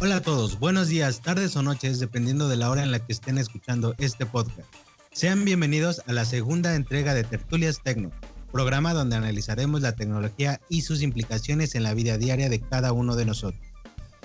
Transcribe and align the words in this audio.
Hola 0.00 0.16
a 0.16 0.22
todos, 0.22 0.58
buenos 0.58 0.88
días, 0.88 1.20
tardes 1.22 1.56
o 1.56 1.62
noches, 1.62 1.98
dependiendo 1.98 2.48
de 2.48 2.56
la 2.56 2.70
hora 2.70 2.82
en 2.82 2.92
la 2.92 2.98
que 2.98 3.12
estén 3.12 3.38
escuchando 3.38 3.94
este 3.98 4.26
podcast. 4.26 4.68
Sean 5.12 5.44
bienvenidos 5.44 6.02
a 6.06 6.12
la 6.12 6.24
segunda 6.24 6.74
entrega 6.74 7.14
de 7.14 7.24
Tertulias 7.24 7.80
Tecno, 7.82 8.10
programa 8.52 8.94
donde 8.94 9.16
analizaremos 9.16 9.80
la 9.80 9.96
tecnología 9.96 10.60
y 10.68 10.82
sus 10.82 11.02
implicaciones 11.02 11.74
en 11.74 11.82
la 11.82 11.94
vida 11.94 12.18
diaria 12.18 12.48
de 12.48 12.60
cada 12.60 12.92
uno 12.92 13.16
de 13.16 13.24
nosotros. 13.24 13.60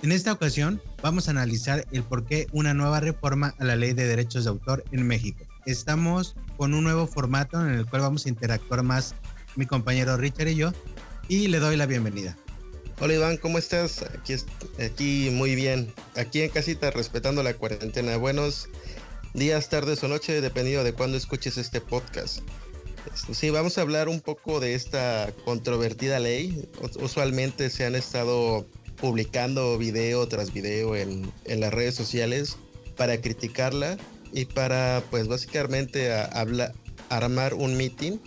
En 0.02 0.12
esta 0.12 0.34
ocasión 0.34 0.82
vamos 1.02 1.28
a 1.28 1.32
analizar 1.32 1.86
el 1.92 2.04
por 2.04 2.26
qué 2.26 2.48
una 2.52 2.74
nueva 2.74 3.00
reforma 3.00 3.56
a 3.58 3.64
la 3.64 3.76
ley 3.76 3.94
de 3.94 4.06
derechos 4.06 4.44
de 4.44 4.50
autor 4.50 4.84
en 4.92 5.08
México. 5.08 5.46
Estamos 5.66 6.36
con 6.58 6.74
un 6.74 6.84
nuevo 6.84 7.08
formato 7.08 7.66
en 7.66 7.74
el 7.74 7.86
cual 7.86 8.02
vamos 8.02 8.26
a 8.26 8.30
interactuar 8.30 8.84
más 8.84 9.16
mi 9.56 9.66
compañero 9.66 10.18
Richard 10.18 10.50
y 10.50 10.56
yo 10.56 10.74
y 11.28 11.48
le 11.48 11.60
doy 11.60 11.78
la 11.78 11.86
bienvenida. 11.86 12.38
Hola 13.00 13.16
Iván, 13.16 13.38
¿cómo 13.38 13.58
estás? 13.58 14.04
Aquí, 14.80 15.30
muy 15.32 15.56
bien. 15.56 15.94
Aquí 16.16 16.42
en 16.42 16.50
casita 16.50 16.92
respetando 16.92 17.44
la 17.44 17.54
cuarentena. 17.54 18.18
Buenos 18.18 18.70
días, 19.34 19.70
tardes 19.70 20.04
o 20.04 20.08
noches, 20.08 20.42
dependiendo 20.42 20.84
de 20.84 20.94
cuándo 20.94 21.18
escuches 21.18 21.58
este 21.58 21.82
podcast. 21.82 22.40
Este, 23.14 23.34
sí, 23.34 23.50
vamos 23.50 23.78
a 23.78 23.82
hablar 23.82 24.10
un 24.10 24.22
poco 24.22 24.60
de 24.60 24.76
esta 24.76 25.34
controvertida 25.46 26.20
ley. 26.20 26.70
Usualmente 27.00 27.70
se 27.70 27.86
han 27.86 27.96
estado 27.96 28.66
publicando 28.98 29.78
video 29.78 30.28
tras 30.28 30.54
video 30.54 30.96
en, 30.96 31.32
las 31.46 31.74
redes 31.74 31.96
sociales 31.96 32.58
para 32.96 33.20
criticarla 33.20 33.98
y 34.32 34.46
para 34.46 35.04
pues 35.10 35.28
básicamente 35.28 36.12
armar 37.10 37.54
un 37.54 37.76
meeting 37.76 38.20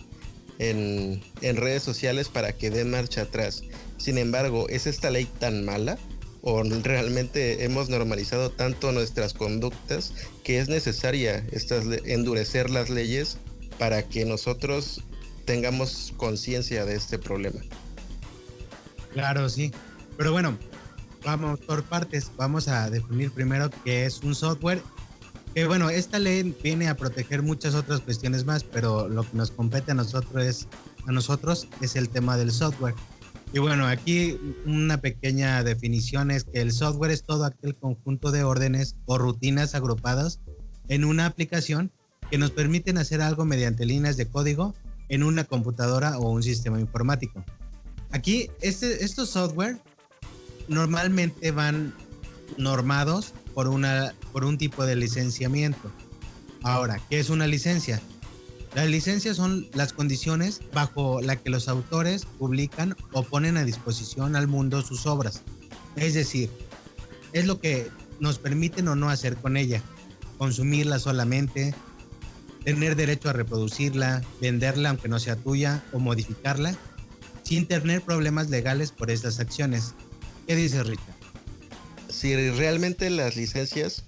en, 0.59 1.21
redes 1.41 1.83
sociales 1.83 2.29
para 2.29 2.53
que 2.53 2.69
den 2.69 2.91
marcha 2.91 3.23
atrás. 3.23 3.63
Sin 3.97 4.17
embargo, 4.17 4.67
¿es 4.69 4.87
esta 4.87 5.09
ley 5.09 5.25
tan 5.39 5.65
mala? 5.65 5.97
¿O 6.41 6.63
realmente 6.63 7.65
hemos 7.65 7.89
normalizado 7.89 8.51
tanto 8.51 8.91
nuestras 8.91 9.33
conductas 9.33 10.13
que 10.43 10.59
es 10.59 10.69
necesaria 10.69 11.45
estas, 11.51 11.85
endurecer 12.05 12.69
las 12.69 12.89
leyes 12.89 13.37
para 13.77 14.03
que 14.03 14.23
nosotros 14.23 15.01
tengamos 15.45 16.13
conciencia 16.17 16.85
de 16.85 16.95
este 16.95 17.17
problema? 17.17 17.59
Claro, 19.13 19.49
sí. 19.49 19.71
Pero 20.15 20.31
bueno, 20.31 20.57
vamos 21.23 21.59
por 21.59 21.83
partes. 21.83 22.31
Vamos 22.37 22.67
a 22.67 22.89
definir 22.89 23.31
primero 23.31 23.69
qué 23.83 24.05
es 24.05 24.21
un 24.21 24.35
software. 24.35 24.81
Que 25.57 25.65
bueno, 25.65 25.89
esta 25.89 26.19
ley 26.19 26.55
viene 26.61 26.87
a 26.87 26.95
proteger 26.95 27.41
muchas 27.41 27.73
otras 27.73 28.01
cuestiones 28.01 28.45
más, 28.45 28.63
pero 28.63 29.09
lo 29.09 29.23
que 29.23 29.35
nos 29.35 29.49
compete 29.49 29.89
a 29.91 29.95
nosotros 29.95 30.45
es, 30.45 30.67
a 31.07 31.11
nosotros 31.11 31.67
es 31.81 31.95
el 31.95 32.09
tema 32.09 32.37
del 32.37 32.51
software. 32.51 32.93
Y 33.53 33.57
bueno, 33.57 33.87
aquí 33.87 34.37
una 34.67 35.01
pequeña 35.01 35.63
definición 35.63 36.29
es 36.29 36.43
que 36.43 36.61
el 36.61 36.71
software 36.71 37.09
es 37.09 37.23
todo 37.23 37.43
aquel 37.43 37.73
conjunto 37.73 38.29
de 38.29 38.43
órdenes 38.43 38.97
o 39.07 39.17
rutinas 39.17 39.73
agrupadas 39.73 40.41
en 40.89 41.03
una 41.03 41.25
aplicación 41.25 41.91
que 42.29 42.37
nos 42.37 42.51
permiten 42.51 42.99
hacer 42.99 43.23
algo 43.23 43.43
mediante 43.43 43.83
líneas 43.87 44.15
de 44.15 44.27
código 44.27 44.75
en 45.09 45.23
una 45.23 45.43
computadora 45.43 46.19
o 46.19 46.29
un 46.29 46.43
sistema 46.43 46.79
informático. 46.79 47.43
Aquí, 48.11 48.51
este, 48.61 49.03
estos 49.03 49.29
software 49.29 49.79
normalmente 50.67 51.49
van 51.49 51.95
normados 52.59 53.33
por, 53.55 53.67
una, 53.67 54.13
por 54.37 54.45
un 54.45 54.59
tipo 54.59 54.85
de 54.85 54.95
licenciamiento. 54.95 55.91
Ahora, 56.61 57.01
¿qué 57.09 57.17
es 57.19 57.31
una 57.31 57.47
licencia? 57.47 57.99
Las 58.75 58.87
licencias 58.87 59.35
son 59.35 59.65
las 59.73 59.93
condiciones 59.93 60.61
bajo 60.71 61.21
las 61.21 61.37
que 61.37 61.49
los 61.49 61.67
autores 61.67 62.25
publican 62.37 62.95
o 63.13 63.23
ponen 63.23 63.57
a 63.57 63.63
disposición 63.63 64.35
al 64.35 64.47
mundo 64.47 64.83
sus 64.83 65.07
obras. 65.07 65.41
Es 65.95 66.13
decir, 66.13 66.51
es 67.33 67.47
lo 67.47 67.59
que 67.59 67.89
nos 68.19 68.37
permiten 68.37 68.87
o 68.89 68.95
no 68.95 69.09
hacer 69.09 69.37
con 69.37 69.57
ella. 69.57 69.81
Consumirla 70.37 70.99
solamente, 70.99 71.73
tener 72.63 72.95
derecho 72.95 73.31
a 73.31 73.33
reproducirla, 73.33 74.21
venderla 74.39 74.89
aunque 74.89 75.09
no 75.09 75.17
sea 75.17 75.35
tuya 75.35 75.83
o 75.93 75.97
modificarla, 75.97 76.75
sin 77.41 77.67
tener 77.67 78.03
problemas 78.03 78.51
legales 78.51 78.91
por 78.91 79.09
estas 79.09 79.39
acciones. 79.39 79.95
¿Qué 80.45 80.55
dice 80.55 80.83
Rita? 80.83 81.15
Si 82.07 82.35
realmente 82.51 83.09
las 83.09 83.35
licencias, 83.35 84.03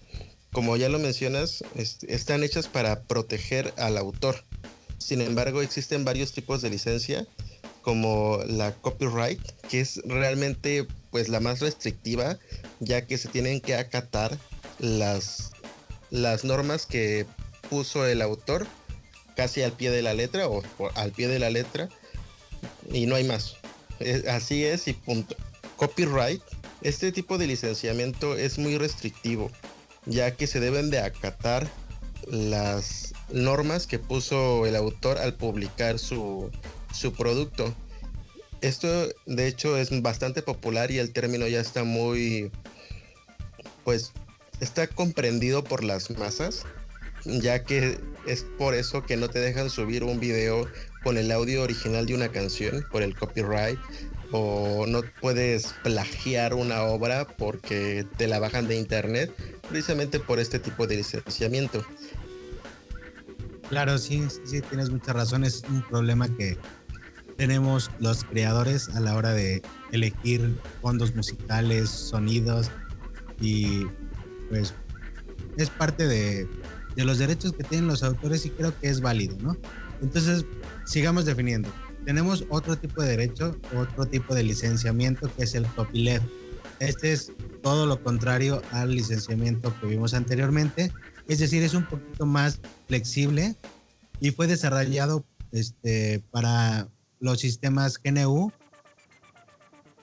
como 0.52 0.76
ya 0.78 0.90
lo 0.90 1.00
mencionas, 1.00 1.64
están 2.08 2.44
hechas 2.44 2.68
para 2.68 3.02
proteger 3.04 3.74
al 3.78 3.98
autor. 3.98 4.44
Sin 4.98 5.22
embargo, 5.22 5.62
existen 5.62 6.06
varios 6.06 6.32
tipos 6.34 6.62
de 6.62 6.70
licencia, 6.70 7.28
como 7.82 8.40
la 8.46 8.74
copyright, 8.74 9.42
que 9.70 9.80
es 9.80 10.02
realmente 10.06 10.88
pues 11.12 11.30
la 11.30 11.40
más 11.40 11.60
restrictiva, 11.60 12.38
ya 12.80 13.06
que 13.06 13.18
se 13.18 13.30
tienen 13.30 13.62
que 13.62 13.76
acatar 13.76 14.38
las, 14.80 15.52
las 16.10 16.44
normas 16.44 16.86
que 16.86 17.26
puso 17.70 18.06
el 18.06 18.22
autor 18.22 18.68
casi 19.36 19.62
al 19.62 19.72
pie 19.72 19.92
de 19.92 20.02
la 20.02 20.14
letra 20.14 20.48
o, 20.50 20.62
o 20.78 20.90
al 20.96 21.12
pie 21.12 21.28
de 21.28 21.40
la 21.40 21.50
letra 21.50 21.90
y 22.92 23.06
no 23.06 23.16
hay 23.16 23.24
más. 23.24 23.56
Así 24.28 24.66
es 24.66 24.88
y 24.88 24.94
punto 24.94 25.36
copyright, 25.80 26.42
este 26.82 27.14
tipo 27.14 27.38
de 27.38 27.48
licenciamiento 27.48 28.36
es 28.36 28.58
muy 28.60 28.78
restrictivo, 28.78 29.50
ya 30.10 30.36
que 30.36 30.48
se 30.48 30.60
deben 30.60 30.90
de 30.90 31.00
acatar 31.00 31.70
las 32.28 33.14
normas 33.32 33.88
que 33.88 34.00
puso 34.00 34.66
el 34.66 34.76
autor 34.76 35.18
al 35.20 35.36
publicar 35.36 36.00
su, 36.00 36.50
su 36.94 37.14
producto. 37.14 37.74
Esto 38.62 39.08
de 39.26 39.48
hecho 39.48 39.78
es 39.78 40.02
bastante 40.02 40.42
popular 40.42 40.92
y 40.92 40.98
el 40.98 41.14
término 41.14 41.48
ya 41.48 41.62
está 41.62 41.84
muy, 41.84 42.52
pues, 43.86 44.12
está 44.60 44.88
comprendido 44.88 45.64
por 45.64 45.84
las 45.84 46.10
masas, 46.10 46.66
ya 47.24 47.64
que 47.64 48.00
es 48.28 48.46
por 48.58 48.74
eso 48.74 49.06
que 49.06 49.16
no 49.16 49.30
te 49.30 49.40
dejan 49.40 49.70
subir 49.70 50.04
un 50.04 50.20
video 50.20 50.68
con 51.04 51.18
el 51.18 51.32
audio 51.32 51.62
original 51.62 52.06
de 52.06 52.16
una 52.16 52.30
canción 52.30 52.86
por 52.92 53.02
el 53.04 53.18
copyright 53.18 53.80
o 54.32 54.86
no 54.88 55.02
puedes 55.22 55.74
plagiar 55.84 56.54
una 56.54 56.84
obra 56.84 57.26
porque 57.38 58.06
te 58.18 58.28
la 58.28 58.40
bajan 58.40 58.68
de 58.68 58.78
internet 58.78 59.34
precisamente 59.70 60.20
por 60.20 60.40
este 60.40 60.60
tipo 60.60 60.88
de 60.88 60.98
licenciamiento. 60.98 61.84
Claro, 63.70 63.98
sí, 63.98 64.28
sí, 64.46 64.62
tienes 64.62 64.90
muchas 64.90 65.16
razones. 65.16 65.56
Es 65.56 65.70
un 65.70 65.82
problema 65.84 66.28
que 66.38 66.58
tenemos 67.38 67.90
los 68.00 68.24
creadores 68.24 68.90
a 68.90 69.00
la 69.00 69.16
hora 69.16 69.34
de 69.34 69.62
elegir 69.92 70.56
fondos 70.82 71.16
musicales, 71.16 71.90
sonidos 71.90 72.70
y 73.40 73.86
pues 74.50 74.74
es 75.58 75.70
parte 75.70 76.08
de, 76.08 76.48
de 76.96 77.06
los 77.06 77.20
derechos 77.20 77.54
que 77.54 77.64
tienen 77.64 77.88
los 77.88 78.04
autores 78.04 78.46
y 78.46 78.50
creo 78.50 78.78
que 78.80 78.90
es 78.90 79.02
válido, 79.02 79.38
¿no? 79.42 79.56
Entonces, 80.02 80.46
sigamos 80.86 81.26
definiendo 81.26 81.70
tenemos 82.06 82.46
otro 82.50 82.78
tipo 82.78 83.02
de 83.02 83.10
derecho, 83.10 83.56
otro 83.76 84.06
tipo 84.06 84.34
de 84.34 84.44
licenciamiento 84.44 85.30
que 85.36 85.44
es 85.44 85.56
el 85.56 85.66
copyleft. 85.68 86.26
Este 86.80 87.12
es 87.12 87.32
todo 87.62 87.86
lo 87.86 88.02
contrario 88.02 88.62
al 88.72 88.92
licenciamiento 88.92 89.74
que 89.80 89.88
vimos 89.88 90.14
anteriormente, 90.14 90.92
es 91.28 91.40
decir, 91.40 91.62
es 91.62 91.74
un 91.74 91.86
poquito 91.86 92.26
más 92.26 92.60
flexible 92.88 93.56
y 94.20 94.32
fue 94.32 94.48
desarrollado 94.48 95.26
este, 95.52 96.24
para 96.32 96.88
los 97.20 97.40
sistemas 97.40 98.00
GNU 98.02 98.52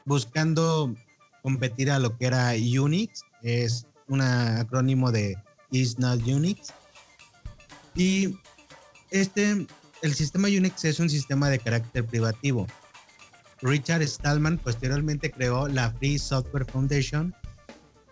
buscando 0.05 0.95
competir 1.43 1.91
a 1.91 1.99
lo 1.99 2.17
que 2.17 2.27
era 2.27 2.53
Unix, 2.55 3.23
es 3.43 3.87
un 4.09 4.21
acrónimo 4.21 5.13
de 5.13 5.37
Is 5.71 5.99
Not 5.99 6.27
Unix. 6.27 6.73
Y 7.95 8.37
este 9.11 9.67
el 10.03 10.15
sistema 10.15 10.49
Unix 10.49 10.85
es 10.85 11.01
un 11.01 11.11
sistema 11.11 11.49
de 11.49 11.59
carácter 11.59 12.05
privativo. 12.05 12.67
Richard 13.63 14.07
Stallman 14.07 14.59
posteriormente 14.59 15.31
creó 15.31 15.69
la 15.69 15.91
Free 15.93 16.19
Software 16.19 16.67
Foundation 16.67 17.35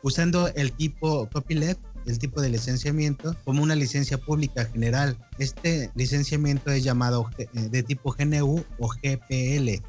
usando 0.02 0.48
el 0.48 0.72
tipo 0.72 1.28
copyleft, 1.30 1.80
el 2.06 2.18
tipo 2.18 2.40
de 2.40 2.50
licenciamiento, 2.50 3.34
como 3.44 3.62
una 3.62 3.74
licencia 3.74 4.18
pública 4.18 4.66
general. 4.66 5.16
Este 5.38 5.90
licenciamiento 5.94 6.70
es 6.70 6.84
llamado 6.84 7.30
eh, 7.38 7.46
de 7.54 7.82
tipo 7.82 8.12
GNU 8.12 8.64
o 8.78 8.88
GPL, 8.88 9.82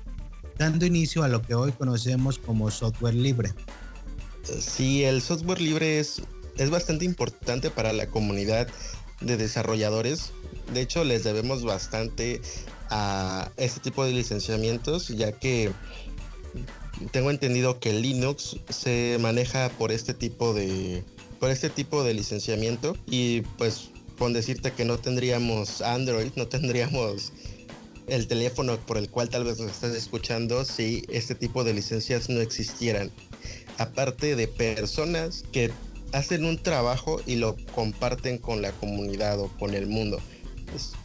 dando 0.57 0.85
inicio 0.85 1.23
a 1.23 1.27
lo 1.27 1.41
que 1.41 1.55
hoy 1.55 1.71
conocemos 1.73 2.37
como 2.39 2.71
software 2.71 3.15
libre. 3.15 3.53
Sí, 4.43 5.03
el 5.03 5.21
software 5.21 5.59
libre 5.59 5.99
es, 5.99 6.21
es 6.57 6.69
bastante 6.69 7.03
importante 7.03 7.69
para 7.69 7.91
la 7.91 8.07
comunidad 8.07 8.67
de 9.21 9.37
desarrolladores 9.37 10.31
de 10.73 10.81
hecho, 10.81 11.03
les 11.03 11.23
debemos 11.23 11.63
bastante 11.63 12.41
a 12.89 13.51
este 13.57 13.79
tipo 13.79 14.05
de 14.05 14.11
licenciamientos, 14.11 15.07
ya 15.09 15.31
que 15.31 15.71
tengo 17.11 17.31
entendido 17.31 17.79
que 17.79 17.93
Linux 17.93 18.57
se 18.69 19.17
maneja 19.19 19.69
por 19.77 19.91
este 19.91 20.13
tipo 20.13 20.53
de 20.53 21.03
por 21.39 21.49
este 21.49 21.69
tipo 21.69 22.03
de 22.03 22.13
licenciamiento 22.13 22.95
y 23.07 23.41
pues 23.57 23.89
con 24.17 24.31
decirte 24.31 24.71
que 24.71 24.85
no 24.85 24.97
tendríamos 24.97 25.81
Android, 25.81 26.31
no 26.35 26.47
tendríamos 26.47 27.33
el 28.07 28.27
teléfono 28.27 28.77
por 28.77 28.97
el 28.97 29.09
cual 29.09 29.29
tal 29.29 29.43
vez 29.43 29.59
nos 29.59 29.71
estás 29.71 29.95
escuchando 29.95 30.63
si 30.63 31.03
este 31.09 31.35
tipo 31.35 31.63
de 31.63 31.73
licencias 31.73 32.29
no 32.29 32.39
existieran. 32.39 33.11
Aparte 33.77 34.35
de 34.35 34.47
personas 34.47 35.43
que 35.51 35.71
hacen 36.13 36.45
un 36.45 36.57
trabajo 36.61 37.21
y 37.25 37.35
lo 37.35 37.57
comparten 37.73 38.37
con 38.37 38.61
la 38.61 38.71
comunidad 38.71 39.39
o 39.39 39.49
con 39.59 39.73
el 39.73 39.87
mundo. 39.87 40.19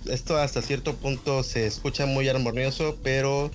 Esto 0.06 0.36
hasta 0.36 0.62
cierto 0.62 0.96
punto 0.96 1.42
se 1.42 1.66
escucha 1.66 2.06
muy 2.06 2.28
armonioso, 2.28 2.98
pero 3.02 3.50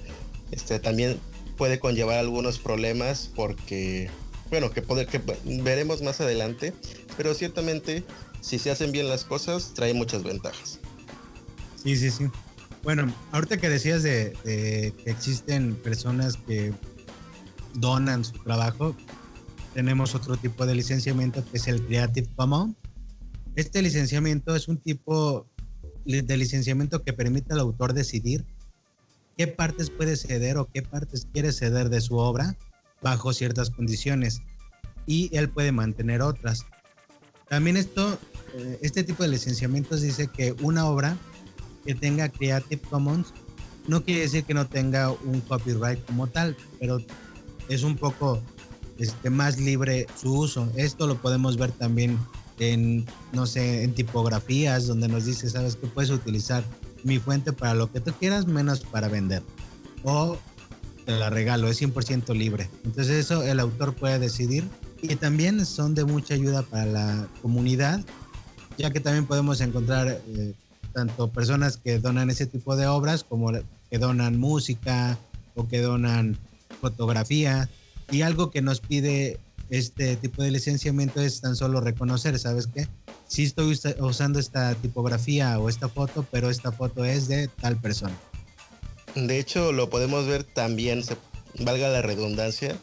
este, 0.52 0.80
también 0.80 1.20
puede 1.58 1.80
conllevar 1.80 2.18
algunos 2.18 2.60
problemas 2.60 3.32
porque, 3.36 4.10
bueno, 4.50 4.72
que, 4.72 4.82
poder, 4.82 5.08
que 5.08 5.22
veremos 5.44 6.02
más 6.02 6.22
adelante, 6.22 6.74
pero 7.18 7.34
ciertamente 7.34 8.04
si 8.42 8.60
se 8.60 8.70
hacen 8.70 8.92
bien 8.92 9.08
las 9.08 9.24
cosas 9.24 9.74
trae 9.74 9.94
muchas 9.94 10.24
ventajas. 10.24 10.80
Sí, 11.82 11.96
sí, 11.98 12.12
sí. 12.12 12.26
Bueno, 12.84 13.12
ahorita 13.32 13.58
que 13.58 13.70
decías 13.70 14.04
de, 14.04 14.38
que 14.44 14.94
existen 15.10 15.76
personas 15.76 16.38
que 16.38 16.72
donan 17.74 18.24
su 18.24 18.34
trabajo, 18.44 18.96
tenemos 19.74 20.14
otro 20.14 20.38
tipo 20.38 20.68
de 20.68 20.76
licenciamiento 20.76 21.44
que 21.50 21.58
es 21.58 21.68
el 21.68 21.82
Creative 21.82 22.28
Commons. 22.36 22.76
Este 23.56 23.82
licenciamiento 23.82 24.56
es 24.56 24.68
un 24.68 24.78
tipo 24.78 25.48
de 26.06 26.38
licenciamiento 26.38 27.02
que 27.02 27.14
permite 27.14 27.54
al 27.54 27.60
autor 27.60 27.94
decidir 27.94 28.46
qué 29.38 29.48
partes 29.48 29.90
puede 29.90 30.16
ceder 30.16 30.58
o 30.58 30.70
qué 30.72 30.82
partes 30.82 31.28
quiere 31.34 31.52
ceder 31.52 31.90
de 31.90 32.02
su 32.02 32.18
obra 32.18 32.56
bajo 33.02 33.34
ciertas 33.34 33.70
condiciones 33.70 34.42
y 35.06 35.36
él 35.36 35.50
puede 35.50 35.72
mantener 35.72 36.22
otras. 36.22 36.66
También 37.50 37.78
esto, 37.78 38.18
eh, 38.56 38.80
este 38.82 39.04
tipo 39.04 39.24
de 39.24 39.30
licenciamientos 39.30 40.02
dice 40.02 40.28
que 40.28 40.54
una 40.62 40.86
obra 40.88 41.18
que 41.86 41.94
tenga 41.94 42.30
Creative 42.30 42.82
Commons 42.90 43.34
no 43.88 44.04
quiere 44.04 44.22
decir 44.22 44.44
que 44.44 44.54
no 44.54 44.68
tenga 44.68 45.12
un 45.12 45.42
copyright 45.42 46.04
como 46.06 46.28
tal, 46.28 46.58
pero 46.80 46.98
es 47.70 47.84
un 47.84 47.96
poco 47.98 48.42
este, 48.98 49.30
más 49.30 49.60
libre 49.60 50.08
su 50.20 50.34
uso. 50.34 50.68
Esto 50.76 51.06
lo 51.06 51.22
podemos 51.22 51.58
ver 51.58 51.72
también 51.72 52.18
en, 52.60 53.06
no 53.34 53.46
sé, 53.46 53.84
en 53.84 53.94
tipografías 53.94 54.88
donde 54.88 55.08
nos 55.08 55.26
dice, 55.26 55.50
sabes 55.50 55.76
que 55.76 55.88
puedes 55.88 56.10
utilizar 56.10 56.64
mi 57.04 57.20
fuente 57.20 57.54
para 57.54 57.74
lo 57.74 57.92
que 57.92 58.00
tú 58.00 58.12
quieras 58.14 58.48
menos 58.48 58.80
para 58.80 59.08
vender. 59.08 59.44
O 60.04 60.38
te 61.06 61.12
la 61.14 61.30
regalo, 61.30 61.68
es 61.68 61.82
100% 61.82 62.36
libre. 62.36 62.70
Entonces 62.84 63.26
eso 63.26 63.44
el 63.44 63.60
autor 63.60 63.94
puede 63.94 64.20
decidir 64.20 64.64
y 65.02 65.16
también 65.16 65.66
son 65.66 65.94
de 65.94 66.04
mucha 66.04 66.34
ayuda 66.34 66.64
para 66.64 66.86
la 66.86 67.28
comunidad, 67.42 68.04
ya 68.78 68.92
que 68.92 69.00
también 69.00 69.26
podemos 69.26 69.62
encontrar 69.62 70.08
eh, 70.28 70.54
tanto 70.94 71.30
personas 71.30 71.78
que 71.78 72.00
donan 72.00 72.30
ese 72.30 72.46
tipo 72.46 72.76
de 72.76 72.88
obras 72.88 73.24
como 73.24 73.52
que 73.90 73.98
donan 74.00 74.40
música 74.40 75.18
o 75.54 75.68
que 75.68 75.82
donan 75.82 76.38
fotografía. 76.82 77.70
Y 78.12 78.22
algo 78.22 78.52
que 78.52 78.62
nos 78.62 78.80
pide 78.80 79.40
este 79.70 80.16
tipo 80.16 80.44
de 80.44 80.52
licenciamiento 80.52 81.22
es 81.22 81.42
tan 81.42 81.56
solo 81.56 81.82
reconocer, 81.82 82.38
¿sabes 82.40 82.68
qué? 82.68 82.88
Sí 83.28 83.44
estoy 83.44 83.78
usando 84.00 84.40
esta 84.40 84.76
tipografía 84.76 85.60
o 85.60 85.70
esta 85.70 85.90
foto, 85.90 86.26
pero 86.32 86.50
esta 86.50 86.72
foto 86.72 87.06
es 87.06 87.28
de 87.28 87.48
tal 87.48 87.80
persona. 87.80 88.16
De 89.16 89.40
hecho, 89.40 89.72
lo 89.72 89.90
podemos 89.90 90.28
ver 90.28 90.44
también, 90.44 91.04
se, 91.04 91.18
valga 91.60 91.90
la 91.90 92.02
redundancia, 92.02 92.78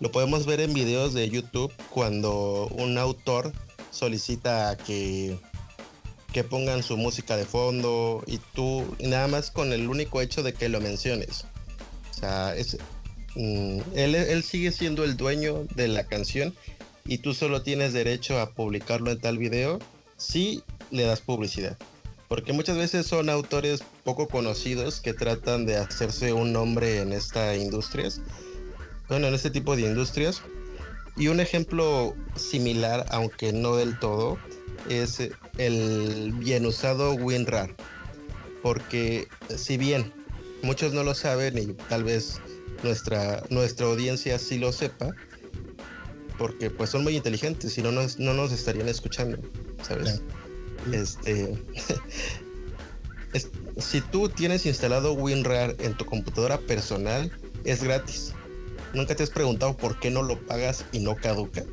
lo 0.00 0.10
podemos 0.10 0.46
ver 0.46 0.60
en 0.60 0.74
videos 0.74 1.14
de 1.14 1.28
YouTube 1.30 1.72
cuando 1.90 2.68
un 2.68 2.98
autor 2.98 3.52
solicita 3.90 4.76
que 4.76 5.38
que 6.36 6.44
pongan 6.44 6.82
su 6.82 6.98
música 6.98 7.34
de 7.34 7.46
fondo 7.46 8.22
y 8.26 8.36
tú, 8.52 8.84
nada 9.00 9.26
más 9.26 9.50
con 9.50 9.72
el 9.72 9.88
único 9.88 10.20
hecho 10.20 10.42
de 10.42 10.52
que 10.52 10.68
lo 10.68 10.82
menciones. 10.82 11.46
O 12.10 12.12
sea, 12.12 12.54
es, 12.54 12.76
mm, 13.36 13.78
él, 13.94 14.42
sigue 14.42 14.72
siendo 14.72 15.04
el 15.04 15.16
dueño 15.16 15.64
de 15.74 15.88
la 15.88 16.04
canción 16.04 16.54
y 17.04 17.18
tú 17.18 17.34
solo 17.34 17.62
tienes 17.62 17.92
derecho 17.92 18.40
a 18.40 18.50
publicarlo 18.50 19.10
en 19.10 19.20
tal 19.20 19.38
video 19.38 19.78
si 20.16 20.62
le 20.90 21.04
das 21.04 21.20
publicidad. 21.20 21.76
Porque 22.28 22.52
muchas 22.52 22.76
veces 22.76 23.06
son 23.06 23.30
autores 23.30 23.84
poco 24.02 24.26
conocidos 24.26 25.00
que 25.00 25.14
tratan 25.14 25.64
de 25.64 25.76
hacerse 25.76 26.32
un 26.32 26.52
nombre 26.52 27.00
en 27.00 27.12
esta 27.12 27.54
industrias. 27.54 28.20
Bueno, 29.08 29.28
en 29.28 29.34
este 29.34 29.50
tipo 29.50 29.76
de 29.76 29.82
industrias. 29.82 30.42
Y 31.16 31.28
un 31.28 31.40
ejemplo 31.40 32.14
similar, 32.34 33.06
aunque 33.10 33.52
no 33.52 33.76
del 33.76 33.98
todo, 33.98 34.38
es 34.88 35.30
el 35.56 36.32
bien 36.32 36.66
usado 36.66 37.14
WinRAR. 37.14 37.74
Porque 38.62 39.28
si 39.56 39.76
bien 39.76 40.12
muchos 40.62 40.92
no 40.92 41.04
lo 41.04 41.14
saben 41.14 41.56
y 41.56 41.66
tal 41.88 42.04
vez 42.04 42.40
nuestra, 42.86 43.42
nuestra 43.50 43.86
audiencia 43.86 44.38
sí 44.38 44.58
lo 44.58 44.72
sepa, 44.72 45.14
porque 46.38 46.70
pues 46.70 46.90
son 46.90 47.02
muy 47.02 47.16
inteligentes 47.16 47.76
y 47.78 47.82
no 47.82 47.92
nos, 47.92 48.18
no 48.18 48.34
nos 48.34 48.52
estarían 48.52 48.88
escuchando, 48.88 49.38
¿sabes? 49.82 50.22
Este, 50.92 51.56
si 53.78 54.00
tú 54.00 54.28
tienes 54.28 54.66
instalado 54.66 55.12
WinRAR 55.12 55.74
en 55.80 55.96
tu 55.96 56.04
computadora 56.04 56.58
personal, 56.58 57.30
es 57.64 57.82
gratis. 57.82 58.32
¿Nunca 58.94 59.14
te 59.14 59.24
has 59.24 59.30
preguntado 59.30 59.76
por 59.76 59.98
qué 59.98 60.10
no 60.10 60.22
lo 60.22 60.38
pagas 60.46 60.84
y 60.92 61.00
no 61.00 61.16
caduca? 61.16 61.64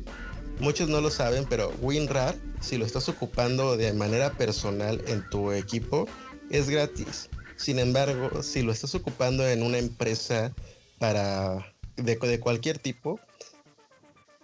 Muchos 0.58 0.88
no 0.88 1.00
lo 1.00 1.10
saben, 1.10 1.46
pero 1.48 1.72
WinRAR 1.80 2.34
si 2.64 2.78
lo 2.78 2.86
estás 2.86 3.08
ocupando 3.08 3.76
de 3.76 3.92
manera 3.92 4.32
personal 4.32 5.02
en 5.06 5.28
tu 5.28 5.52
equipo, 5.52 6.08
es 6.50 6.70
gratis. 6.70 7.28
Sin 7.56 7.78
embargo, 7.78 8.42
si 8.42 8.62
lo 8.62 8.72
estás 8.72 8.94
ocupando 8.94 9.46
en 9.46 9.62
una 9.62 9.78
empresa 9.78 10.52
para 10.98 11.72
de, 11.96 12.16
de 12.16 12.40
cualquier 12.40 12.78
tipo, 12.78 13.20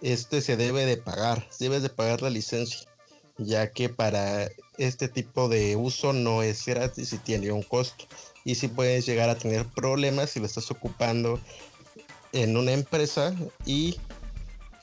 este 0.01 0.41
se 0.41 0.57
debe 0.57 0.85
de 0.85 0.97
pagar, 0.97 1.47
debes 1.59 1.83
de 1.83 1.89
pagar 1.89 2.21
la 2.21 2.29
licencia, 2.29 2.87
ya 3.37 3.71
que 3.71 3.89
para 3.89 4.49
este 4.77 5.07
tipo 5.07 5.49
de 5.49 5.75
uso 5.75 6.13
no 6.13 6.43
es 6.43 6.65
gratis 6.65 7.13
y 7.13 7.17
tiene 7.17 7.51
un 7.51 7.63
costo. 7.63 8.05
Y 8.43 8.55
si 8.55 8.67
puedes 8.67 9.05
llegar 9.05 9.29
a 9.29 9.37
tener 9.37 9.65
problemas 9.67 10.31
si 10.31 10.39
lo 10.39 10.47
estás 10.47 10.71
ocupando 10.71 11.39
en 12.33 12.57
una 12.57 12.71
empresa 12.71 13.35
y, 13.65 13.97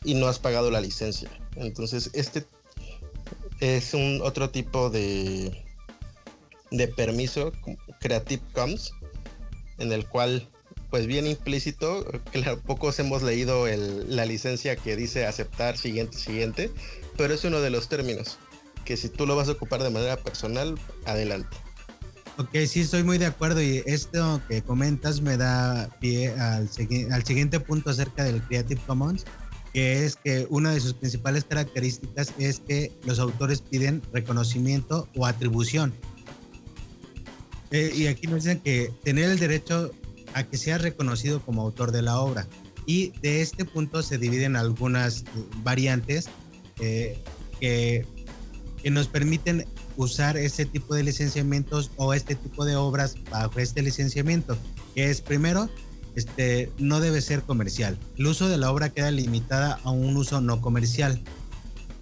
y 0.05 0.15
no 0.15 0.29
has 0.29 0.39
pagado 0.39 0.71
la 0.71 0.81
licencia. 0.81 1.29
Entonces, 1.57 2.11
este 2.13 2.47
es 3.61 3.95
un 3.95 4.21
otro 4.23 4.51
tipo 4.51 4.91
de, 4.91 5.65
de 6.71 6.89
permiso 6.89 7.53
Creative 8.01 8.43
Commons, 8.53 8.93
en 9.79 9.93
el 9.93 10.07
cual, 10.09 10.49
pues 10.91 11.07
bien 11.07 11.27
implícito, 11.27 12.05
claro, 12.33 12.61
pocos 12.61 12.99
hemos 12.99 13.23
leído 13.23 13.67
la 13.67 14.25
licencia 14.25 14.77
que 14.77 14.97
dice 14.97 15.27
aceptar 15.27 15.77
siguiente, 15.77 16.17
siguiente, 16.17 16.71
pero 17.17 17.35
es 17.35 17.45
uno 17.45 17.61
de 17.61 17.71
los 17.71 17.89
términos, 17.89 18.39
que 18.85 18.97
si 18.97 19.09
tú 19.09 19.27
lo 19.27 19.37
vas 19.37 19.49
a 19.49 19.53
ocupar 19.53 19.83
de 19.83 19.91
manera 19.91 20.17
personal, 20.17 20.79
adelante. 21.05 21.57
Ok, 22.39 22.51
sí, 22.67 22.81
estoy 22.81 23.03
muy 23.03 23.19
de 23.19 23.27
acuerdo 23.27 23.61
y 23.61 23.83
esto 23.85 24.41
que 24.49 24.63
comentas 24.63 25.21
me 25.21 25.37
da 25.37 25.89
pie 26.01 26.31
al, 26.31 26.71
al 27.11 27.25
siguiente 27.25 27.59
punto 27.59 27.91
acerca 27.91 28.25
del 28.25 28.41
Creative 28.43 28.81
Commons 28.87 29.25
que 29.73 30.05
es 30.05 30.17
que 30.17 30.47
una 30.51 30.73
de 30.73 30.81
sus 30.81 30.95
principales 30.95 31.45
características 31.45 32.33
es 32.39 32.61
que 32.61 32.93
los 33.05 33.19
autores 33.19 33.61
piden 33.61 34.03
reconocimiento 34.13 35.09
o 35.17 35.27
atribución. 35.27 35.93
Eh, 37.71 37.93
y 37.95 38.07
aquí 38.07 38.27
nos 38.27 38.45
dicen 38.45 38.61
que 38.61 38.93
tener 39.05 39.31
el 39.31 39.39
derecho 39.39 39.93
a 40.35 40.45
que 40.45 40.57
sea 40.57 40.79
reconocido 40.79 41.41
como 41.41 41.63
autor 41.63 41.93
de 41.93 42.03
la 42.03 42.21
obra. 42.21 42.47
Y 42.87 43.11
de 43.21 43.43
este 43.43 43.65
punto 43.65 44.03
se 44.03 44.19
dividen 44.19 44.57
algunas 44.57 45.25
variantes 45.63 46.29
eh, 46.81 47.19
que, 47.61 48.07
que 48.83 48.91
nos 48.91 49.09
permiten 49.09 49.67
usar 49.97 50.37
este 50.37 50.65
tipo 50.65 50.95
de 50.95 51.03
licenciamientos 51.03 51.91
o 51.97 52.15
este 52.15 52.35
tipo 52.35 52.65
de 52.65 52.77
obras 52.77 53.17
bajo 53.31 53.59
este 53.59 53.83
licenciamiento, 53.83 54.57
que 54.95 55.11
es 55.11 55.21
primero 55.21 55.69
este, 56.19 56.73
no 56.79 56.99
debe 56.99 57.21
ser 57.21 57.43
comercial. 57.43 57.97
El 58.17 58.27
uso 58.27 58.49
de 58.49 58.57
la 58.57 58.73
obra 58.73 58.91
queda 58.91 59.13
limitada 59.13 59.79
a 59.85 59.91
un 59.91 60.17
uso 60.17 60.41
no 60.41 60.61
comercial. 60.61 61.21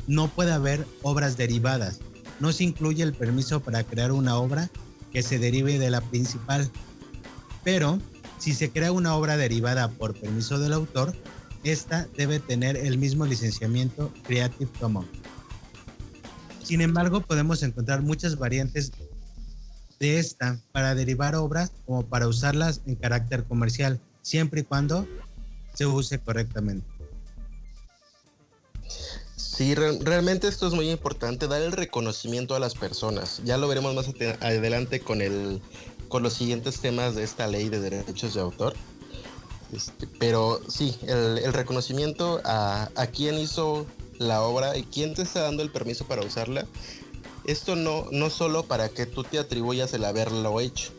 No 0.06 0.28
puede 0.28 0.52
haber 0.52 0.86
obras 1.02 1.36
derivadas. 1.36 2.00
No 2.40 2.50
se 2.52 2.64
incluye 2.64 3.02
el 3.02 3.12
permiso 3.12 3.60
para 3.60 3.84
crear 3.84 4.12
una 4.12 4.38
obra 4.38 4.70
que 5.12 5.22
se 5.22 5.38
derive 5.38 5.78
de 5.78 5.90
la 5.90 6.00
principal. 6.00 6.70
Pero 7.62 7.98
si 8.38 8.54
se 8.54 8.70
crea 8.70 8.92
una 8.92 9.14
obra 9.14 9.36
derivada 9.36 9.88
por 9.88 10.14
permiso 10.14 10.58
del 10.58 10.72
autor, 10.72 11.14
esta 11.64 12.06
debe 12.16 12.38
tener 12.38 12.76
el 12.76 12.98
mismo 12.98 13.26
licenciamiento 13.26 14.12
Creative 14.24 14.70
Commons. 14.78 15.08
Sin 16.62 16.80
embargo, 16.80 17.20
podemos 17.20 17.62
encontrar 17.62 18.02
muchas 18.02 18.38
variantes 18.38 18.92
de 19.98 20.18
esta 20.18 20.58
para 20.72 20.94
derivar 20.94 21.34
obras 21.34 21.72
como 21.86 22.04
para 22.04 22.28
usarlas 22.28 22.82
en 22.86 22.96
carácter 22.96 23.44
comercial, 23.44 24.00
siempre 24.22 24.60
y 24.60 24.64
cuando 24.64 25.06
se 25.74 25.86
use 25.86 26.18
correctamente. 26.18 26.86
Sí, 29.36 29.74
realmente 29.74 30.48
esto 30.48 30.66
es 30.66 30.74
muy 30.74 30.90
importante, 30.90 31.48
dar 31.48 31.62
el 31.62 31.72
reconocimiento 31.72 32.54
a 32.54 32.60
las 32.60 32.74
personas. 32.74 33.40
Ya 33.44 33.56
lo 33.56 33.68
veremos 33.68 33.94
más 33.94 34.06
adelante 34.40 35.00
con 35.00 35.22
el 35.22 35.62
con 36.08 36.22
los 36.22 36.34
siguientes 36.34 36.80
temas 36.80 37.14
de 37.14 37.24
esta 37.24 37.46
ley 37.46 37.68
de 37.68 37.80
derechos 37.80 38.34
de 38.34 38.40
autor. 38.40 38.74
Este, 39.72 40.06
pero 40.06 40.60
sí, 40.68 40.96
el, 41.02 41.52
reconocimiento 41.52 42.40
a, 42.44 42.88
quién 43.12 43.38
hizo 43.38 43.86
la 44.18 44.42
obra 44.42 44.76
y 44.76 44.84
quién 44.84 45.14
te 45.14 45.22
está 45.22 45.42
dando 45.42 45.62
el 45.62 45.70
permiso 45.70 46.06
para 46.06 46.22
usarla. 46.22 46.66
Esto 47.44 47.76
no, 47.76 48.06
no 48.10 48.30
solo 48.30 48.64
para 48.64 48.88
que 48.88 49.06
tú 49.06 49.22
te 49.22 49.38
atribuyas 49.38 49.92
el 49.94 50.04
haberlo 50.04 50.60
hecho, 50.60 50.90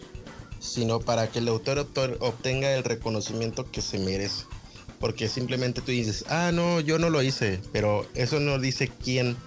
sino 0.59 0.99
para 0.99 1.29
que 1.29 1.39
el 1.39 1.47
autor, 1.47 1.79
autor 1.79 2.17
obtenga 2.21 2.73
el 2.73 2.83
reconocimiento 2.83 3.69
que 3.69 3.81
se 3.81 3.99
merece. 3.99 4.45
Porque 4.99 5.29
simplemente 5.29 5.81
tú 5.81 5.91
dices, 5.91 6.25
ah, 6.29 6.51
no, 6.53 6.79
yo 6.79 6.97
no 6.97 7.09
lo 7.09 7.21
hice, 7.21 7.59
pero 7.71 8.05
eso 8.15 8.39
no 8.39 8.57
dice 8.57 8.89
quién, 9.03 9.37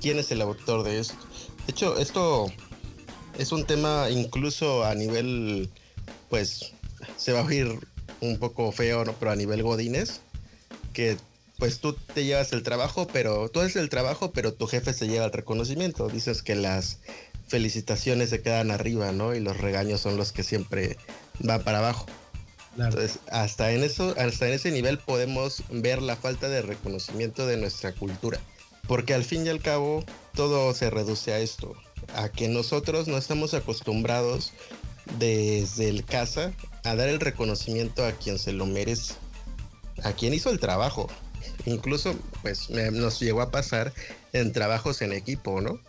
quién 0.00 0.18
es 0.18 0.30
el 0.30 0.40
autor 0.40 0.84
de 0.84 1.00
esto. 1.00 1.14
De 1.66 1.72
hecho, 1.72 1.98
esto 1.98 2.46
es 3.38 3.52
un 3.52 3.64
tema 3.64 4.08
incluso 4.10 4.84
a 4.84 4.94
nivel, 4.94 5.70
pues, 6.28 6.72
se 7.16 7.32
va 7.32 7.40
a 7.40 7.44
oír 7.44 7.78
un 8.20 8.38
poco 8.38 8.70
feo, 8.72 9.04
¿no? 9.04 9.14
Pero 9.14 9.30
a 9.30 9.36
nivel 9.36 9.62
godines, 9.62 10.20
que 10.92 11.16
pues 11.58 11.80
tú 11.80 11.92
te 11.92 12.24
llevas 12.24 12.52
el 12.52 12.62
trabajo, 12.62 13.06
pero 13.06 13.50
tú 13.50 13.60
haces 13.60 13.76
el 13.76 13.90
trabajo, 13.90 14.32
pero 14.32 14.54
tu 14.54 14.66
jefe 14.66 14.94
se 14.94 15.08
lleva 15.08 15.26
el 15.26 15.32
reconocimiento. 15.32 16.08
Dices 16.08 16.42
que 16.42 16.54
las 16.54 16.98
felicitaciones 17.48 18.30
se 18.30 18.40
quedan 18.40 18.70
arriba, 18.70 19.12
¿no? 19.12 19.34
Y 19.34 19.40
los 19.40 19.58
regaños 19.58 20.00
son 20.00 20.16
los 20.16 20.32
que 20.32 20.42
siempre 20.42 20.96
van 21.38 21.62
para 21.62 21.78
abajo. 21.78 22.06
Entonces, 22.78 23.18
hasta 23.30 23.72
en 23.72 23.82
eso, 23.84 24.14
hasta 24.16 24.48
en 24.48 24.54
ese 24.54 24.70
nivel 24.70 24.98
podemos 24.98 25.62
ver 25.70 26.00
la 26.00 26.16
falta 26.16 26.48
de 26.48 26.62
reconocimiento 26.62 27.46
de 27.46 27.58
nuestra 27.58 27.92
cultura. 27.92 28.40
Porque 28.86 29.12
al 29.12 29.24
fin 29.24 29.44
y 29.44 29.50
al 29.50 29.60
cabo, 29.60 30.04
todo 30.34 30.72
se 30.72 30.88
reduce 30.88 31.32
a 31.32 31.40
esto, 31.40 31.76
a 32.14 32.28
que 32.28 32.48
nosotros 32.48 33.08
no 33.08 33.16
estamos 33.16 33.54
acostumbrados 33.54 34.52
desde 35.18 35.88
el 35.88 36.04
casa 36.04 36.52
a 36.84 36.94
dar 36.94 37.08
el 37.08 37.20
reconocimiento 37.20 38.04
a 38.04 38.12
quien 38.12 38.38
se 38.38 38.52
lo 38.52 38.66
merece, 38.66 39.14
a 40.02 40.12
quien 40.12 40.34
hizo 40.34 40.50
el 40.50 40.60
trabajo. 40.60 41.08
Incluso, 41.66 42.14
pues, 42.42 42.70
nos 42.70 43.20
llegó 43.20 43.42
a 43.42 43.50
pasar 43.50 43.92
en 44.32 44.52
trabajos 44.52 45.02
en 45.02 45.12
equipo, 45.12 45.60
¿no? 45.60 45.80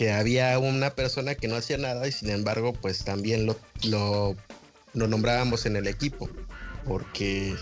que 0.00 0.12
había 0.12 0.58
una 0.58 0.94
persona 0.94 1.34
que 1.34 1.46
no 1.46 1.56
hacía 1.56 1.76
nada 1.76 2.08
y 2.08 2.12
sin 2.12 2.30
embargo 2.30 2.72
pues 2.72 3.04
también 3.04 3.44
lo, 3.44 3.54
lo, 3.84 4.34
nombrábamos 4.94 5.66
en 5.66 5.76
el 5.76 5.86
equipo 5.86 6.30
porque 6.86 7.54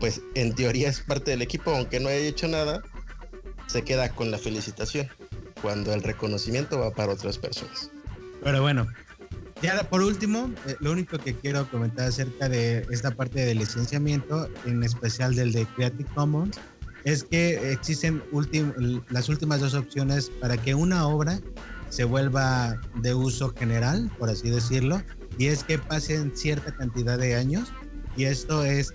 pues 0.00 0.20
en 0.34 0.54
teoría 0.54 0.90
es 0.90 1.00
parte 1.00 1.30
del 1.30 1.40
equipo 1.40 1.70
aunque 1.70 1.98
no 1.98 2.10
haya 2.10 2.18
hecho 2.18 2.46
nada 2.46 2.82
se 3.68 3.84
queda 3.84 4.10
con 4.10 4.30
la 4.30 4.36
felicitación 4.36 5.08
cuando 5.62 5.92
el 5.92 6.02
reconocimiento 6.02 6.78
va 6.78 6.90
para 6.90 7.12
otras 7.12 7.38
personas 7.38 7.90
pero 8.42 8.62
bueno 8.62 8.86
ya 9.60 9.82
por 9.90 10.02
último, 10.02 10.52
eh, 10.66 10.76
lo 10.78 10.92
único 10.92 11.18
que 11.18 11.34
quiero 11.34 11.68
comentar 11.68 12.06
acerca 12.06 12.48
de 12.48 12.86
esta 12.90 13.10
parte 13.10 13.44
del 13.44 13.58
licenciamiento, 13.58 14.48
en 14.64 14.84
especial 14.84 15.34
del 15.34 15.52
de 15.52 15.66
Creative 15.66 16.08
Commons, 16.14 16.60
es 17.04 17.24
que 17.24 17.72
existen 17.72 18.22
las 19.08 19.28
últimas 19.28 19.60
dos 19.60 19.74
opciones 19.74 20.30
para 20.40 20.56
que 20.56 20.74
una 20.74 21.08
obra 21.08 21.40
se 21.88 22.04
vuelva 22.04 22.80
de 23.02 23.14
uso 23.14 23.52
general, 23.56 24.10
por 24.18 24.30
así 24.30 24.50
decirlo, 24.50 25.02
y 25.38 25.46
es 25.46 25.64
que 25.64 25.78
pasen 25.78 26.36
cierta 26.36 26.70
cantidad 26.72 27.18
de 27.18 27.34
años 27.34 27.72
y 28.16 28.24
esto 28.24 28.64
es 28.64 28.92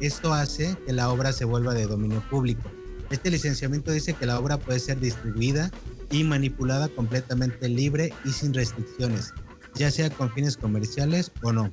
esto 0.00 0.32
hace 0.32 0.76
que 0.86 0.92
la 0.92 1.10
obra 1.10 1.32
se 1.32 1.44
vuelva 1.44 1.74
de 1.74 1.86
dominio 1.86 2.20
público. 2.28 2.70
Este 3.10 3.30
licenciamiento 3.30 3.92
dice 3.92 4.14
que 4.14 4.26
la 4.26 4.38
obra 4.38 4.58
puede 4.58 4.80
ser 4.80 4.98
distribuida 4.98 5.70
y 6.12 6.22
manipulada 6.22 6.88
completamente 6.88 7.68
libre 7.68 8.12
y 8.24 8.30
sin 8.30 8.54
restricciones, 8.54 9.32
ya 9.74 9.90
sea 9.90 10.10
con 10.10 10.30
fines 10.32 10.56
comerciales 10.56 11.32
o 11.42 11.52
no. 11.52 11.72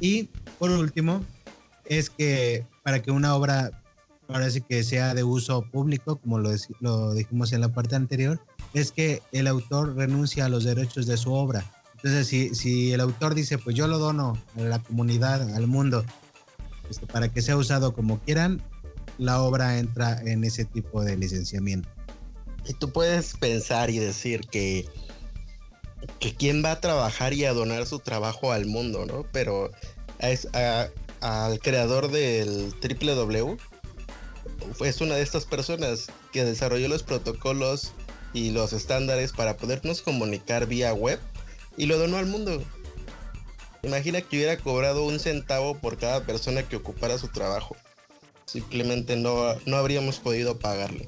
Y 0.00 0.24
por 0.58 0.70
último, 0.70 1.24
es 1.86 2.10
que 2.10 2.64
para 2.84 3.02
que 3.02 3.10
una 3.10 3.34
obra 3.34 3.72
sí 4.50 4.60
que 4.60 4.84
sea 4.84 5.14
de 5.14 5.24
uso 5.24 5.62
público, 5.62 6.16
como 6.16 6.38
lo, 6.38 6.52
dijimos 7.14 7.52
en 7.52 7.62
la 7.62 7.70
parte 7.70 7.96
anterior, 7.96 8.38
es 8.74 8.92
que 8.92 9.22
el 9.32 9.46
autor 9.46 9.96
renuncia 9.96 10.44
a 10.44 10.48
los 10.48 10.64
derechos 10.64 11.06
de 11.06 11.16
su 11.16 11.32
obra. 11.32 11.64
Entonces, 11.94 12.28
si, 12.28 12.54
si 12.54 12.92
el 12.92 13.00
autor 13.00 13.34
dice, 13.34 13.58
pues 13.58 13.74
yo 13.74 13.88
lo 13.88 13.98
dono 13.98 14.38
a 14.56 14.60
la 14.60 14.78
comunidad, 14.78 15.54
al 15.54 15.66
mundo, 15.66 16.04
este, 16.90 17.06
para 17.06 17.32
que 17.32 17.42
sea 17.42 17.56
usado 17.56 17.94
como 17.94 18.20
quieran, 18.20 18.62
la 19.16 19.40
obra 19.40 19.78
entra 19.78 20.20
en 20.20 20.44
ese 20.44 20.64
tipo 20.64 21.02
de 21.02 21.16
licenciamiento. 21.16 21.88
Y 22.68 22.74
tú 22.74 22.92
puedes 22.92 23.34
pensar 23.36 23.90
y 23.90 23.98
decir 23.98 24.42
que, 24.48 24.86
que 26.20 26.34
quién 26.34 26.62
va 26.64 26.72
a 26.72 26.80
trabajar 26.80 27.32
y 27.32 27.44
a 27.44 27.52
donar 27.52 27.86
su 27.86 27.98
trabajo 27.98 28.52
al 28.52 28.66
mundo, 28.66 29.06
¿no? 29.06 29.26
Pero 29.32 29.70
es 30.18 30.46
al 31.20 31.58
creador 31.60 32.10
del 32.10 32.74
www 32.80 33.56
es 34.84 35.00
una 35.00 35.16
de 35.16 35.22
estas 35.22 35.44
personas 35.44 36.08
que 36.32 36.44
desarrolló 36.44 36.88
los 36.88 37.02
protocolos 37.02 37.92
y 38.32 38.50
los 38.50 38.72
estándares 38.72 39.32
para 39.32 39.56
podernos 39.56 40.02
comunicar 40.02 40.66
vía 40.66 40.92
web 40.92 41.18
y 41.76 41.86
lo 41.86 41.98
donó 41.98 42.16
al 42.18 42.26
mundo. 42.26 42.62
Imagina 43.82 44.20
que 44.20 44.36
hubiera 44.36 44.56
cobrado 44.56 45.04
un 45.04 45.20
centavo 45.20 45.78
por 45.78 45.98
cada 45.98 46.24
persona 46.24 46.62
que 46.62 46.76
ocupara 46.76 47.18
su 47.18 47.28
trabajo. 47.28 47.76
Simplemente 48.46 49.16
no, 49.16 49.54
no 49.66 49.76
habríamos 49.76 50.18
podido 50.18 50.58
pagarle. 50.58 51.06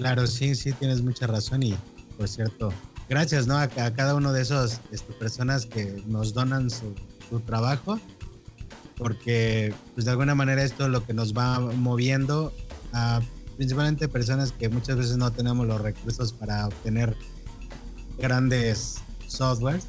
Claro, 0.00 0.26
sí, 0.26 0.54
sí, 0.54 0.72
tienes 0.72 1.02
mucha 1.02 1.26
razón 1.26 1.62
y 1.62 1.76
por 2.16 2.26
cierto, 2.26 2.72
gracias 3.10 3.46
¿no? 3.46 3.58
a, 3.58 3.68
cada 3.68 4.14
uno 4.14 4.32
de 4.32 4.40
esos 4.40 4.80
este, 4.92 5.12
personas 5.12 5.66
que 5.66 6.02
nos 6.06 6.32
donan 6.32 6.70
su, 6.70 6.94
trabajo 7.44 8.00
porque 8.96 9.74
pues 9.94 10.06
de 10.06 10.12
alguna 10.12 10.34
manera 10.34 10.64
esto 10.64 10.86
es 10.86 10.90
lo 10.90 11.04
que 11.04 11.12
nos 11.12 11.36
va 11.36 11.60
moviendo 11.60 12.50
a 12.94 13.20
principalmente 13.58 14.08
personas 14.08 14.52
que 14.52 14.70
muchas 14.70 14.96
veces 14.96 15.18
no 15.18 15.30
tenemos 15.32 15.66
los 15.66 15.78
recursos 15.82 16.32
para 16.32 16.68
obtener 16.68 17.14
grandes 18.16 19.02
softwares 19.26 19.86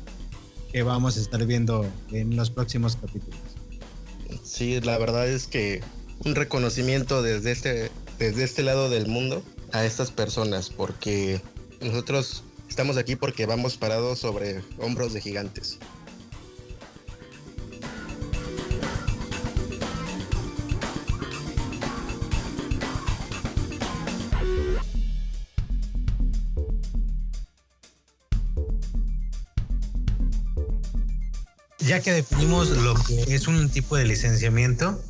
que 0.74 0.84
vamos 0.84 1.16
a 1.16 1.22
estar 1.22 1.46
viendo 1.46 1.90
en 2.12 2.36
los 2.36 2.50
próximos 2.50 2.98
capítulos. 2.98 3.40
Sí, 4.44 4.82
la 4.82 4.98
verdad 4.98 5.30
es 5.30 5.48
que 5.48 5.82
un 6.26 6.36
reconocimiento 6.36 7.22
desde 7.22 7.52
este, 7.52 7.92
desde 8.20 8.44
este 8.44 8.62
lado 8.62 8.90
del 8.90 9.08
mundo 9.08 9.42
a 9.74 9.86
estas 9.86 10.12
personas, 10.12 10.70
porque 10.70 11.42
nosotros 11.82 12.44
estamos 12.70 12.98
aquí 12.98 13.16
porque 13.16 13.46
vamos 13.46 13.78
parados 13.78 14.20
sobre 14.20 14.62
hombros 14.80 15.14
de 15.14 15.22
gigantes. 15.22 15.80
ya 31.92 32.00
que 32.00 32.14
definimos 32.14 32.70
lo 32.70 32.94
que 32.94 33.36
es 33.36 33.48
un 33.48 33.70
tipo 33.70 33.98
de 33.98 34.06
licenciamiento, 34.06 35.04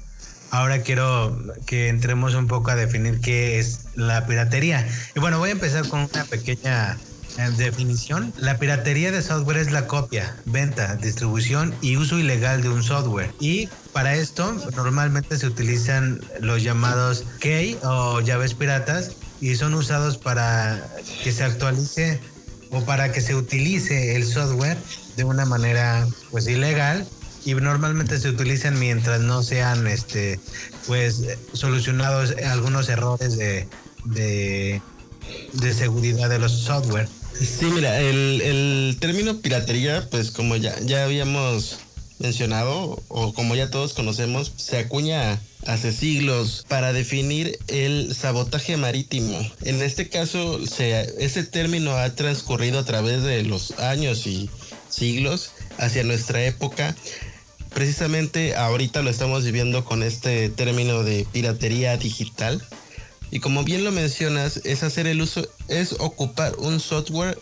ahora 0.51 0.81
quiero 0.81 1.35
que 1.65 1.89
entremos 1.89 2.35
un 2.35 2.47
poco 2.47 2.71
a 2.71 2.75
definir 2.75 3.19
qué 3.21 3.59
es 3.59 3.85
la 3.95 4.27
piratería. 4.27 4.87
Y 5.15 5.19
bueno, 5.19 5.39
voy 5.39 5.49
a 5.49 5.53
empezar 5.53 5.87
con 5.87 6.01
una 6.01 6.25
pequeña 6.25 6.97
eh, 7.37 7.49
definición. 7.57 8.33
La 8.37 8.59
piratería 8.59 9.11
de 9.11 9.21
software 9.21 9.57
es 9.57 9.71
la 9.71 9.87
copia, 9.87 10.35
venta, 10.45 10.95
distribución 10.97 11.73
y 11.81 11.95
uso 11.95 12.19
ilegal 12.19 12.61
de 12.61 12.69
un 12.69 12.83
software. 12.83 13.33
Y 13.39 13.69
para 13.93 14.15
esto 14.15 14.53
normalmente 14.75 15.37
se 15.37 15.47
utilizan 15.47 16.21
los 16.41 16.61
llamados 16.61 17.23
key 17.39 17.77
o 17.83 18.19
llaves 18.19 18.53
piratas 18.53 19.11
y 19.39 19.55
son 19.55 19.73
usados 19.73 20.17
para 20.17 20.85
que 21.23 21.31
se 21.31 21.43
actualice 21.43 22.19
o 22.69 22.83
para 22.83 23.11
que 23.11 23.21
se 23.21 23.35
utilice 23.35 24.15
el 24.15 24.25
software 24.25 24.77
de 25.15 25.23
una 25.23 25.45
manera 25.45 26.07
pues 26.29 26.47
ilegal 26.47 27.05
y 27.45 27.53
normalmente 27.55 28.19
se 28.19 28.29
utilizan 28.29 28.79
mientras 28.79 29.21
no 29.21 29.43
sean 29.43 29.87
este 29.87 30.39
pues 30.87 31.23
solucionados 31.53 32.35
algunos 32.45 32.89
errores 32.89 33.37
de, 33.37 33.67
de, 34.05 34.81
seguridad 35.73 36.29
de 36.29 36.39
los 36.39 36.51
software. 36.51 37.07
Sí, 37.33 37.65
mira, 37.65 37.99
el, 37.99 38.41
el 38.41 38.97
término 38.99 39.37
piratería, 39.39 40.07
pues 40.11 40.31
como 40.31 40.55
ya, 40.55 40.79
ya 40.81 41.03
habíamos 41.03 41.79
mencionado, 42.21 43.01
o 43.07 43.33
como 43.33 43.55
ya 43.55 43.69
todos 43.69 43.93
conocemos, 43.93 44.53
se 44.55 44.77
acuña 44.77 45.39
hace 45.65 45.91
siglos 45.91 46.65
para 46.67 46.93
definir 46.93 47.57
el 47.67 48.15
sabotaje 48.15 48.77
marítimo. 48.77 49.39
En 49.63 49.81
este 49.81 50.09
caso, 50.09 50.65
se, 50.65 51.13
ese 51.23 51.43
término 51.43 51.95
ha 51.97 52.13
transcurrido 52.15 52.79
a 52.79 52.85
través 52.85 53.23
de 53.23 53.43
los 53.43 53.71
años 53.79 54.25
y 54.27 54.49
siglos 54.89 55.51
hacia 55.77 56.03
nuestra 56.03 56.43
época. 56.45 56.95
Precisamente 57.73 58.55
ahorita 58.55 59.01
lo 59.01 59.09
estamos 59.09 59.43
viviendo 59.43 59.85
con 59.85 60.03
este 60.03 60.49
término 60.49 61.03
de 61.03 61.25
piratería 61.31 61.97
digital. 61.97 62.61
Y 63.31 63.39
como 63.39 63.63
bien 63.63 63.83
lo 63.83 63.91
mencionas, 63.91 64.61
es 64.65 64.83
hacer 64.83 65.07
el 65.07 65.21
uso, 65.21 65.47
es 65.69 65.93
ocupar 65.99 66.55
un 66.57 66.79
software 66.79 67.37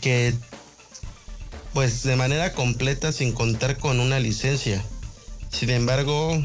que 0.00 0.34
pues 1.72 2.02
de 2.02 2.16
manera 2.16 2.52
completa 2.52 3.12
sin 3.12 3.32
contar 3.32 3.78
con 3.78 4.00
una 4.00 4.20
licencia. 4.20 4.82
Sin 5.50 5.70
embargo, 5.70 6.42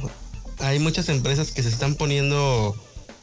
hay 0.59 0.79
muchas 0.79 1.09
empresas 1.09 1.51
que 1.51 1.63
se 1.63 1.69
están 1.69 1.95
poniendo, 1.95 2.75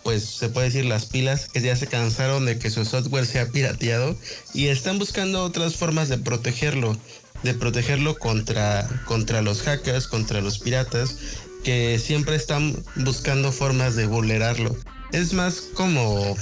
pues 0.02 0.24
se 0.24 0.48
puede 0.48 0.66
decir 0.68 0.84
las 0.84 1.06
pilas, 1.06 1.48
que 1.48 1.60
ya 1.60 1.76
se 1.76 1.86
cansaron 1.86 2.44
de 2.44 2.58
que 2.58 2.70
su 2.70 2.84
software 2.84 3.26
sea 3.26 3.48
pirateado 3.48 4.16
y 4.52 4.68
están 4.68 4.98
buscando 4.98 5.42
otras 5.42 5.76
formas 5.76 6.08
de 6.08 6.18
protegerlo, 6.18 6.96
de 7.44 7.54
protegerlo 7.54 8.18
contra, 8.18 8.88
contra 9.04 9.42
los 9.42 9.62
hackers, 9.62 10.08
contra 10.08 10.40
los 10.40 10.58
piratas, 10.58 11.16
que 11.62 11.98
siempre 11.98 12.34
están 12.36 12.74
buscando 12.96 13.52
formas 13.52 13.94
de 13.94 14.06
vulnerarlo. 14.06 14.74
Es 15.12 15.32
más 15.32 15.60
como 15.74 16.36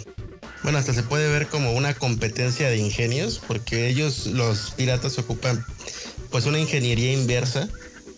bueno, 0.63 0.79
hasta 0.79 0.95
se 0.95 1.03
puede 1.03 1.29
ver 1.29 1.49
como 1.49 1.73
una 1.73 1.95
competencia 1.95 2.69
de 2.69 2.79
ingenios, 2.79 3.41
porque 3.47 3.89
ellos, 3.89 4.27
los 4.27 4.71
piratas, 4.71 5.19
ocupan 5.19 5.65
pues 6.31 6.47
una 6.47 6.61
ingeniería 6.61 7.13
inversa 7.13 7.69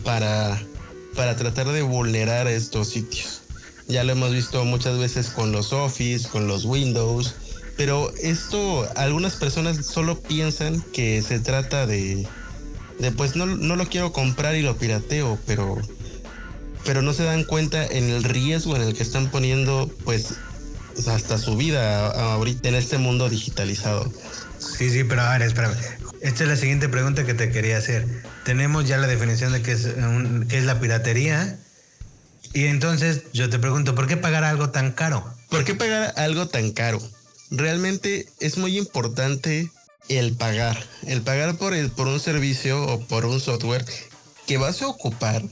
para, 0.04 0.60
para 1.16 1.36
tratar 1.36 1.72
de 1.72 1.82
vulnerar 1.82 2.46
estos 2.46 2.88
sitios. 2.88 3.40
Ya 3.88 4.04
lo 4.04 4.12
hemos 4.12 4.32
visto 4.32 4.64
muchas 4.64 4.98
veces 4.98 5.28
con 5.30 5.52
los 5.52 5.72
Office, 5.72 6.28
con 6.28 6.46
los 6.46 6.66
Windows, 6.66 7.34
pero 7.76 8.12
esto 8.22 8.86
algunas 8.94 9.36
personas 9.36 9.84
solo 9.84 10.20
piensan 10.20 10.82
que 10.92 11.22
se 11.22 11.40
trata 11.40 11.86
de, 11.86 12.26
de 12.98 13.12
pues 13.12 13.36
no, 13.36 13.46
no 13.46 13.76
lo 13.76 13.86
quiero 13.86 14.12
comprar 14.12 14.54
y 14.56 14.62
lo 14.62 14.76
pirateo, 14.76 15.38
pero 15.46 15.80
pero 16.84 17.02
no 17.02 17.12
se 17.14 17.24
dan 17.24 17.44
cuenta 17.44 17.84
en 17.84 18.10
el 18.10 18.24
riesgo 18.24 18.76
en 18.76 18.82
el 18.82 18.94
que 18.94 19.02
están 19.02 19.30
poniendo 19.30 19.90
pues 20.04 20.34
hasta 21.08 21.38
su 21.38 21.56
vida 21.56 22.08
ahorita 22.34 22.68
en 22.68 22.74
este 22.74 22.98
mundo 22.98 23.28
digitalizado. 23.28 24.12
Sí, 24.58 24.90
sí, 24.90 25.04
pero 25.04 25.22
a 25.22 25.32
ver, 25.32 25.42
espérame. 25.42 25.74
Esta 26.20 26.44
es 26.44 26.48
la 26.48 26.56
siguiente 26.56 26.88
pregunta 26.88 27.24
que 27.26 27.34
te 27.34 27.50
quería 27.50 27.78
hacer. 27.78 28.06
Tenemos 28.44 28.86
ya 28.86 28.98
la 28.98 29.06
definición 29.06 29.52
de 29.52 29.62
qué 29.62 29.72
es, 29.72 29.88
qué 30.48 30.58
es 30.58 30.64
la 30.64 30.80
piratería. 30.80 31.58
Y 32.52 32.66
entonces 32.66 33.24
yo 33.32 33.50
te 33.50 33.58
pregunto, 33.58 33.94
¿por 33.94 34.06
qué 34.06 34.16
pagar 34.16 34.44
algo 34.44 34.70
tan 34.70 34.92
caro? 34.92 35.34
¿Por 35.50 35.64
qué 35.64 35.74
pagar 35.74 36.14
algo 36.16 36.48
tan 36.48 36.70
caro? 36.72 37.00
Realmente 37.50 38.26
es 38.40 38.56
muy 38.56 38.78
importante 38.78 39.70
el 40.08 40.36
pagar. 40.36 40.82
El 41.06 41.22
pagar 41.22 41.56
por, 41.56 41.74
el, 41.74 41.90
por 41.90 42.06
un 42.08 42.20
servicio 42.20 42.84
o 42.84 43.00
por 43.00 43.26
un 43.26 43.40
software 43.40 43.84
que 44.46 44.58
vas 44.58 44.82
a 44.82 44.88
ocupar 44.88 45.42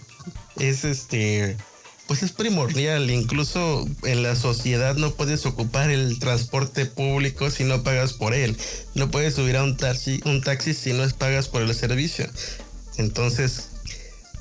es 0.56 0.84
este 0.84 1.56
pues 2.06 2.22
es 2.22 2.32
primordial. 2.32 3.10
Incluso 3.10 3.88
en 4.02 4.22
la 4.22 4.36
sociedad 4.36 4.96
no 4.96 5.14
puedes 5.14 5.46
ocupar 5.46 5.90
el 5.90 6.18
transporte 6.18 6.84
público 6.84 7.50
si 7.50 7.64
no 7.64 7.82
pagas 7.82 8.12
por 8.12 8.34
él. 8.34 8.56
No 8.94 9.10
puedes 9.10 9.34
subir 9.34 9.56
a 9.56 9.64
un 9.64 9.76
taxi, 9.76 10.20
un 10.26 10.42
taxi 10.42 10.74
si 10.74 10.92
no 10.92 11.08
pagas 11.10 11.48
por 11.48 11.62
el 11.62 11.74
servicio. 11.74 12.28
Entonces, 12.98 13.70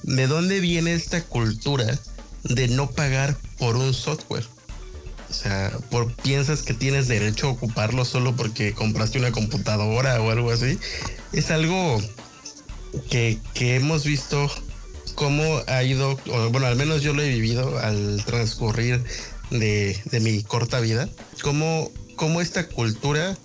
¿de 0.04 0.28
dónde 0.28 0.60
viene 0.60 0.94
esta 0.94 1.24
cultura 1.24 1.98
de 2.44 2.68
no 2.68 2.90
pagar 2.90 3.38
por 3.58 3.78
un 3.78 3.94
software? 3.94 4.46
O 5.32 5.34
sea, 5.34 5.72
piensas 6.24 6.62
que 6.62 6.74
tienes 6.74 7.08
derecho 7.08 7.48
a 7.48 7.52
ocuparlo 7.52 8.04
solo 8.04 8.36
porque 8.36 8.74
compraste 8.74 9.18
una 9.18 9.32
computadora 9.32 10.22
o 10.22 10.30
algo 10.30 10.52
así. 10.52 10.78
Es 11.32 11.52
algo 11.52 12.02
que, 13.10 13.38
que 13.54 13.78
hemos 13.78 14.04
visto 14.04 14.52
cómo 15.16 15.62
ha 15.68 15.84
ido, 15.84 16.20
bueno, 16.52 16.68
al 16.68 16.76
menos 16.76 17.02
yo 17.02 17.14
lo 17.14 17.22
he 17.22 17.30
vivido 17.30 17.80
al 17.80 18.22
transcurrir 18.26 19.02
de, 19.52 19.98
mi 20.20 20.44
corta 20.44 20.82
vida, 20.82 21.08
cómo, 21.42 21.90
cómo 22.18 22.42
esta 22.42 22.68
cultura 22.68 23.38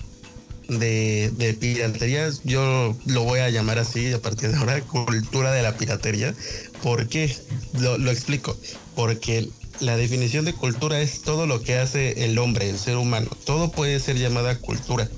de, 0.68 1.30
de, 1.36 1.54
piratería, 1.54 2.30
yo 2.42 2.96
lo 3.06 3.22
voy 3.22 3.38
a 3.38 3.50
llamar 3.50 3.78
así 3.78 4.12
a 4.12 4.20
partir 4.20 4.50
de 4.50 4.56
ahora, 4.56 4.80
cultura 4.80 5.52
de 5.52 5.62
la 5.62 5.76
piratería. 5.76 6.34
¿Por 6.82 7.06
qué? 7.06 7.32
Lo, 7.78 7.96
lo 7.96 8.10
explico. 8.10 8.56
Porque 8.96 9.48
la 9.80 9.96
definición 9.96 10.44
de 10.44 10.52
cultura 10.52 11.00
es 11.00 11.22
todo 11.22 11.46
lo 11.46 11.62
que 11.62 11.76
hace 11.76 12.24
el 12.24 12.38
hombre, 12.38 12.70
el 12.70 12.78
ser 12.78 12.96
humano. 12.96 13.28
Todo 13.44 13.70
puede 13.70 14.00
ser 14.00 14.18
llamada 14.18 14.58
cultura. 14.58 15.08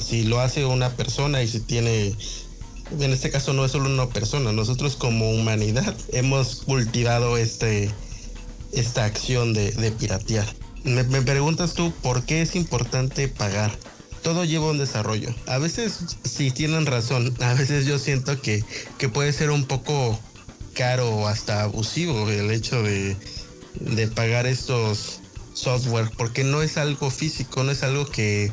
Si 0.00 0.24
lo 0.24 0.40
hace 0.40 0.64
una 0.64 0.90
persona 0.90 1.42
y 1.42 1.48
si 1.48 1.60
tiene 1.60 2.14
en 2.90 3.12
este 3.12 3.30
caso 3.30 3.52
no 3.52 3.64
es 3.64 3.72
solo 3.72 3.90
una 3.90 4.08
persona, 4.08 4.52
nosotros 4.52 4.96
como 4.96 5.30
humanidad 5.30 5.94
hemos 6.12 6.56
cultivado 6.56 7.36
este, 7.36 7.90
esta 8.72 9.04
acción 9.04 9.52
de, 9.52 9.92
piratear. 9.98 10.46
Me, 10.84 11.04
preguntas 11.04 11.74
tú 11.74 11.92
por 12.02 12.24
qué 12.24 12.42
es 12.42 12.56
importante 12.56 13.28
pagar. 13.28 13.76
Todo 14.22 14.44
lleva 14.44 14.70
un 14.70 14.78
desarrollo. 14.78 15.34
A 15.46 15.58
veces, 15.58 15.98
si 16.24 16.50
tienen 16.50 16.86
razón, 16.86 17.34
a 17.40 17.54
veces 17.54 17.86
yo 17.86 17.98
siento 17.98 18.40
que, 18.40 18.64
que 18.96 19.08
puede 19.08 19.32
ser 19.32 19.50
un 19.50 19.64
poco 19.66 20.18
caro 20.74 21.10
o 21.10 21.26
hasta 21.26 21.62
abusivo 21.62 22.28
el 22.30 22.50
hecho 22.50 22.82
de, 22.82 23.16
de 23.74 24.08
pagar 24.08 24.46
estos 24.46 25.20
software, 25.58 26.10
porque 26.16 26.44
no 26.44 26.62
es 26.62 26.76
algo 26.76 27.10
físico, 27.10 27.64
no 27.64 27.72
es 27.72 27.82
algo 27.82 28.06
que, 28.06 28.52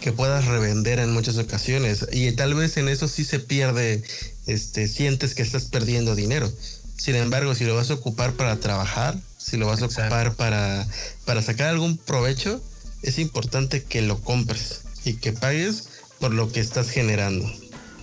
que 0.00 0.12
puedas 0.12 0.44
revender 0.44 0.98
en 0.98 1.12
muchas 1.12 1.38
ocasiones 1.38 2.06
y 2.12 2.30
tal 2.32 2.54
vez 2.54 2.76
en 2.76 2.88
eso 2.88 3.08
sí 3.08 3.24
se 3.24 3.40
pierde, 3.40 4.02
este, 4.46 4.86
sientes 4.86 5.34
que 5.34 5.42
estás 5.42 5.64
perdiendo 5.64 6.14
dinero. 6.14 6.50
Sin 6.96 7.16
embargo, 7.16 7.54
si 7.54 7.64
lo 7.64 7.74
vas 7.74 7.90
a 7.90 7.94
ocupar 7.94 8.34
para 8.34 8.60
trabajar, 8.60 9.18
si 9.38 9.56
lo 9.56 9.66
vas 9.66 9.82
a 9.82 9.86
ocupar 9.86 10.34
para, 10.34 10.86
para 11.24 11.42
sacar 11.42 11.68
algún 11.68 11.96
provecho, 11.96 12.62
es 13.02 13.18
importante 13.18 13.82
que 13.82 14.02
lo 14.02 14.20
compres 14.20 14.82
y 15.04 15.14
que 15.14 15.32
pagues 15.32 15.84
por 16.18 16.32
lo 16.32 16.50
que 16.50 16.60
estás 16.60 16.90
generando. 16.90 17.50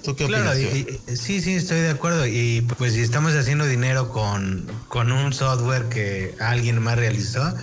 ¿Tú 0.04 0.16
qué 0.16 0.26
claro, 0.26 0.52
sí, 0.54 1.42
sí, 1.42 1.54
estoy 1.54 1.82
de 1.82 1.90
acuerdo. 1.90 2.26
Y 2.26 2.62
pues 2.78 2.94
si 2.94 3.02
estamos 3.02 3.34
haciendo 3.34 3.66
dinero 3.66 4.10
con, 4.10 4.66
con 4.88 5.12
un 5.12 5.32
software 5.32 5.90
que 5.90 6.36
alguien 6.40 6.82
más 6.82 6.98
realizó, 6.98 7.54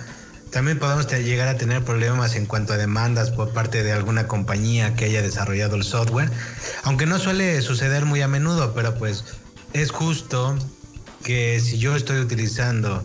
también 0.51 0.79
podemos 0.79 1.07
llegar 1.07 1.47
a 1.47 1.57
tener 1.57 1.83
problemas 1.83 2.35
en 2.35 2.45
cuanto 2.45 2.73
a 2.73 2.77
demandas 2.77 3.29
por 3.29 3.51
parte 3.51 3.83
de 3.83 3.91
alguna 3.91 4.27
compañía 4.27 4.95
que 4.95 5.05
haya 5.05 5.21
desarrollado 5.21 5.75
el 5.75 5.83
software, 5.83 6.31
aunque 6.83 7.05
no 7.05 7.19
suele 7.19 7.61
suceder 7.61 8.05
muy 8.05 8.21
a 8.21 8.27
menudo, 8.27 8.73
pero 8.73 8.95
pues 8.95 9.25
es 9.73 9.91
justo 9.91 10.57
que 11.23 11.59
si 11.59 11.77
yo 11.77 11.95
estoy 11.95 12.19
utilizando 12.19 13.03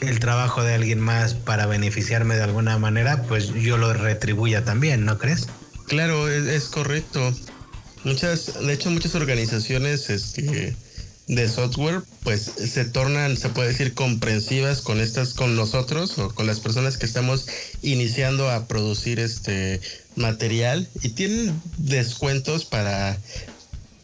el 0.00 0.18
trabajo 0.18 0.62
de 0.62 0.74
alguien 0.74 1.00
más 1.00 1.34
para 1.34 1.66
beneficiarme 1.66 2.36
de 2.36 2.42
alguna 2.42 2.78
manera, 2.78 3.22
pues 3.24 3.52
yo 3.52 3.76
lo 3.76 3.92
retribuya 3.92 4.64
también, 4.64 5.04
¿no 5.04 5.18
crees? 5.18 5.46
Claro, 5.86 6.28
es, 6.28 6.46
es 6.46 6.68
correcto. 6.68 7.32
Muchas, 8.04 8.64
de 8.64 8.72
hecho, 8.72 8.90
muchas 8.90 9.14
organizaciones, 9.14 10.10
este 10.10 10.74
de 11.30 11.48
software, 11.48 12.02
pues 12.24 12.42
se 12.42 12.84
tornan, 12.84 13.36
se 13.36 13.50
puede 13.50 13.68
decir, 13.68 13.94
comprensivas 13.94 14.80
con 14.80 15.00
estas, 15.00 15.32
con 15.32 15.54
nosotros 15.54 16.18
o 16.18 16.34
con 16.34 16.48
las 16.48 16.58
personas 16.58 16.96
que 16.96 17.06
estamos 17.06 17.46
iniciando 17.82 18.50
a 18.50 18.66
producir 18.66 19.20
este 19.20 19.80
material 20.16 20.88
y 21.02 21.10
tienen 21.10 21.60
descuentos 21.78 22.64
para 22.64 23.16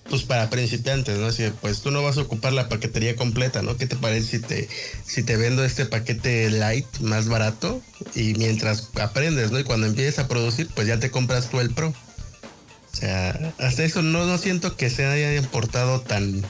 pues 0.08 0.22
para 0.22 0.50
principiantes, 0.50 1.18
¿no? 1.18 1.26
Así, 1.26 1.50
pues 1.60 1.80
tú 1.80 1.90
no 1.90 2.00
vas 2.00 2.16
a 2.16 2.22
ocupar 2.22 2.52
la 2.52 2.68
paquetería 2.68 3.16
completa, 3.16 3.62
¿no? 3.62 3.76
¿Qué 3.76 3.88
te 3.88 3.96
parece 3.96 4.38
si 4.38 4.38
te, 4.38 4.68
si 5.04 5.24
te 5.24 5.36
vendo 5.36 5.64
este 5.64 5.84
paquete 5.84 6.48
light 6.50 6.86
más 7.00 7.26
barato 7.26 7.82
y 8.14 8.34
mientras 8.34 8.90
aprendes, 9.00 9.50
¿no? 9.50 9.58
Y 9.58 9.64
cuando 9.64 9.88
empieces 9.88 10.20
a 10.20 10.28
producir, 10.28 10.68
pues 10.76 10.86
ya 10.86 11.00
te 11.00 11.10
compras 11.10 11.50
tú 11.50 11.58
el 11.58 11.74
pro. 11.74 11.92
O 12.96 12.98
sea, 12.98 13.52
hasta 13.58 13.84
eso 13.84 14.00
no, 14.00 14.24
no 14.24 14.38
siento 14.38 14.74
que 14.74 14.88
se 14.88 15.04
haya 15.04 15.36
importado 15.36 16.00
tan, 16.00 16.42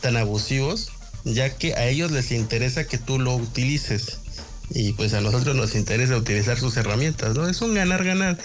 tan 0.00 0.16
abusivos, 0.16 0.92
ya 1.24 1.56
que 1.56 1.74
a 1.74 1.88
ellos 1.88 2.12
les 2.12 2.30
interesa 2.30 2.86
que 2.86 2.96
tú 2.96 3.18
lo 3.18 3.34
utilices. 3.34 4.20
Y 4.70 4.92
pues 4.92 5.14
a 5.14 5.20
nosotros 5.20 5.56
nos 5.56 5.74
interesa 5.74 6.16
utilizar 6.16 6.60
sus 6.60 6.76
herramientas, 6.76 7.34
¿no? 7.34 7.48
Es 7.48 7.60
un 7.60 7.74
ganar-ganar. 7.74 8.38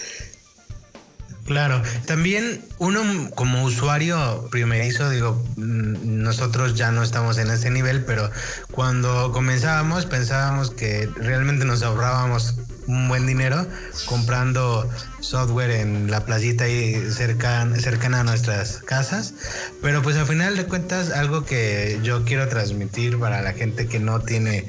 Claro, 1.46 1.80
también 2.06 2.60
uno 2.78 3.30
como 3.36 3.62
usuario 3.62 4.48
primerizo, 4.50 5.08
digo, 5.10 5.42
mm, 5.56 6.22
nosotros 6.22 6.74
ya 6.74 6.90
no 6.90 7.04
estamos 7.04 7.38
en 7.38 7.50
ese 7.50 7.70
nivel, 7.70 8.04
pero 8.04 8.28
cuando 8.72 9.30
comenzábamos 9.32 10.06
pensábamos 10.06 10.70
que 10.70 11.08
realmente 11.16 11.64
nos 11.64 11.82
ahorrábamos 11.82 12.56
un 12.88 13.08
buen 13.08 13.26
dinero 13.26 13.66
comprando 14.06 14.88
software 15.20 15.70
en 15.70 16.10
la 16.10 16.24
placita 16.24 16.64
ahí 16.64 17.10
cercana, 17.10 17.76
cercana 17.76 18.20
a 18.20 18.24
nuestras 18.24 18.78
casas. 18.78 19.34
Pero 19.82 20.02
pues 20.02 20.16
al 20.16 20.26
final 20.26 20.56
de 20.56 20.66
cuentas, 20.66 21.10
algo 21.10 21.44
que 21.44 22.00
yo 22.02 22.24
quiero 22.24 22.48
transmitir 22.48 23.18
para 23.18 23.42
la 23.42 23.52
gente 23.52 23.86
que 23.86 24.00
no 24.00 24.20
tiene, 24.20 24.66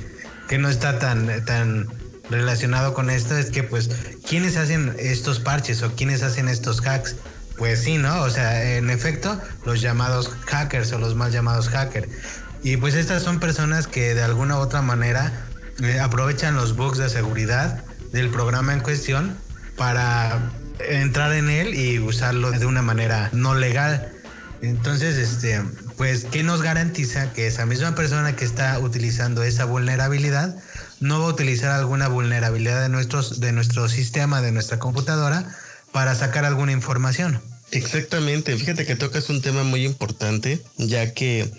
que 0.47 0.57
no 0.57 0.69
está 0.69 0.99
tan, 0.99 1.43
tan 1.45 1.87
relacionado 2.29 2.93
con 2.93 3.09
esto, 3.09 3.37
es 3.37 3.51
que 3.51 3.63
pues, 3.63 3.89
¿quiénes 4.27 4.57
hacen 4.57 4.95
estos 4.99 5.39
parches 5.39 5.81
o 5.83 5.91
quiénes 5.93 6.23
hacen 6.23 6.47
estos 6.47 6.81
hacks? 6.85 7.15
Pues 7.57 7.83
sí, 7.83 7.97
¿no? 7.97 8.21
O 8.21 8.29
sea, 8.29 8.75
en 8.75 8.89
efecto, 8.89 9.39
los 9.65 9.81
llamados 9.81 10.29
hackers 10.45 10.91
o 10.93 10.99
los 10.99 11.15
mal 11.15 11.31
llamados 11.31 11.69
hackers. 11.69 12.07
Y 12.63 12.77
pues 12.77 12.95
estas 12.95 13.23
son 13.23 13.39
personas 13.39 13.87
que 13.87 14.13
de 14.13 14.21
alguna 14.21 14.57
u 14.57 14.59
otra 14.59 14.81
manera 14.81 15.31
eh, 15.81 15.99
aprovechan 15.99 16.55
los 16.55 16.75
bugs 16.75 16.97
de 16.97 17.09
seguridad 17.09 17.83
del 18.11 18.29
programa 18.29 18.73
en 18.73 18.79
cuestión 18.79 19.37
para 19.75 20.51
entrar 20.79 21.33
en 21.33 21.49
él 21.49 21.75
y 21.75 21.99
usarlo 21.99 22.51
de 22.51 22.65
una 22.65 22.81
manera 22.81 23.29
no 23.31 23.55
legal. 23.55 24.11
Entonces, 24.61 25.17
este, 25.17 25.61
pues, 25.97 26.25
¿qué 26.25 26.43
nos 26.43 26.61
garantiza 26.61 27.31
que 27.33 27.47
esa 27.47 27.65
misma 27.65 27.95
persona 27.95 28.35
que 28.35 28.45
está 28.45 28.79
utilizando 28.79 29.43
esa 29.43 29.65
vulnerabilidad 29.65 30.55
no 30.99 31.19
va 31.19 31.25
a 31.25 31.29
utilizar 31.29 31.71
alguna 31.71 32.07
vulnerabilidad 32.07 32.81
de, 32.81 32.89
nuestros, 32.89 33.39
de 33.39 33.51
nuestro 33.51 33.89
sistema, 33.89 34.41
de 34.41 34.51
nuestra 34.51 34.79
computadora, 34.79 35.45
para 35.91 36.15
sacar 36.15 36.45
alguna 36.45 36.71
información? 36.71 37.41
Exactamente, 37.71 38.55
fíjate 38.55 38.85
que 38.85 38.95
tocas 38.95 39.29
un 39.29 39.41
tema 39.41 39.63
muy 39.63 39.85
importante, 39.85 40.61
ya 40.77 41.13
que 41.13 41.51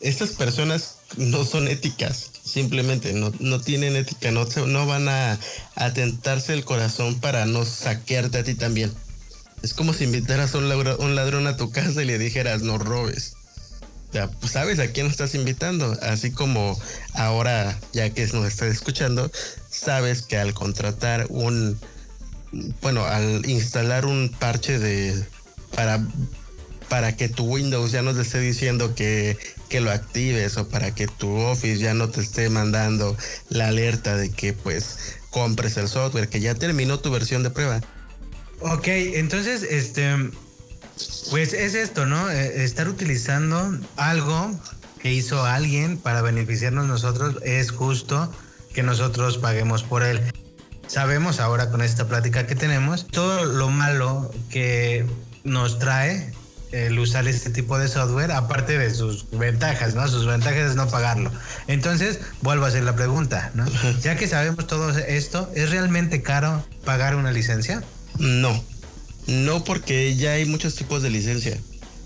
estas 0.00 0.30
personas 0.30 0.96
no 1.16 1.44
son 1.44 1.68
éticas, 1.68 2.30
simplemente 2.44 3.12
no, 3.12 3.32
no 3.38 3.60
tienen 3.60 3.96
ética, 3.96 4.30
no, 4.32 4.46
no 4.66 4.86
van 4.86 5.08
a 5.08 5.38
atentarse 5.76 6.54
el 6.54 6.64
corazón 6.64 7.20
para 7.20 7.46
no 7.46 7.64
saquearte 7.64 8.38
a 8.38 8.44
ti 8.44 8.54
también. 8.54 8.92
Es 9.62 9.74
como 9.74 9.92
si 9.92 10.04
invitaras 10.04 10.54
a 10.54 10.58
un, 10.58 11.14
ladrón 11.14 11.46
a 11.46 11.56
tu 11.56 11.70
casa 11.70 12.02
y 12.02 12.06
le 12.06 12.18
dijeras 12.18 12.62
no 12.62 12.78
robes. 12.78 13.34
Ya, 14.12 14.28
pues 14.28 14.52
sabes 14.52 14.78
a 14.78 14.88
quién 14.88 15.06
estás 15.06 15.34
invitando, 15.34 15.96
así 16.02 16.30
como 16.30 16.78
ahora, 17.14 17.78
ya 17.92 18.10
que 18.10 18.26
nos 18.26 18.46
estás 18.46 18.68
escuchando, 18.68 19.30
sabes 19.70 20.22
que 20.22 20.36
al 20.36 20.52
contratar 20.52 21.26
un, 21.30 21.78
bueno, 22.82 23.04
al 23.06 23.48
instalar 23.48 24.04
un 24.04 24.28
parche 24.38 24.78
de 24.78 25.24
para 25.74 26.06
para 26.92 27.16
que 27.16 27.30
tu 27.30 27.44
Windows 27.44 27.90
ya 27.90 28.02
no 28.02 28.14
te 28.14 28.20
esté 28.20 28.38
diciendo 28.40 28.94
que, 28.94 29.38
que, 29.70 29.80
lo 29.80 29.90
actives 29.90 30.58
o 30.58 30.68
para 30.68 30.94
que 30.94 31.06
tu 31.06 31.34
Office 31.34 31.78
ya 31.78 31.94
no 31.94 32.10
te 32.10 32.20
esté 32.20 32.50
mandando 32.50 33.16
la 33.48 33.68
alerta 33.68 34.14
de 34.14 34.28
que 34.28 34.52
pues 34.52 35.16
compres 35.30 35.78
el 35.78 35.88
software, 35.88 36.28
que 36.28 36.40
ya 36.40 36.54
terminó 36.54 37.00
tu 37.00 37.10
versión 37.10 37.42
de 37.42 37.48
prueba. 37.48 37.80
Ok, 38.60 38.88
entonces, 38.88 39.62
este, 39.62 40.14
pues 41.30 41.52
es 41.52 41.74
esto, 41.74 42.06
¿no? 42.06 42.30
Eh, 42.30 42.64
estar 42.64 42.88
utilizando 42.88 43.78
algo 43.96 44.50
que 45.00 45.12
hizo 45.12 45.44
alguien 45.44 45.98
para 45.98 46.22
beneficiarnos 46.22 46.86
nosotros 46.86 47.36
es 47.42 47.70
justo 47.70 48.32
que 48.72 48.82
nosotros 48.82 49.38
paguemos 49.38 49.82
por 49.82 50.02
él. 50.02 50.20
Sabemos 50.86 51.40
ahora 51.40 51.70
con 51.70 51.82
esta 51.82 52.06
plática 52.06 52.46
que 52.46 52.54
tenemos 52.54 53.06
todo 53.06 53.44
lo 53.44 53.68
malo 53.68 54.30
que 54.50 55.06
nos 55.44 55.78
trae 55.78 56.32
el 56.72 56.98
usar 56.98 57.28
este 57.28 57.50
tipo 57.50 57.78
de 57.78 57.86
software, 57.86 58.32
aparte 58.32 58.78
de 58.78 58.92
sus 58.94 59.28
ventajas, 59.30 59.94
¿no? 59.94 60.08
Sus 60.08 60.26
ventajas 60.26 60.70
es 60.70 60.74
no 60.74 60.88
pagarlo. 60.88 61.30
Entonces, 61.66 62.18
vuelvo 62.40 62.64
a 62.64 62.68
hacer 62.68 62.84
la 62.84 62.96
pregunta, 62.96 63.50
¿no? 63.54 63.66
Ya 64.02 64.16
que 64.16 64.26
sabemos 64.26 64.66
todo 64.66 64.90
esto, 64.90 65.50
¿es 65.54 65.70
realmente 65.70 66.22
caro 66.22 66.64
pagar 66.84 67.14
una 67.14 67.30
licencia? 67.30 67.82
No, 68.18 68.62
no 69.26 69.64
porque 69.64 70.14
ya 70.16 70.32
hay 70.32 70.44
muchos 70.44 70.74
tipos 70.74 71.02
de 71.02 71.10
licencia. 71.10 71.58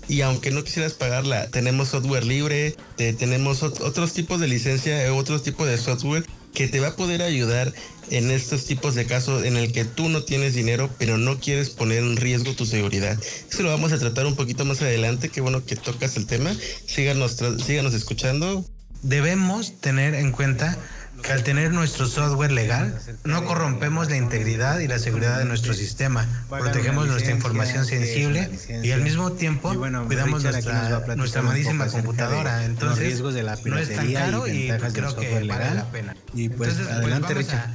Y 0.09 0.21
aunque 0.21 0.51
no 0.51 0.63
quisieras 0.63 0.93
pagarla, 0.93 1.49
tenemos 1.49 1.89
software 1.89 2.25
libre, 2.25 2.75
tenemos 2.95 3.61
otros 3.61 4.13
tipos 4.13 4.39
de 4.39 4.47
licencia, 4.47 5.13
otros 5.13 5.43
tipos 5.43 5.67
de 5.67 5.77
software 5.77 6.25
que 6.53 6.67
te 6.67 6.79
va 6.79 6.89
a 6.89 6.95
poder 6.95 7.21
ayudar 7.21 7.73
en 8.09 8.31
estos 8.31 8.65
tipos 8.65 8.95
de 8.95 9.05
casos 9.05 9.43
en 9.43 9.57
el 9.57 9.73
que 9.73 9.83
tú 9.83 10.07
no 10.07 10.23
tienes 10.23 10.53
dinero, 10.53 10.89
pero 10.97 11.17
no 11.17 11.39
quieres 11.39 11.69
poner 11.69 11.99
en 11.99 12.15
riesgo 12.15 12.53
tu 12.53 12.65
seguridad. 12.65 13.19
Eso 13.51 13.63
lo 13.63 13.69
vamos 13.69 13.91
a 13.91 13.99
tratar 13.99 14.25
un 14.25 14.35
poquito 14.35 14.63
más 14.63 14.81
adelante. 14.81 15.29
Qué 15.29 15.41
bueno 15.41 15.65
que 15.65 15.75
tocas 15.75 16.15
el 16.15 16.25
tema. 16.25 16.55
Síganos, 16.85 17.37
síganos 17.65 17.93
escuchando. 17.93 18.65
Debemos 19.03 19.79
tener 19.81 20.15
en 20.15 20.31
cuenta 20.31 20.77
que 21.21 21.31
al 21.31 21.43
tener 21.43 21.71
nuestro 21.71 22.05
software 22.05 22.51
legal, 22.51 22.99
no 23.23 23.43
corrompemos 23.45 24.09
la 24.09 24.17
integridad 24.17 24.79
y 24.79 24.87
la 24.87 24.99
seguridad 24.99 25.39
de 25.39 25.45
nuestro 25.45 25.73
sistema, 25.73 26.27
protegemos 26.49 27.07
nuestra 27.07 27.31
información 27.31 27.85
sensible 27.85 28.49
y 28.83 28.91
al 28.91 29.01
mismo 29.01 29.31
tiempo 29.31 29.73
cuidamos 30.05 30.43
nuestra, 30.43 31.15
nuestra 31.15 31.41
amadísima 31.41 31.87
computadora. 31.87 32.65
Entonces, 32.65 32.99
riesgos 32.99 33.33
de 33.33 33.43
la 33.43 33.57
no 33.65 33.77
es 33.77 33.93
tan 33.93 34.11
caro 34.13 34.47
y, 34.47 34.69
creo 34.93 35.15
que 35.15 35.43
vale 35.45 35.73
la 35.75 35.91
pena. 35.91 36.15
Y 36.33 36.49
pues, 36.49 36.75
pues 36.75 36.87
adelante, 36.87 37.33
Richard. 37.33 37.69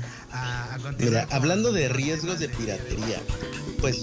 Mira, 0.98 1.26
hablando 1.31 1.72
de 1.72 1.88
riesgos 1.88 2.38
de 2.38 2.48
piratería, 2.48 3.20
pues 3.81 4.02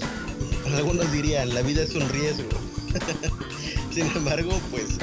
algunos 0.76 1.10
dirían, 1.12 1.52
la 1.54 1.62
vida 1.62 1.82
es 1.82 1.94
un 1.94 2.08
riesgo. 2.08 2.48
Sin 3.92 4.06
embargo, 4.14 4.60
pues 4.70 4.98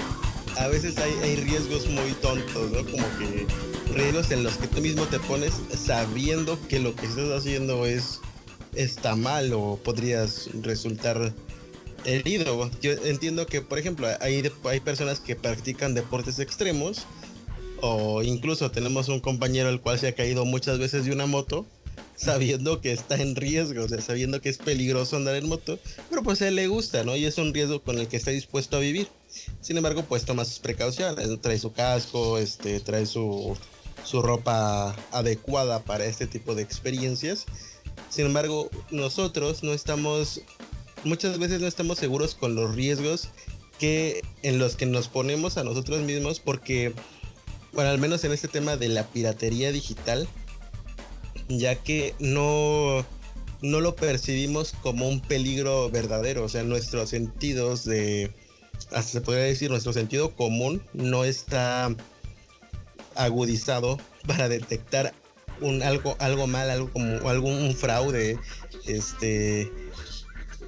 a 0.58 0.68
veces 0.68 0.98
hay, 0.98 1.12
hay 1.24 1.36
riesgos 1.38 1.88
muy 1.88 2.12
tontos, 2.14 2.72
¿no? 2.72 2.86
Como 2.90 3.06
que 3.18 3.46
riesgos 3.94 4.32
en 4.32 4.44
los 4.44 4.58
que 4.58 4.68
tú 4.68 4.82
mismo 4.82 5.06
te 5.06 5.20
pones 5.20 5.54
sabiendo 5.74 6.60
que 6.68 6.80
lo 6.80 6.96
que 6.96 7.06
estás 7.06 7.30
haciendo 7.32 7.86
es 7.86 8.20
está 8.76 9.16
mal 9.16 9.54
o 9.54 9.80
podrías 9.84 10.50
resultar 10.62 11.34
herido. 12.06 12.70
Yo 12.82 12.92
entiendo 12.92 13.46
que, 13.46 13.62
por 13.62 13.80
ejemplo, 13.80 14.08
hay, 14.20 14.52
hay 14.64 14.80
personas 14.80 15.20
que 15.20 15.36
practican 15.36 15.94
deportes 15.94 16.40
extremos 16.40 17.06
o 17.82 18.24
incluso 18.24 18.72
tenemos 18.72 19.08
un 19.10 19.20
compañero 19.20 19.70
el 19.70 19.82
cual 19.82 20.00
se 20.00 20.08
ha 20.08 20.16
caído 20.16 20.46
muchas 20.46 20.80
veces 20.80 21.06
de 21.06 21.12
una 21.12 21.26
moto 21.26 21.66
sabiendo 22.16 22.82
que 22.82 22.92
está 22.92 23.16
en 23.16 23.36
riesgo, 23.36 23.84
o 23.84 23.88
sea, 23.88 24.02
sabiendo 24.02 24.42
que 24.42 24.50
es 24.50 24.58
peligroso 24.58 25.16
andar 25.16 25.36
en 25.36 25.48
moto, 25.48 25.78
pero 26.10 26.24
pues 26.24 26.42
a 26.42 26.48
él 26.48 26.56
le 26.56 26.68
gusta, 26.68 27.04
¿no? 27.04 27.16
Y 27.16 27.26
es 27.26 27.38
un 27.38 27.54
riesgo 27.54 27.82
con 27.84 28.00
el 28.00 28.08
que 28.08 28.18
está 28.18 28.32
dispuesto 28.32 28.78
a 28.78 28.80
vivir. 28.80 29.08
Sin 29.62 29.78
embargo, 29.78 30.04
pues 30.04 30.26
toma 30.26 30.44
sus 30.44 30.58
precauciones, 30.58 31.30
trae 31.42 31.60
su 31.60 31.72
casco, 31.74 32.40
este, 32.40 32.80
trae 32.80 33.06
su, 33.06 33.56
su 34.08 34.22
ropa 34.22 34.96
adecuada 35.12 35.84
para 35.84 36.06
este 36.06 36.28
tipo 36.28 36.56
de 36.56 36.64
experiencias. 36.64 37.46
Sin 38.10 38.28
embargo, 38.28 38.70
nosotros 38.90 39.64
no 39.64 39.74
estamos, 39.74 40.42
muchas 41.04 41.38
veces 41.38 41.60
no 41.60 41.68
estamos 41.68 41.98
seguros 41.98 42.34
con 42.34 42.56
los 42.56 42.74
riesgos 42.74 43.30
que 43.80 44.22
en 44.44 44.60
los 44.60 44.76
que 44.76 44.86
nos 44.86 45.10
ponemos 45.10 45.58
a 45.58 45.64
nosotros 45.66 46.02
mismos 46.02 46.40
porque, 46.40 46.94
bueno, 47.74 47.90
al 47.90 48.00
menos 48.00 48.24
en 48.24 48.32
este 48.32 48.48
tema 48.48 48.78
de 48.78 48.88
la 48.88 49.06
piratería 49.06 49.74
digital, 49.74 50.26
ya 51.50 51.76
que 51.76 52.16
no, 52.20 53.06
no 53.62 53.82
lo 53.82 53.96
percibimos 53.98 54.74
como 54.84 55.10
un 55.10 55.20
peligro 55.20 55.90
verdadero, 55.90 56.46
o 56.46 56.50
sea, 56.50 56.64
nuestros 56.64 57.10
sentidos 57.10 57.84
de, 57.84 58.32
hasta 58.92 59.04
se 59.04 59.22
podría 59.22 59.44
decir, 59.44 59.70
nuestro 59.70 59.92
sentido 59.92 60.34
común 60.34 60.82
no 60.94 61.26
está 61.26 61.94
agudizado 63.18 63.98
para 64.26 64.50
detectar 64.50 65.14
un 65.62 65.82
algo 65.82 66.16
algo 66.20 66.48
mal 66.48 66.70
algo 66.70 66.92
como 66.92 67.30
algún 67.30 67.76
fraude 67.76 68.38
este 68.86 69.72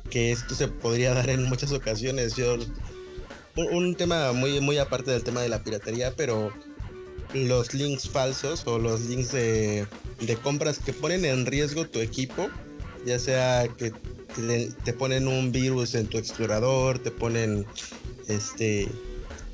que 0.09 0.31
esto 0.31 0.55
se 0.55 0.67
podría 0.67 1.13
dar 1.13 1.29
en 1.29 1.43
muchas 1.43 1.71
ocasiones. 1.71 2.35
Yo 2.35 2.57
un, 3.55 3.95
tema 3.95 4.31
muy 4.31 4.59
muy 4.62 4.77
aparte 4.77 5.12
del 5.12 5.23
tema 5.23 5.41
de 5.41 5.49
la 5.49 5.63
piratería 5.63 6.13
pero 6.15 6.51
los 7.33 7.73
links 7.73 8.09
falsos 8.09 8.65
o 8.65 8.79
los 8.79 9.01
links 9.01 9.31
de, 9.31 9.85
de 10.21 10.35
compras 10.38 10.79
que 10.79 10.93
ponen 10.93 11.25
en 11.25 11.45
riesgo 11.45 11.85
tu 11.85 11.99
equipo 11.99 12.49
ya 13.05 13.19
sea 13.19 13.67
que 13.67 13.91
te 14.83 14.93
ponen 14.93 15.27
un 15.27 15.51
virus 15.51 15.95
en 15.95 16.07
tu 16.07 16.17
explorador 16.17 16.99
te 16.99 17.12
ponen 17.12 17.65
este 18.27 18.88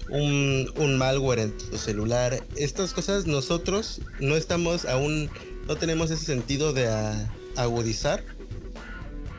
un, 0.09 0.97
malware 0.97 1.39
en 1.39 1.57
tu 1.57 1.77
celular. 1.77 2.43
Estas 2.55 2.93
cosas 2.93 3.25
nosotros 3.25 4.01
no 4.19 4.35
estamos 4.35 4.85
aún, 4.85 5.29
no 5.67 5.75
tenemos 5.75 6.11
ese 6.11 6.25
sentido 6.25 6.73
de 6.73 6.89
agudizar. 7.55 8.23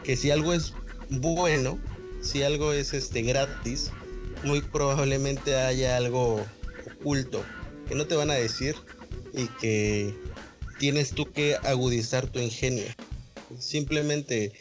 Que 0.05 0.17
si 0.17 0.31
algo 0.31 0.53
es 0.53 0.73
bueno, 1.11 1.79
si 2.21 2.43
algo 2.43 2.73
es 2.73 2.95
este 2.95 3.23
gratis, 3.23 3.91
muy 4.45 4.61
probablemente 4.61 5.57
haya 5.57 5.97
algo 5.97 6.45
oculto 7.01 7.43
que 7.89 7.95
no 7.95 8.07
te 8.07 8.15
van 8.15 8.31
a 8.31 8.35
decir 8.35 8.77
y 9.33 9.47
que 9.61 10.15
tienes 10.79 11.11
tú 11.11 11.31
que 11.31 11.57
agudizar 11.57 12.27
tu 12.27 12.39
ingenio. 12.39 12.85
Simplemente 13.59 14.53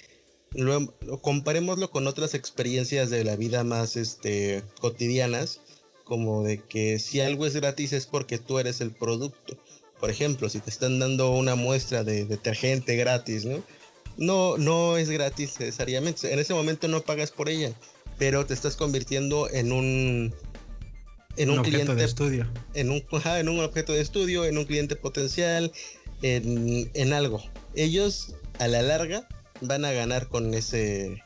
lo, 0.52 0.88
comparémoslo 1.22 1.90
con 1.90 2.08
otras 2.08 2.34
experiencias 2.34 3.10
de 3.10 3.24
la 3.24 3.36
vida 3.36 3.64
más 3.64 3.96
este, 3.96 4.64
cotidianas 4.80 5.62
como 6.06 6.44
de 6.44 6.60
que 6.60 7.00
si 7.00 7.20
algo 7.20 7.46
es 7.46 7.56
gratis 7.56 7.92
es 7.92 8.06
porque 8.06 8.38
tú 8.38 8.60
eres 8.60 8.80
el 8.80 8.92
producto. 8.92 9.58
Por 10.00 10.10
ejemplo, 10.10 10.50
si 10.50 10.60
te 10.60 10.70
están 10.70 11.00
dando 11.00 11.32
una 11.32 11.56
muestra 11.56 12.04
de 12.04 12.26
detergente 12.26 12.96
gratis, 12.96 13.44
¿no? 13.44 13.62
No, 14.18 14.58
no 14.58 14.98
es 14.98 15.10
gratis 15.10 15.60
necesariamente. 15.60 16.32
En 16.32 16.40
ese 16.40 16.54
momento 16.54 16.88
no 16.88 17.02
pagas 17.02 17.32
por 17.32 17.50
ella, 17.50 17.74
pero 18.18 18.46
te 18.46 18.54
estás 18.54 18.78
convirtiendo 18.78 19.50
en 19.50 19.72
un 19.72 20.34
en 21.38 21.50
un, 21.50 21.64
cliente 21.64 21.96
de 21.96 22.06
estudio. 22.06 22.48
En 22.74 22.92
un, 22.92 23.04
en 23.26 23.50
un 23.50 23.60
objeto 23.60 23.92
de 23.92 24.02
estudio, 24.02 24.46
en 24.46 24.58
un 24.58 24.66
cliente 24.66 24.96
potencial, 24.96 25.74
en, 26.22 26.90
en 26.94 27.14
algo. 27.14 27.44
Ellos 27.76 28.36
a 28.60 28.68
la 28.68 28.82
larga 28.82 29.28
van 29.62 29.84
a 29.86 29.92
ganar 29.92 30.28
con 30.28 30.54
ese 30.54 31.22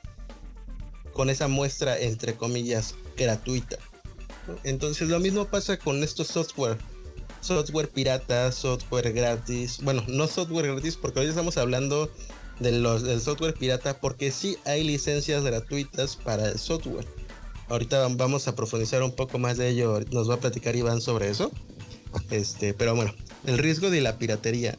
con 1.14 1.30
esa 1.30 1.48
muestra 1.48 2.00
entre 2.00 2.36
comillas 2.36 2.96
gratuita. 3.18 3.78
Entonces 4.64 5.10
lo 5.10 5.20
mismo 5.20 5.46
pasa 5.46 5.78
con 5.78 6.04
estos 6.04 6.28
software. 6.28 6.78
Software 7.42 7.90
pirata, 7.90 8.52
software 8.52 9.12
gratis. 9.14 9.80
Bueno, 9.82 10.04
no 10.08 10.28
software 10.28 10.68
gratis 10.68 10.98
porque 10.98 11.22
hoy 11.22 11.28
estamos 11.28 11.58
hablando 11.58 12.10
de 12.60 12.74
los, 12.74 13.04
del 13.04 13.22
software 13.22 13.54
pirata 13.54 14.00
porque 14.00 14.32
sí 14.32 14.58
hay 14.66 14.84
licencias 14.84 15.44
gratuitas 15.44 16.16
para 16.16 16.50
el 16.50 16.60
software. 16.60 17.06
Ahorita 17.70 18.08
vamos 18.08 18.48
a 18.48 18.56
profundizar 18.56 19.04
un 19.04 19.12
poco 19.12 19.38
más 19.38 19.58
de 19.58 19.70
ello, 19.70 20.00
nos 20.12 20.30
va 20.30 20.36
a 20.36 20.40
platicar 20.40 20.76
Iván 20.76 21.02
sobre 21.02 21.30
eso. 21.30 21.52
Este, 22.32 22.74
pero 22.74 22.96
bueno, 22.96 23.14
el 23.46 23.58
riesgo 23.58 23.90
de 23.90 24.02
la 24.02 24.18
piratería. 24.18 24.78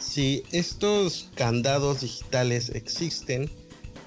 Si 0.00 0.42
estos 0.50 1.30
candados 1.36 2.00
digitales 2.00 2.70
existen, 2.70 3.48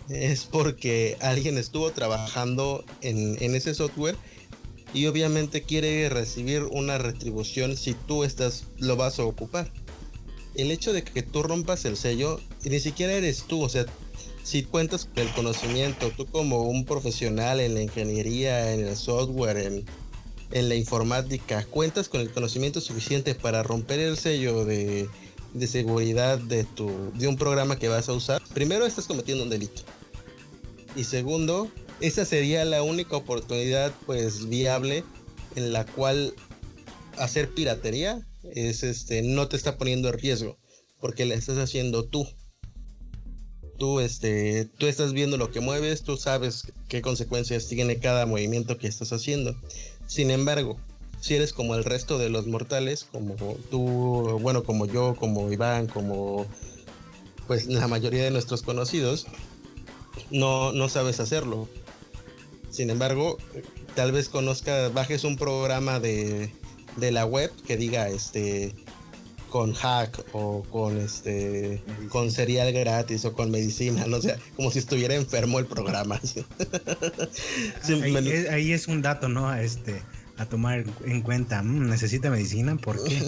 es 0.10 0.46
porque 0.46 1.18
alguien 1.22 1.58
estuvo 1.58 1.92
trabajando 1.92 2.84
en, 3.02 3.42
en 3.42 3.56
ese 3.56 3.74
software 3.74 4.16
y 4.94 5.06
obviamente 5.08 5.64
quiere 5.64 6.10
recibir 6.10 6.64
una 6.64 6.98
retribución 6.98 7.76
si 7.76 7.94
tú 7.94 8.24
estás 8.24 8.66
lo 8.78 8.96
vas 8.96 9.20
a 9.20 9.26
ocupar. 9.26 9.72
El 10.56 10.72
hecho 10.72 10.94
de 10.94 11.04
que 11.04 11.22
tú 11.22 11.44
rompas 11.44 11.86
el 11.86 11.98
sello 11.98 12.40
ni 12.64 12.80
siquiera 12.80 13.14
eres 13.14 13.44
tú, 13.44 13.62
o 13.62 13.70
sea, 13.70 13.86
si 14.44 14.64
cuentas 14.64 15.06
con 15.06 15.28
el 15.28 15.34
conocimiento, 15.34 16.12
tú 16.16 16.26
como 16.26 16.64
un 16.64 16.86
profesional 16.86 17.60
en 17.60 17.74
la 17.74 17.82
ingeniería, 17.82 18.74
en 18.74 18.86
el 18.86 18.96
software, 18.96 19.58
en, 19.58 19.86
la 20.70 20.76
informática, 20.76 21.66
cuentas 21.66 22.08
con 22.08 22.22
el 22.22 22.32
conocimiento 22.32 22.80
suficiente 22.80 23.36
para 23.36 23.62
romper 23.62 24.00
el 24.00 24.18
sello 24.18 24.64
de, 24.64 25.10
de 25.54 25.68
seguridad 25.68 26.40
de 26.40 26.64
tu 26.64 27.12
de 27.16 27.28
un 27.28 27.36
programa 27.36 27.78
que 27.78 27.90
vas 27.90 28.08
a 28.08 28.14
usar, 28.14 28.42
primero 28.54 28.86
estás 28.86 29.06
cometiendo 29.06 29.44
un 29.44 29.50
delito. 29.50 29.82
Y 30.96 31.04
segundo, 31.04 31.70
esa 32.00 32.26
sería 32.26 32.64
la 32.66 32.84
única 32.84 33.18
oportunidad 33.18 33.92
pues 34.06 34.48
viable 34.48 35.04
en 35.56 35.74
la 35.74 35.86
cual 35.86 36.34
hacer 37.18 37.50
piratería 37.50 38.26
es 38.54 38.84
este 38.84 39.22
no 39.24 39.48
te 39.48 39.58
está 39.58 39.78
poniendo 39.78 40.10
en 40.10 40.18
riesgo 40.20 40.58
porque 41.00 41.26
la 41.26 41.36
estás 41.36 41.58
haciendo 41.58 42.06
tú. 42.06 42.28
Tú 43.78 44.00
este 44.00 44.66
tú 44.78 44.88
estás 44.88 45.14
viendo 45.14 45.38
lo 45.38 45.52
que 45.52 45.60
mueves 45.60 46.04
tú 46.04 46.18
sabes 46.18 46.72
qué 46.88 47.02
consecuencias 47.02 47.68
tiene 47.68 47.98
cada 47.98 48.26
movimiento 48.26 48.78
que 48.78 48.88
estás 48.88 49.12
haciendo. 49.12 49.56
Sin 50.08 50.32
embargo 50.32 50.78
si 51.20 51.36
eres 51.36 51.52
como 51.52 51.74
el 51.76 51.84
resto 51.84 52.20
de 52.20 52.30
los 52.30 52.46
mortales 52.46 53.06
como 53.06 53.36
tú 53.72 54.40
bueno 54.40 54.64
como 54.64 54.86
yo 54.86 55.16
como 55.16 55.52
Iván 55.52 55.88
como 55.88 56.46
pues 57.48 57.66
la 57.68 57.88
mayoría 57.88 58.24
de 58.24 58.32
nuestros 58.32 58.62
conocidos 58.62 59.26
no 60.30 60.72
no 60.74 60.90
sabes 60.90 61.20
hacerlo 61.20 61.68
sin 62.78 62.92
embargo, 62.92 63.40
tal 63.96 64.12
vez 64.12 64.30
conozca, 64.30 64.90
bajes 64.90 65.24
un 65.24 65.36
programa 65.36 66.00
de, 66.00 66.52
la 66.96 67.26
web 67.26 67.52
que 67.66 67.76
diga 67.76 68.08
este 68.08 68.72
con 69.50 69.74
hack 69.74 70.24
o 70.34 70.62
con 70.70 71.00
este 71.00 71.82
con 72.10 72.30
cereal 72.30 72.72
gratis 72.74 73.26
o 73.26 73.34
con 73.34 73.50
medicina, 73.50 74.06
no 74.06 74.22
sé, 74.22 74.36
como 74.56 74.70
si 74.70 74.78
estuviera 74.78 75.16
enfermo 75.16 75.58
el 75.58 75.66
programa. 75.66 76.22
ahí, 78.52 78.72
es, 78.72 78.88
un 78.88 79.02
dato, 79.02 79.28
¿no? 79.28 79.52
Este 79.56 80.00
a 80.38 80.46
tomar 80.46 80.86
en 81.04 81.22
cuenta. 81.24 81.64
Mm, 81.64 81.90
¿Necesita 81.90 82.30
medicina? 82.30 82.78
¿Por 82.78 83.04
qué? 83.04 83.24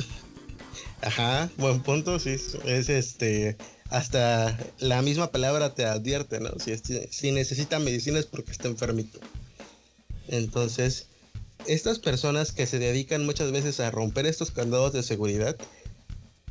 Ajá, 1.02 1.50
buen 1.58 1.82
punto, 1.82 2.20
sí. 2.20 2.36
Es 2.66 2.90
este 2.90 3.58
hasta 3.90 4.58
la 4.80 5.02
misma 5.02 5.32
palabra 5.32 5.74
te 5.74 5.86
advierte, 5.86 6.40
¿no? 6.40 6.52
Si, 6.60 6.76
si 7.10 7.32
necesita 7.32 7.80
medicina 7.80 8.20
es 8.20 8.26
porque 8.26 8.52
está 8.52 8.68
enfermito. 8.68 9.20
Entonces, 10.28 11.08
estas 11.66 12.00
personas 12.00 12.52
que 12.52 12.68
se 12.68 12.80
dedican 12.80 13.26
muchas 13.26 13.52
veces 13.52 13.80
a 13.80 13.92
romper 13.92 14.26
estos 14.26 14.52
candados 14.52 14.94
de 14.94 15.04
seguridad, 15.04 15.56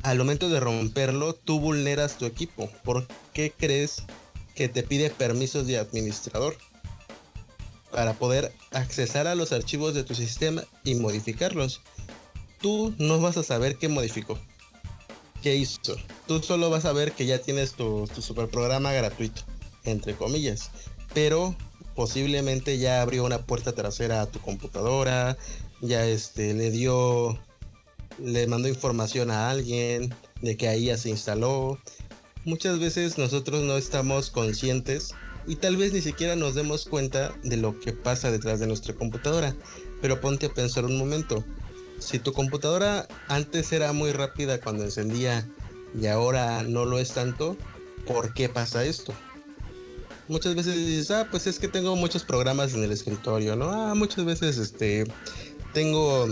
al 0.03 0.17
momento 0.17 0.49
de 0.49 0.59
romperlo, 0.59 1.33
tú 1.33 1.59
vulneras 1.59 2.17
tu 2.17 2.25
equipo. 2.25 2.69
¿Por 2.83 3.07
qué 3.33 3.53
crees 3.57 4.03
que 4.55 4.69
te 4.69 4.83
pide 4.83 5.09
permisos 5.09 5.67
de 5.67 5.77
administrador? 5.77 6.57
Para 7.91 8.13
poder 8.13 8.53
accesar 8.71 9.27
a 9.27 9.35
los 9.35 9.51
archivos 9.51 9.93
de 9.93 10.03
tu 10.03 10.13
sistema 10.13 10.63
y 10.83 10.95
modificarlos. 10.95 11.81
Tú 12.61 12.93
no 12.97 13.19
vas 13.19 13.37
a 13.37 13.43
saber 13.43 13.77
qué 13.77 13.87
modificó 13.87 14.37
qué 15.41 15.55
hizo. 15.55 15.95
Tú 16.29 16.43
solo 16.43 16.69
vas 16.69 16.85
a 16.85 16.93
ver 16.93 17.13
que 17.13 17.25
ya 17.25 17.39
tienes 17.39 17.73
tu, 17.73 18.07
tu 18.13 18.21
super 18.21 18.47
programa 18.47 18.93
gratuito, 18.93 19.41
entre 19.83 20.13
comillas. 20.13 20.69
Pero 21.15 21.55
posiblemente 21.95 22.77
ya 22.77 23.01
abrió 23.01 23.25
una 23.25 23.47
puerta 23.47 23.71
trasera 23.71 24.21
a 24.21 24.27
tu 24.27 24.39
computadora, 24.39 25.39
ya 25.81 26.05
este 26.05 26.53
le 26.53 26.69
dio, 26.69 27.39
le 28.19 28.45
mandó 28.45 28.67
información 28.67 29.31
a 29.31 29.49
alguien 29.49 30.13
de 30.43 30.55
que 30.55 30.67
ahí 30.67 30.85
ya 30.85 30.97
se 30.97 31.09
instaló. 31.09 31.79
Muchas 32.45 32.77
veces 32.77 33.17
nosotros 33.17 33.63
no 33.63 33.75
estamos 33.75 34.29
conscientes 34.29 35.15
y 35.47 35.55
tal 35.55 35.77
vez 35.77 35.93
ni 35.93 36.01
siquiera 36.01 36.35
nos 36.35 36.53
demos 36.53 36.85
cuenta 36.85 37.33
de 37.41 37.57
lo 37.57 37.79
que 37.79 37.91
pasa 37.91 38.29
detrás 38.29 38.59
de 38.59 38.67
nuestra 38.67 38.93
computadora. 38.93 39.55
Pero 39.99 40.21
ponte 40.21 40.45
a 40.45 40.53
pensar 40.53 40.85
un 40.85 40.99
momento, 40.99 41.43
si 41.97 42.19
tu 42.19 42.33
computadora 42.33 43.07
antes 43.29 43.71
era 43.71 43.93
muy 43.93 44.11
rápida 44.11 44.61
cuando 44.61 44.83
encendía 44.83 45.49
y 45.93 46.07
ahora 46.07 46.63
no 46.63 46.85
lo 46.85 46.99
es 46.99 47.13
tanto, 47.13 47.57
¿por 48.05 48.33
qué 48.33 48.49
pasa 48.49 48.85
esto? 48.85 49.13
Muchas 50.27 50.55
veces 50.55 50.75
dices, 50.75 51.11
ah, 51.11 51.27
pues 51.29 51.47
es 51.47 51.57
que 51.57 51.67
tengo 51.67 51.95
muchos 51.95 52.23
programas 52.23 52.73
en 52.73 52.83
el 52.83 52.91
escritorio, 52.91 53.55
¿no? 53.55 53.71
Ah, 53.71 53.95
muchas 53.95 54.25
veces 54.25 54.57
este 54.57 55.05
tengo 55.73 56.27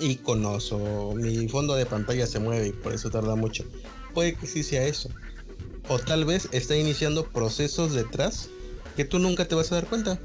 iconos 0.00 0.72
o 0.72 1.14
mi 1.14 1.48
fondo 1.48 1.74
de 1.74 1.84
pantalla 1.84 2.26
se 2.26 2.38
mueve 2.38 2.68
y 2.68 2.72
por 2.72 2.94
eso 2.94 3.10
tarda 3.10 3.34
mucho. 3.34 3.64
Puede 4.14 4.34
que 4.34 4.46
sí 4.46 4.62
sea 4.62 4.84
eso. 4.84 5.10
O 5.88 5.98
tal 5.98 6.24
vez 6.24 6.48
está 6.52 6.76
iniciando 6.76 7.26
procesos 7.26 7.92
detrás 7.92 8.48
que 8.96 9.04
tú 9.04 9.18
nunca 9.18 9.46
te 9.46 9.54
vas 9.54 9.70
a 9.70 9.76
dar 9.76 9.86
cuenta. 9.86 10.18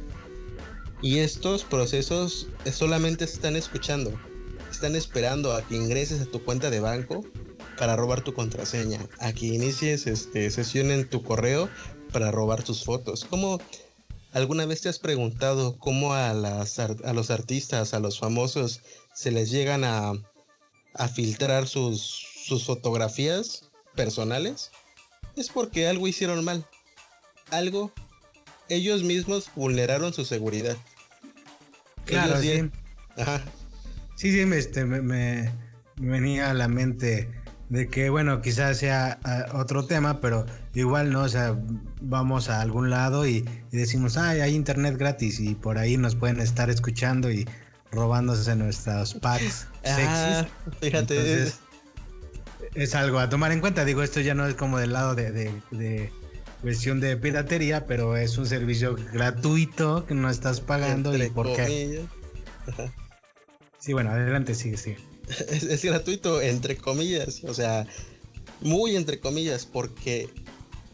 Y 1.01 1.19
estos 1.19 1.65
procesos 1.65 2.47
solamente 2.71 3.25
están 3.25 3.57
escuchando 3.57 4.13
están 4.69 4.95
esperando 4.95 5.53
a 5.53 5.61
que 5.61 5.75
ingreses 5.75 6.21
a 6.21 6.25
tu 6.25 6.43
cuenta 6.43 6.69
de 6.69 6.79
banco 6.79 7.25
para 7.79 7.95
robar 7.95 8.21
tu 8.21 8.33
contraseña, 8.33 8.99
a 9.19 9.31
que 9.31 9.45
inicies 9.47 10.05
este, 10.05 10.51
sesión 10.51 10.91
en 10.91 11.09
tu 11.09 11.23
correo 11.23 11.69
para 12.11 12.29
robar 12.29 12.61
tus 12.61 12.83
fotos. 12.83 13.25
¿Cómo 13.29 13.61
alguna 14.33 14.65
vez 14.65 14.81
te 14.81 14.89
has 14.89 14.99
preguntado 14.99 15.77
cómo 15.79 16.13
a, 16.13 16.33
las, 16.33 16.77
a 16.77 17.13
los 17.13 17.31
artistas, 17.31 17.93
a 17.93 17.99
los 18.01 18.19
famosos, 18.19 18.81
se 19.13 19.31
les 19.31 19.49
llegan 19.49 19.85
a, 19.85 20.11
a 20.93 21.07
filtrar 21.07 21.69
sus, 21.69 22.01
sus 22.45 22.65
fotografías 22.65 23.69
personales? 23.95 24.71
Es 25.37 25.47
porque 25.47 25.87
algo 25.87 26.09
hicieron 26.09 26.43
mal. 26.43 26.67
Algo, 27.49 27.93
ellos 28.67 29.03
mismos 29.03 29.49
vulneraron 29.55 30.13
su 30.13 30.25
seguridad. 30.25 30.75
Claro, 32.03 32.41
sí. 32.41 32.69
Ajá, 33.15 33.41
Sí, 34.15 34.33
sí, 34.33 34.39
este, 34.41 34.83
me, 34.83 35.01
me, 35.01 35.49
venía 35.95 36.49
a 36.49 36.53
la 36.53 36.67
mente 36.67 37.38
de 37.69 37.87
que, 37.87 38.09
bueno, 38.09 38.41
quizás 38.41 38.77
sea 38.77 39.19
ah, 39.23 39.45
otro 39.53 39.85
tema, 39.85 40.19
pero 40.19 40.45
igual, 40.73 41.11
¿no? 41.11 41.21
O 41.21 41.29
sea, 41.29 41.55
vamos 42.01 42.49
a 42.49 42.61
algún 42.61 42.89
lado 42.89 43.27
y, 43.27 43.45
decimos, 43.71 44.17
ay, 44.17 44.41
hay 44.41 44.55
internet 44.55 44.97
gratis 44.97 45.39
y 45.39 45.55
por 45.55 45.77
ahí 45.77 45.95
nos 45.95 46.15
pueden 46.15 46.39
estar 46.39 46.69
escuchando 46.69 47.31
y 47.31 47.47
robándose 47.91 48.55
nuestros 48.55 49.15
packs 49.15 49.67
ah, 49.85 50.45
Fíjate. 50.81 51.51
es 52.75 52.95
algo 52.95 53.19
a 53.19 53.29
tomar 53.29 53.51
en 53.51 53.61
cuenta. 53.61 53.85
Digo, 53.85 54.03
esto 54.03 54.19
ya 54.19 54.33
no 54.33 54.47
es 54.47 54.55
como 54.55 54.79
del 54.79 54.93
lado 54.93 55.13
de, 55.13 55.31
de, 55.71 56.11
cuestión 56.61 56.99
de 56.99 57.17
piratería, 57.17 57.85
pero 57.85 58.17
es 58.17 58.37
un 58.37 58.47
servicio 58.47 58.95
gratuito 59.13 60.05
que 60.07 60.15
no 60.15 60.29
estás 60.29 60.59
pagando 60.59 61.15
y 61.15 61.29
por 61.29 61.55
qué. 61.55 62.01
Sí, 63.77 63.93
bueno, 63.93 64.09
adelante, 64.09 64.55
sigue, 64.55 64.75
sigue. 64.75 65.08
Es, 65.49 65.83
gratuito, 65.83 66.41
entre 66.41 66.77
comillas, 66.77 67.43
o 67.43 67.53
sea, 67.53 67.85
muy 68.61 68.95
entre 68.95 69.19
comillas, 69.19 69.65
porque 69.65 70.29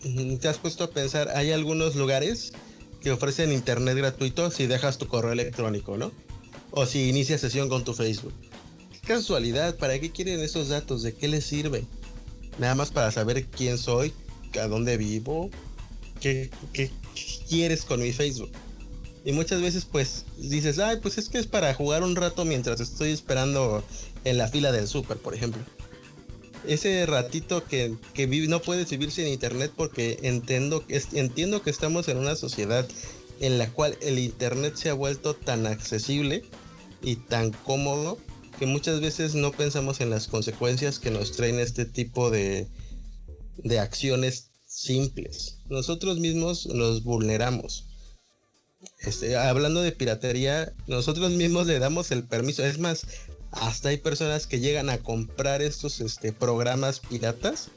mm, 0.04 0.36
te 0.38 0.48
has 0.48 0.58
puesto 0.58 0.84
a 0.84 0.91
pensar, 0.91 1.30
hay 1.30 1.52
algunos 1.52 1.95
lugares 1.95 2.54
que 3.02 3.12
ofrecen 3.12 3.52
internet 3.52 3.98
gratuito 3.98 4.52
si 4.52 4.67
dejas 4.67 4.98
tu 4.98 5.08
correo 5.08 5.32
electrónico, 5.32 5.98
¿no? 5.98 6.12
O 6.71 6.86
si 6.86 7.10
inicias 7.10 7.41
sesión 7.41 7.69
con 7.69 7.84
tu 7.84 7.93
Facebook. 7.93 8.34
Qué 8.91 9.00
casualidad, 9.08 9.78
¿para 9.78 10.00
qué 10.00 10.12
quieren 10.12 10.41
esos 10.41 10.69
datos? 10.69 11.04
¿De 11.04 11.13
qué 11.13 11.28
les 11.28 11.45
sirve? 11.45 11.86
Nada 12.60 12.76
más 12.76 12.91
para 12.91 13.12
saber 13.12 13.45
quién 13.45 13.78
soy, 13.78 14.13
a 14.60 14.67
dónde 14.67 14.98
vivo, 14.98 15.50
qué, 16.19 16.50
qué 16.74 16.89
quieres 17.48 17.84
con 17.84 18.02
mi 18.02 18.12
Facebook. 18.12 18.52
Y 19.24 19.32
muchas 19.32 19.62
veces 19.62 19.86
pues 19.86 20.26
dices, 20.38 20.80
ay, 20.80 20.98
pues 21.02 21.17
es 21.17 21.30
que 21.30 21.39
es 21.39 21.48
para 21.48 21.74
jugar 21.74 22.04
un 22.04 22.15
rato 22.15 22.45
mientras 22.45 22.80
estoy 22.80 23.12
esperando 23.12 23.84
en 24.25 24.38
la 24.38 24.49
fila 24.49 24.73
del 24.73 24.88
súper, 24.88 25.17
por 25.17 25.33
ejemplo. 25.33 25.61
Ese 26.67 27.05
ratito 27.05 27.63
que, 27.63 27.95
que 28.13 28.27
no 28.27 28.61
puedes 28.61 28.89
vivir 28.89 29.11
sin 29.11 29.27
internet 29.27 29.71
porque 29.75 30.19
entiendo, 30.23 30.83
entiendo 31.13 31.61
que 31.61 31.69
estamos 31.69 32.07
en 32.09 32.17
una 32.17 32.35
sociedad 32.35 32.85
en 33.39 33.57
la 33.57 33.69
cual 33.71 33.97
el 34.01 34.19
internet 34.19 34.75
se 34.75 34.89
ha 34.89 34.93
vuelto 34.93 35.35
tan 35.35 35.67
accesible 35.67 36.43
y 37.01 37.17
tan 37.17 37.51
cómodo 37.51 38.17
que 38.57 38.65
muchas 38.65 38.99
veces 39.01 39.35
no 39.35 39.51
pensamos 39.51 40.01
en 40.01 40.09
las 40.09 40.27
consecuencias 40.27 40.97
que 40.99 41.11
nos 41.11 41.33
traen 41.33 41.59
este 41.59 41.85
tipo 41.85 42.31
de, 42.31 42.67
de 43.57 43.79
acciones 43.79 44.49
simples. 44.65 45.59
Nosotros 45.69 46.19
mismos 46.19 46.65
nos 46.67 47.03
vulneramos 47.03 47.85
Este, 48.99 49.35
hablando 49.35 49.81
de 49.81 49.91
piratería, 49.91 50.73
nosotros 50.88 51.31
mismos 51.31 51.67
le 51.67 51.79
damos 51.79 52.11
el 52.11 52.23
permiso. 52.23 52.63
Es 52.65 52.79
más, 52.79 53.05
hasta 53.51 53.89
hay 53.89 53.97
personas 53.97 54.47
que 54.47 54.60
llegan 54.60 54.89
a 54.89 54.97
comprar 54.97 55.62
estos 55.62 56.01
este, 56.01 56.31
programas 56.31 56.99
piratas. 56.99 57.69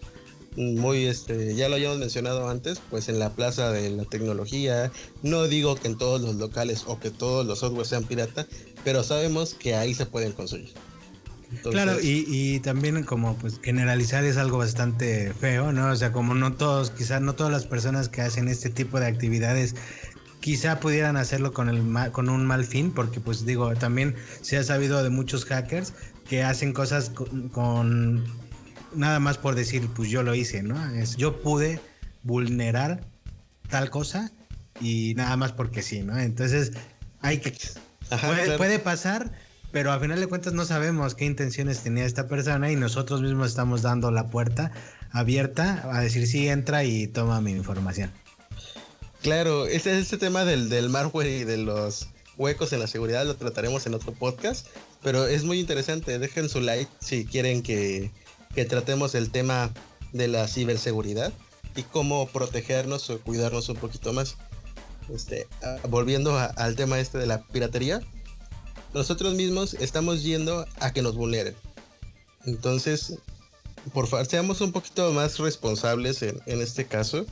Muy, 0.57 1.07
este, 1.07 1.55
ya 1.55 1.69
lo 1.69 1.77
habíamos 1.77 1.99
mencionado 1.99 2.49
antes, 2.49 2.81
pues 2.91 3.09
en 3.09 3.21
la 3.21 3.31
plaza 3.31 3.71
de 3.71 3.91
la 3.91 4.05
tecnología. 4.05 4.91
No 5.23 5.47
digo 5.47 5.77
que 5.77 5.87
en 5.87 5.97
todos 5.97 6.21
los 6.21 6.35
locales 6.35 6.83
o 6.87 6.99
que 6.99 7.11
todos 7.11 7.47
los 7.47 7.61
software 7.61 7.87
sean 7.87 8.05
pirata, 8.05 8.47
pero 8.83 9.05
sabemos 9.05 9.55
que 9.55 9.77
ahí 9.77 9.95
se 9.95 10.05
pueden 10.05 10.33
conseguir. 10.33 10.73
claro, 11.63 12.01
y, 12.01 12.25
y, 12.27 12.59
también 12.59 13.05
como 13.05 13.37
pues 13.37 13.61
generalizar 13.63 14.25
es 14.25 14.37
algo 14.37 14.59
bastante 14.59 15.33
feo, 15.33 15.71
¿no? 15.73 15.93
O 15.93 15.97
sea, 15.97 16.11
como 16.11 16.35
no 16.35 16.53
todos, 16.55 16.91
quizás 16.91 17.21
no 17.21 17.35
todas 17.35 17.53
las 17.53 17.67
personas 17.67 18.09
que 18.09 18.23
hacen 18.23 18.49
este 18.49 18.69
tipo 18.69 18.99
de 18.99 19.07
actividades 19.07 19.77
quizá 20.41 20.81
pudieran 20.81 21.17
hacerlo 21.17 21.53
con, 21.53 21.69
el 21.69 21.83
con 22.13 22.29
un 22.29 22.47
mal 22.47 22.65
fin, 22.65 22.93
porque 22.93 23.21
pues 23.21 23.45
digo, 23.45 23.75
también 23.75 24.15
se 24.41 24.57
ha 24.57 24.65
sabido 24.65 25.03
de 25.03 25.11
muchos 25.11 25.45
hackers 25.45 25.93
que 26.29 26.43
hacen 26.43 26.73
cosas 26.73 27.11
con, 27.53 28.25
nada 28.95 29.19
más 29.19 29.39
por 29.39 29.55
decir, 29.55 29.89
pues 29.95 30.11
yo 30.11 30.23
lo 30.23 30.35
hice, 30.35 30.63
¿no? 30.63 30.91
Es, 30.93 31.17
yo 31.17 31.41
pude 31.43 31.81
vulnerar 32.23 33.01
tal 33.69 33.91
cosa 33.91 34.31
y 34.81 35.15
nada 35.17 35.37
más 35.37 35.53
porque 35.53 35.83
sí, 35.83 36.03
¿no? 36.03 36.19
Entonces 36.19 36.73
hay 37.21 37.39
que... 37.39 37.57
puede, 38.59 38.79
pasar, 38.79 39.33
pero 39.73 39.93
a 39.93 39.99
final 39.99 40.21
de 40.21 40.27
cuentas 40.27 40.53
no 40.53 40.65
sabemos 40.65 41.15
qué 41.15 41.25
intenciones 41.25 41.81
tenía 41.81 42.05
esta 42.05 42.29
persona 42.29 42.71
y 42.71 42.77
nosotros 42.77 43.23
mismos 43.23 43.49
estamos 43.49 43.83
dando 43.83 44.11
la 44.11 44.29
puerta 44.29 44.71
abierta 45.11 45.89
a 45.91 46.01
decir 46.01 46.27
sí, 46.27 46.49
entra 46.49 46.85
y 46.85 47.07
toma 47.09 47.41
mi 47.41 47.53
información. 47.53 48.11
Claro, 49.23 49.67
ese, 49.67 49.99
ese 49.99 50.17
tema 50.17 50.45
del, 50.45 50.69
del 50.69 50.89
malware 50.89 51.29
y 51.29 51.45
de 51.45 51.59
los 51.59 52.09
huecos 52.39 52.73
en 52.73 52.81
la 52.81 52.87
seguridad 52.87 53.27
lo 53.27 53.37
trataremos 53.37 53.85
en 53.87 53.95
otro 53.95 54.13
podcast, 54.13 54.67
pero 55.03 55.27
es 55.27 55.45
muy 55.45 55.59
interesante. 55.59 56.19
Dejen 56.19 56.49
su 56.49 56.61
like 56.61 56.91
si 57.01 57.27
quieren 57.27 57.63
que, 57.63 58.11
tratemos 58.69 59.15
el 59.15 59.31
tema 59.31 59.73
de 60.13 60.27
la 60.27 60.49
ciberseguridad 60.49 61.33
y 61.77 61.83
cómo 61.83 62.27
protegernos 62.29 63.09
o 63.11 63.21
cuidarnos 63.21 63.69
un 63.69 63.77
poquito 63.77 64.13
más. 64.13 64.37
Este, 65.13 65.47
ah, 65.63 65.77
volviendo 65.89 66.37
al 66.37 66.75
tema 66.75 66.99
este 66.99 67.19
de 67.19 67.27
la 67.27 67.43
piratería, 67.43 68.01
nosotros 68.95 69.35
mismos 69.35 69.75
estamos 69.75 70.23
yendo 70.23 70.67
a 70.81 70.93
que 70.93 71.03
nos 71.03 71.15
vulneren. 71.15 71.55
Entonces, 72.47 73.19
por 73.93 74.07
favor, 74.07 74.27
seamos 74.27 74.61
un 74.61 74.73
poquito 74.73 75.13
más 75.13 75.39
responsables 75.39 76.23
en, 76.23 76.41
en 76.47 76.61
este 76.61 76.85
caso 76.85 77.27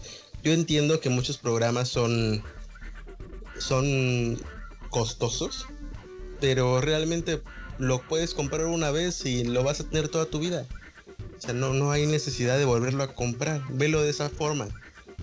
yo 0.47 0.53
entiendo 0.53 1.01
que 1.01 1.11
muchos 1.11 1.39
programas 1.39 1.89
son, 1.89 2.41
son 3.59 4.41
costosos, 4.91 5.67
pero 6.41 6.81
realmente 6.81 7.43
lo 7.81 8.01
puedes 8.03 8.33
comprar 8.33 8.67
una 8.67 8.93
vez 8.93 9.27
y 9.27 9.43
lo 9.43 9.65
vas 9.65 9.81
a 9.81 9.89
tener 9.89 10.07
toda 10.07 10.27
tu 10.27 10.39
vida. 10.39 10.65
O 11.37 11.41
sea, 11.41 11.53
no, 11.53 11.75
no 11.75 11.91
hay 11.91 12.07
necesidad 12.07 12.59
de 12.59 12.65
volverlo 12.65 13.03
a 13.03 13.13
comprar. 13.13 13.61
Velo 13.71 14.03
de 14.03 14.11
esa 14.11 14.31
forma. 14.31 14.69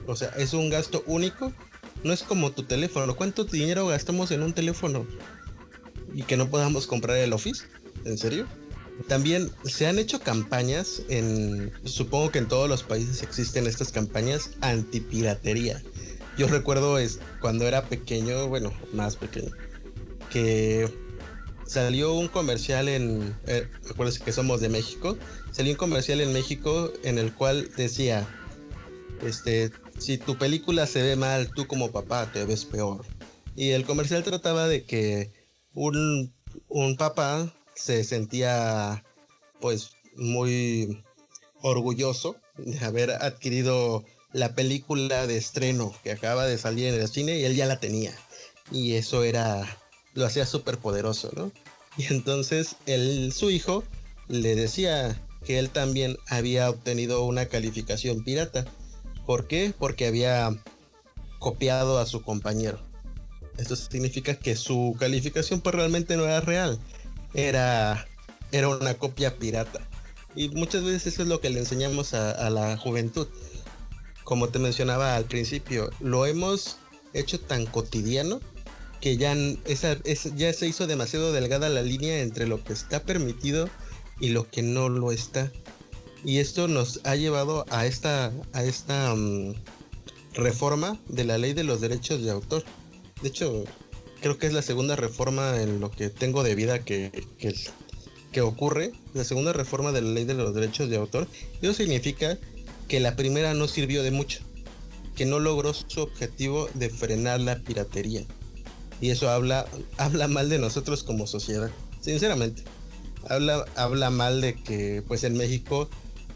O 0.08 0.18
sea, 0.18 0.28
es 0.36 0.52
un 0.54 0.70
gasto 0.70 1.06
único. 1.06 1.54
No 2.04 2.12
es 2.12 2.22
como 2.24 2.52
tu 2.52 2.64
teléfono. 2.64 3.16
¿Cuánto 3.16 3.46
dinero 3.46 3.88
gastamos 3.88 4.30
en 4.32 4.44
un 4.44 4.52
teléfono? 4.52 5.08
Y 6.14 6.24
que 6.24 6.36
no 6.36 6.50
podamos 6.50 6.86
comprar 6.86 7.16
el 7.16 7.32
Office. 7.32 7.68
¿En 8.04 8.18
serio? 8.18 8.46
También 9.08 9.52
se 9.66 9.88
han 9.88 10.00
hecho 10.00 10.20
campañas 10.20 11.02
en, 11.10 11.72
supongo 11.84 12.32
que 12.32 12.40
en 12.40 12.48
todos 12.48 12.70
los 12.70 12.84
países 12.84 13.24
existen 13.24 13.68
estas 13.68 13.92
campañas 13.92 14.52
antipiratería. 14.62 15.82
Yo 16.38 16.48
recuerdo 16.48 16.98
es, 16.98 17.20
cuando 17.42 17.68
era 17.68 17.86
pequeño, 17.86 18.48
bueno, 18.48 18.72
más 18.94 19.16
pequeño, 19.16 19.52
que 20.30 20.90
salió 21.66 22.14
un 22.14 22.28
comercial 22.28 22.88
en, 22.88 23.36
eh, 23.48 23.68
que 24.24 24.32
somos 24.32 24.62
de 24.62 24.70
México, 24.70 25.18
salió 25.52 25.72
un 25.72 25.78
comercial 25.78 26.22
en 26.22 26.34
México 26.34 26.92
en 27.04 27.18
el 27.18 27.34
cual 27.34 27.70
decía, 27.76 28.28
este, 29.22 29.72
si 30.00 30.18
tu 30.18 30.38
película 30.38 30.88
se 30.88 31.02
ve 31.02 31.16
mal, 31.16 31.52
tú 31.54 31.68
como 31.68 31.92
papá 31.92 32.32
te 32.32 32.46
ves 32.46 32.66
peor. 32.66 33.06
Y 33.56 33.70
el 33.70 33.86
comercial 33.86 34.24
trataba 34.24 34.68
de 34.68 34.84
que 34.84 35.32
un, 35.74 36.34
un 36.68 36.98
papá 36.98 37.54
se 37.76 38.04
sentía 38.04 39.04
pues 39.60 39.92
muy 40.16 41.04
orgulloso 41.62 42.36
de 42.58 42.80
haber 42.86 43.12
adquirido 43.12 44.04
la 44.32 44.56
película 44.56 45.28
de 45.28 45.38
estreno 45.38 45.94
que 46.04 46.12
acaba 46.12 46.46
de 46.46 46.58
salir 46.58 46.88
en 46.88 47.00
el 47.00 47.08
cine 47.08 47.38
y 47.38 47.46
él 47.46 47.56
ya 47.56 47.66
la 47.66 47.80
tenía. 47.80 48.14
Y 48.72 48.94
eso 48.94 49.24
era, 49.24 49.78
lo 50.14 50.26
hacía 50.26 50.46
súper 50.46 50.78
poderoso, 50.78 51.32
¿no? 51.36 51.52
Y 51.96 52.12
entonces 52.12 52.76
él, 52.88 53.32
su 53.34 53.52
hijo 53.52 53.84
le 54.28 54.56
decía 54.56 55.22
que 55.46 55.60
él 55.60 55.70
también 55.70 56.18
había 56.28 56.72
obtenido 56.72 57.24
una 57.24 57.46
calificación 57.46 58.24
pirata. 58.24 58.66
¿Por 59.28 59.48
qué? 59.48 59.74
Porque 59.78 60.08
había 60.08 60.50
copiado 61.38 62.00
a 62.00 62.08
su 62.08 62.24
compañero. 62.24 62.80
Esto 63.60 63.76
significa 63.76 64.34
que 64.34 64.56
su 64.56 64.96
calificación 65.00 65.62
pues 65.62 65.76
realmente 65.76 66.18
no 66.18 66.26
era 66.26 66.42
real 66.42 66.80
era, 67.34 68.08
era 68.52 68.70
una 68.70 68.94
copia 68.96 69.38
pirata. 69.38 69.82
Y 70.36 70.50
muchas 70.50 70.84
veces 70.84 71.14
eso 71.14 71.24
es 71.24 71.28
lo 71.28 71.40
que 71.40 71.50
le 71.50 71.60
enseñamos 71.60 72.14
a, 72.14 72.50
la 72.50 72.78
juventud. 72.78 73.28
Como 74.24 74.50
te 74.50 74.60
mencionaba 74.60 75.16
al 75.16 75.26
principio, 75.26 75.90
lo 76.00 76.26
hemos 76.26 76.78
hecho 77.14 77.40
tan 77.40 77.66
cotidiano 77.66 78.40
que 79.02 79.18
ya, 79.18 79.36
esa, 79.66 79.98
ya 80.36 80.54
se 80.54 80.68
hizo 80.68 80.88
demasiado 80.88 81.34
delgada 81.34 81.70
la 81.70 81.82
línea 81.82 82.22
entre 82.22 82.48
lo 82.48 82.64
que 82.64 82.74
está 82.74 83.04
permitido 83.04 83.70
y 84.20 84.30
lo 84.30 84.50
que 84.50 84.62
no 84.62 84.90
lo 84.90 85.12
está. 85.12 85.52
Y 86.24 86.40
esto 86.40 86.68
nos 86.68 87.02
ha 87.04 87.16
llevado 87.16 87.66
a 87.70 87.86
esta, 87.86 88.32
a 88.54 88.64
esta 88.64 89.14
mm, 89.14 89.56
reforma 90.34 90.98
de 91.10 91.26
la 91.26 91.38
ley 91.38 91.54
de 91.54 91.66
los 91.66 91.82
derechos 91.82 92.24
de 92.24 92.32
autor. 92.32 92.64
De 93.22 93.28
hecho, 93.28 93.66
creo 94.24 94.38
que 94.38 94.48
es 94.48 94.54
la 94.54 94.62
segunda 94.62 94.96
reforma 94.96 95.62
en 95.62 95.82
lo 95.82 95.92
que 95.92 96.10
tengo 96.10 96.44
de 96.44 96.56
vida 96.56 96.80
que, 96.80 97.12
que, 98.32 98.42
ocurre, 98.42 98.94
la 99.14 99.26
segunda 99.26 99.52
reforma 99.52 99.92
de 99.92 100.02
la 100.02 100.12
ley 100.12 100.24
de 100.24 100.34
los 100.34 100.56
derechos 100.56 100.90
de 100.90 100.96
autor. 100.96 101.28
Eso 101.62 101.74
significa 101.74 102.40
que 102.88 103.02
la 103.02 103.18
primera 103.18 103.54
no 103.54 103.68
sirvió 103.68 104.02
de 104.02 104.12
mucho, 104.12 104.40
que 105.18 105.26
no 105.26 105.40
logró 105.40 105.74
su 105.74 106.00
objetivo 106.00 106.70
de 106.74 106.90
frenar 106.90 107.42
la 107.42 107.60
piratería. 107.60 108.24
Y 109.02 109.10
eso 109.10 109.30
habla, 109.30 109.66
habla 109.98 110.30
mal 110.30 110.50
de 110.50 110.58
nosotros 110.58 111.04
como 111.04 111.28
sociedad, 111.28 111.70
sinceramente. 112.00 112.64
Habla, 113.28 113.66
habla 113.76 114.10
mal 114.10 114.40
de 114.40 114.56
que 114.56 115.04
pues 115.06 115.26
en 115.26 115.36
México 115.36 115.90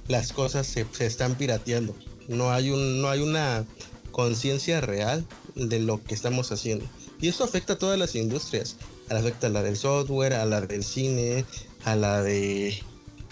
las 0.09 0.33
cosas 0.33 0.67
se, 0.67 0.85
se 0.91 1.05
están 1.05 1.35
pirateando. 1.35 1.95
No 2.27 2.51
hay, 2.51 2.69
un, 2.69 3.01
no 3.01 3.09
hay 3.09 3.21
una 3.21 3.65
conciencia 4.11 4.81
real 4.81 5.25
de 5.55 5.79
lo 5.79 6.03
que 6.03 6.13
estamos 6.13 6.51
haciendo. 6.51 6.85
Y 7.19 7.27
eso 7.27 7.43
afecta 7.43 7.73
a 7.73 7.77
todas 7.77 7.97
las 7.97 8.15
industrias. 8.15 8.75
Afecta 9.09 9.47
a 9.47 9.49
la 9.49 9.63
del 9.63 9.77
software, 9.77 10.33
a 10.33 10.45
la 10.45 10.61
del 10.61 10.83
cine, 10.83 11.45
a 11.83 11.95
la 11.95 12.21
de... 12.21 12.77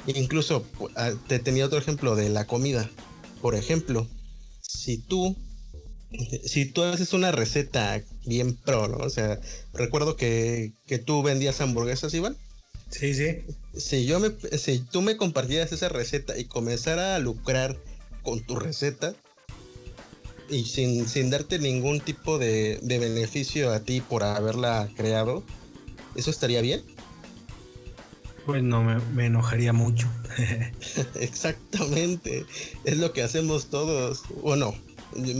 Incluso 0.07 0.65
te 1.27 1.39
tenía 1.39 1.65
otro 1.65 1.79
ejemplo 1.79 2.15
de 2.15 2.29
la 2.29 2.45
comida. 2.45 2.89
Por 3.41 3.55
ejemplo, 3.55 4.07
si 4.61 4.97
tú 4.97 5.35
si 6.45 6.65
tú 6.65 6.83
haces 6.83 7.13
una 7.13 7.31
receta 7.31 8.01
bien 8.25 8.55
pro, 8.55 8.87
¿no? 8.87 8.97
O 8.97 9.09
sea, 9.09 9.39
recuerdo 9.73 10.15
que, 10.15 10.73
que 10.85 10.97
tú 10.99 11.23
vendías 11.23 11.61
hamburguesas, 11.61 12.13
Iván. 12.13 12.37
Sí, 12.89 13.13
sí. 13.13 13.41
Si 13.75 14.05
yo 14.05 14.19
me, 14.19 14.31
si 14.57 14.79
tú 14.79 15.01
me 15.01 15.17
compartieras 15.17 15.71
esa 15.71 15.89
receta 15.89 16.37
y 16.37 16.45
comenzara 16.45 17.15
a 17.15 17.19
lucrar 17.19 17.77
con 18.23 18.45
tu 18.45 18.55
receta, 18.55 19.15
y 20.49 20.65
sin, 20.65 21.07
sin 21.07 21.29
darte 21.29 21.59
ningún 21.59 21.99
tipo 21.99 22.37
de, 22.37 22.79
beneficio 22.81 23.71
a 23.71 23.79
ti 23.79 24.01
por 24.01 24.23
haberla 24.23 24.89
creado, 24.95 25.43
¿eso 26.15 26.29
estaría 26.29 26.61
bien? 26.61 26.83
Pues 28.45 28.61
no, 28.61 28.83
me, 28.83 29.25
enojaría 29.25 29.73
mucho. 29.73 30.07
Exactamente, 31.15 32.45
es 32.83 32.97
lo 32.97 33.11
que 33.11 33.23
hacemos 33.23 33.67
todos. 33.67 34.23
Bueno, 34.43 34.75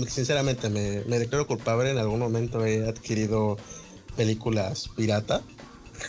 sinceramente 0.07 0.69
me, 0.69 1.03
me 1.05 1.19
declaro 1.19 1.45
culpable, 1.45 1.91
en 1.91 1.99
algún 1.99 2.19
momento 2.19 2.65
he 2.65 2.87
adquirido 2.87 3.57
películas 4.15 4.89
pirata, 4.95 5.43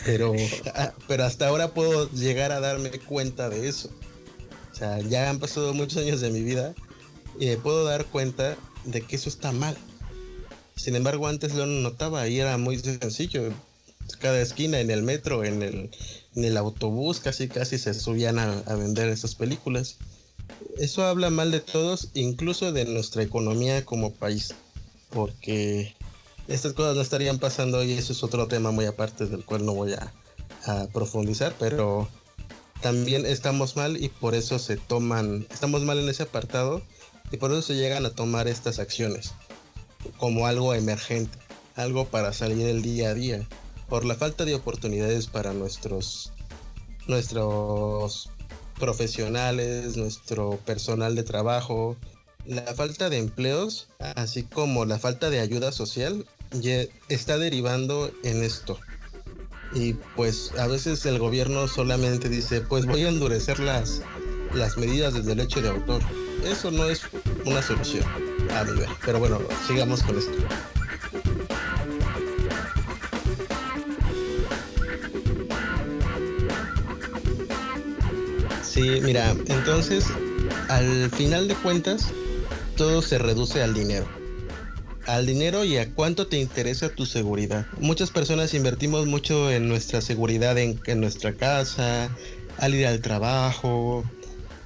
pero, 0.05 0.33
ah, 0.75 0.93
pero 1.07 1.25
hasta 1.25 1.47
ahora 1.47 1.73
puedo 1.73 2.09
llegar 2.11 2.51
a 2.51 2.59
darme 2.59 2.89
cuenta 2.91 3.49
de 3.49 3.67
eso. 3.67 3.89
O 4.71 4.75
sea, 4.75 4.99
ya 4.99 5.29
han 5.29 5.39
pasado 5.39 5.73
muchos 5.73 6.01
años 6.01 6.21
de 6.21 6.29
mi 6.29 6.41
vida 6.41 6.73
y 7.39 7.47
me 7.47 7.57
puedo 7.57 7.83
dar 7.83 8.05
cuenta 8.05 8.57
de 8.85 9.01
que 9.01 9.15
eso 9.15 9.29
está 9.29 9.51
mal. 9.51 9.77
Sin 10.75 10.95
embargo, 10.95 11.27
antes 11.27 11.55
lo 11.55 11.65
notaba 11.65 12.27
y 12.27 12.39
era 12.39 12.57
muy 12.57 12.77
sencillo. 12.79 13.51
Cada 14.19 14.39
esquina, 14.39 14.79
en 14.79 14.91
el 14.91 15.03
metro, 15.03 15.43
en 15.43 15.61
el, 15.63 15.89
en 16.35 16.45
el 16.45 16.55
autobús, 16.55 17.19
casi 17.19 17.47
casi 17.47 17.77
se 17.77 17.93
subían 17.93 18.39
a, 18.39 18.61
vender 18.75 19.09
esas 19.09 19.35
películas. 19.35 19.97
Eso 20.77 21.03
habla 21.03 21.29
mal 21.29 21.51
de 21.51 21.59
todos, 21.59 22.09
incluso 22.13 22.71
de 22.71 22.85
nuestra 22.85 23.23
economía 23.23 23.83
como 23.83 24.13
país. 24.13 24.53
Porque 25.09 25.95
estas 26.47 26.73
cosas 26.73 26.95
no 26.95 27.01
estarían 27.01 27.39
pasando 27.39 27.83
y 27.83 27.93
eso 27.93 28.13
es 28.13 28.23
otro 28.23 28.47
tema 28.47 28.71
muy 28.71 28.85
aparte 28.85 29.25
del 29.25 29.43
cual 29.43 29.65
no 29.65 29.73
voy 29.73 29.93
a, 29.93 30.13
profundizar, 30.91 31.55
pero 31.57 32.09
también 32.81 33.25
estamos 33.25 33.77
mal 33.77 34.03
y 34.03 34.09
por 34.09 34.35
eso 34.35 34.59
se 34.59 34.75
toman, 34.75 35.47
estamos 35.49 35.83
mal 35.83 35.97
en 35.97 36.09
ese 36.09 36.23
apartado 36.23 36.81
y 37.31 37.37
por 37.37 37.51
eso 37.51 37.61
se 37.61 37.75
llegan 37.75 38.05
a 38.05 38.11
tomar 38.11 38.47
estas 38.47 38.79
acciones 38.79 39.33
como 40.17 40.47
algo 40.47 40.73
emergente, 40.73 41.37
algo 41.75 42.05
para 42.05 42.33
salir 42.33 42.67
el 42.67 42.81
día 42.81 43.09
a 43.09 43.13
día, 43.13 43.47
por 43.89 44.05
la 44.05 44.15
falta 44.15 44.45
de 44.45 44.55
oportunidades 44.55 45.27
para 45.27 45.53
nuestros 45.53 46.31
nuestros 47.07 48.29
profesionales, 48.79 49.97
nuestro 49.97 50.59
personal 50.65 51.15
de 51.15 51.23
trabajo, 51.23 51.97
la 52.45 52.73
falta 52.75 53.09
de 53.09 53.17
empleos, 53.17 53.87
así 53.99 54.43
como 54.43 54.85
la 54.85 54.99
falta 54.99 55.29
de 55.29 55.39
ayuda 55.39 55.71
social, 55.71 56.25
está 57.09 57.37
derivando 57.37 58.11
en 58.23 58.43
esto. 58.43 58.77
Y 59.73 59.93
pues 60.15 60.51
a 60.57 60.67
veces 60.67 61.05
el 61.05 61.19
gobierno 61.19 61.67
solamente 61.67 62.29
dice, 62.29 62.61
pues 62.61 62.85
voy 62.85 63.03
a 63.03 63.09
endurecer 63.09 63.59
las, 63.59 64.01
las 64.53 64.77
medidas 64.77 65.13
del 65.13 65.25
derecho 65.25 65.61
de 65.61 65.69
autor. 65.69 66.01
Eso 66.45 66.71
no 66.71 66.85
es 66.85 67.01
una 67.47 67.61
solución, 67.61 68.03
a 68.53 68.63
mi 68.63 68.77
ver. 68.79 68.89
Pero 69.05 69.19
bueno, 69.19 69.39
sigamos 69.65 70.03
con 70.03 70.17
esto. 70.17 70.33
Sí, 78.63 79.01
mira, 79.01 79.35
entonces, 79.47 80.05
al 80.69 81.09
final 81.09 81.47
de 81.47 81.55
cuentas, 81.55 82.09
todo 82.75 83.01
se 83.01 83.17
reduce 83.17 83.63
al 83.63 83.73
dinero. 83.73 84.05
Al 85.07 85.25
dinero 85.25 85.63
y 85.63 85.77
a 85.77 85.89
cuánto 85.93 86.27
te 86.27 86.37
interesa 86.37 86.89
tu 86.89 87.05
seguridad. 87.05 87.65
Muchas 87.79 88.11
personas 88.11 88.53
invertimos 88.53 89.07
mucho 89.07 89.49
en 89.49 89.67
nuestra 89.67 90.01
seguridad 90.01 90.57
en, 90.57 90.79
nuestra 90.99 91.33
casa, 91.33 92.09
al 92.59 92.75
ir 92.75 92.85
al 92.85 93.01
trabajo, 93.01 94.03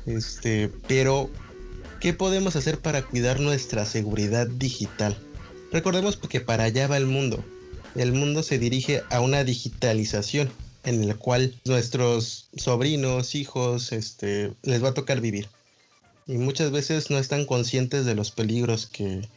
este, 0.06 0.70
pero 0.88 1.30
¿qué 2.02 2.14
podemos 2.14 2.56
hacer 2.56 2.80
para 2.80 3.04
cuidar 3.04 3.40
nuestra 3.40 3.86
seguridad 3.86 4.48
digital? 4.48 5.16
Recordemos 5.72 6.18
que 6.18 6.42
para 6.42 6.66
allá 6.66 6.88
va 6.88 6.98
el 6.98 7.06
mundo. 7.06 7.46
El 7.96 8.12
mundo 8.12 8.44
se 8.44 8.60
dirige 8.60 9.04
a 9.10 9.22
una 9.22 9.44
digitalización 9.44 10.52
en 10.84 11.04
el 11.04 11.16
cual 11.16 11.56
nuestros 11.64 12.50
sobrinos, 12.58 13.36
hijos, 13.36 13.92
este, 13.92 14.52
les 14.64 14.84
va 14.84 14.90
a 14.90 14.94
tocar 14.94 15.22
vivir 15.22 15.48
y 16.28 16.38
muchas 16.38 16.72
veces 16.72 17.10
no 17.10 17.18
están 17.18 17.46
conscientes 17.46 18.06
de 18.06 18.16
los 18.16 18.32
peligros 18.32 18.88
que, 18.88 19.28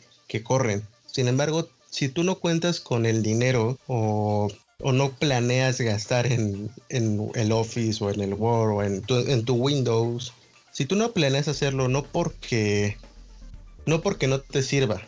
corren. 0.43 0.83
Sin 1.07 1.29
embargo, 1.29 1.69
si 1.91 2.09
tú 2.09 2.25
no 2.25 2.41
cuentas 2.41 2.81
con 2.81 3.07
el 3.07 3.23
dinero 3.23 3.79
o, 3.87 4.49
no 4.81 5.13
planeas 5.13 5.81
gastar 5.81 6.27
en, 6.27 6.71
el 6.89 7.53
Office 7.53 8.03
o 8.03 8.11
en 8.11 8.21
el 8.21 8.35
Word 8.35 8.77
o 8.77 8.83
en 8.83 9.03
tu, 9.03 9.17
en 9.17 9.45
tu 9.45 9.55
Windows, 9.55 10.33
si 10.75 10.87
tú 10.87 10.97
no 10.97 11.13
planeas 11.13 11.47
hacerlo 11.47 11.89
no 11.89 12.03
porque 12.03 12.99
no 13.87 14.03
porque 14.03 14.27
no 14.27 14.41
te 14.41 14.63
sirva, 14.63 15.01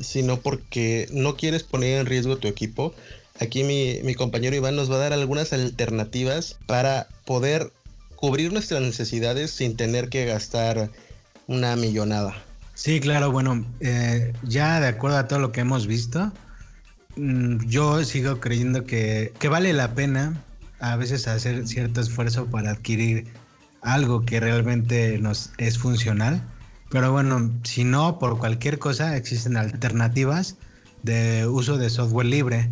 sino 0.00 0.40
porque 0.40 1.08
no 1.12 1.36
quieres 1.36 1.62
poner 1.62 2.00
en 2.00 2.06
riesgo 2.06 2.38
tu 2.38 2.48
equipo, 2.48 2.92
aquí 3.40 3.62
mi, 3.62 4.00
mi 4.02 4.16
compañero 4.16 4.56
Iván 4.56 4.74
nos 4.74 4.90
va 4.90 4.96
a 4.96 4.98
dar 4.98 5.12
algunas 5.12 5.52
alternativas 5.52 6.58
para 6.66 7.06
poder 7.24 7.72
cubrir 8.16 8.52
nuestras 8.52 8.82
necesidades 8.82 9.52
sin 9.52 9.76
tener 9.76 10.08
que 10.08 10.26
gastar 10.26 10.90
una 11.46 11.76
millonada. 11.76 12.34
Sí, 12.74 12.98
claro, 12.98 13.30
bueno, 13.30 13.64
eh, 13.78 14.32
ya 14.42 14.80
de 14.80 14.88
acuerdo 14.88 15.18
a 15.18 15.28
todo 15.28 15.38
lo 15.38 15.52
que 15.52 15.60
hemos 15.60 15.86
visto, 15.86 16.32
mm, 17.14 17.64
yo 17.68 18.02
sigo 18.04 18.40
creyendo 18.40 18.84
que, 18.84 19.32
que 19.38 19.48
vale 19.48 19.72
la 19.72 19.94
pena 19.94 20.42
a 20.80 20.96
veces 20.96 21.28
hacer 21.28 21.68
cierto 21.68 22.00
esfuerzo 22.00 22.46
para 22.46 22.72
adquirir 22.72 23.28
algo 23.86 24.24
que 24.24 24.40
realmente 24.40 25.18
nos 25.18 25.52
es 25.58 25.78
funcional. 25.78 26.42
Pero 26.90 27.12
bueno, 27.12 27.50
si 27.62 27.84
no, 27.84 28.18
por 28.18 28.38
cualquier 28.38 28.78
cosa 28.78 29.16
existen 29.16 29.56
alternativas 29.56 30.56
de 31.02 31.46
uso 31.46 31.78
de 31.78 31.88
software 31.88 32.26
libre. 32.26 32.70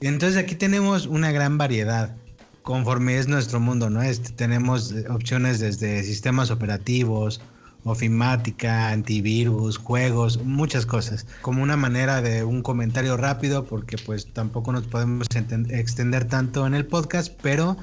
Entonces 0.00 0.38
aquí 0.42 0.54
tenemos 0.54 1.06
una 1.06 1.30
gran 1.30 1.58
variedad 1.58 2.16
conforme 2.62 3.18
es 3.18 3.28
nuestro 3.28 3.60
mundo, 3.60 3.90
¿no? 3.90 4.02
Este, 4.02 4.30
tenemos 4.32 4.94
opciones 5.08 5.60
desde 5.60 6.02
sistemas 6.04 6.50
operativos, 6.50 7.40
ofimática, 7.84 8.90
antivirus, 8.90 9.78
juegos, 9.78 10.42
muchas 10.44 10.86
cosas. 10.86 11.26
Como 11.42 11.62
una 11.62 11.76
manera 11.76 12.22
de 12.22 12.44
un 12.44 12.62
comentario 12.62 13.16
rápido, 13.16 13.64
porque 13.64 13.96
pues 13.98 14.32
tampoco 14.32 14.72
nos 14.72 14.86
podemos 14.86 15.26
extender 15.34 16.26
tanto 16.26 16.66
en 16.66 16.74
el 16.74 16.86
podcast, 16.86 17.32
pero 17.42 17.76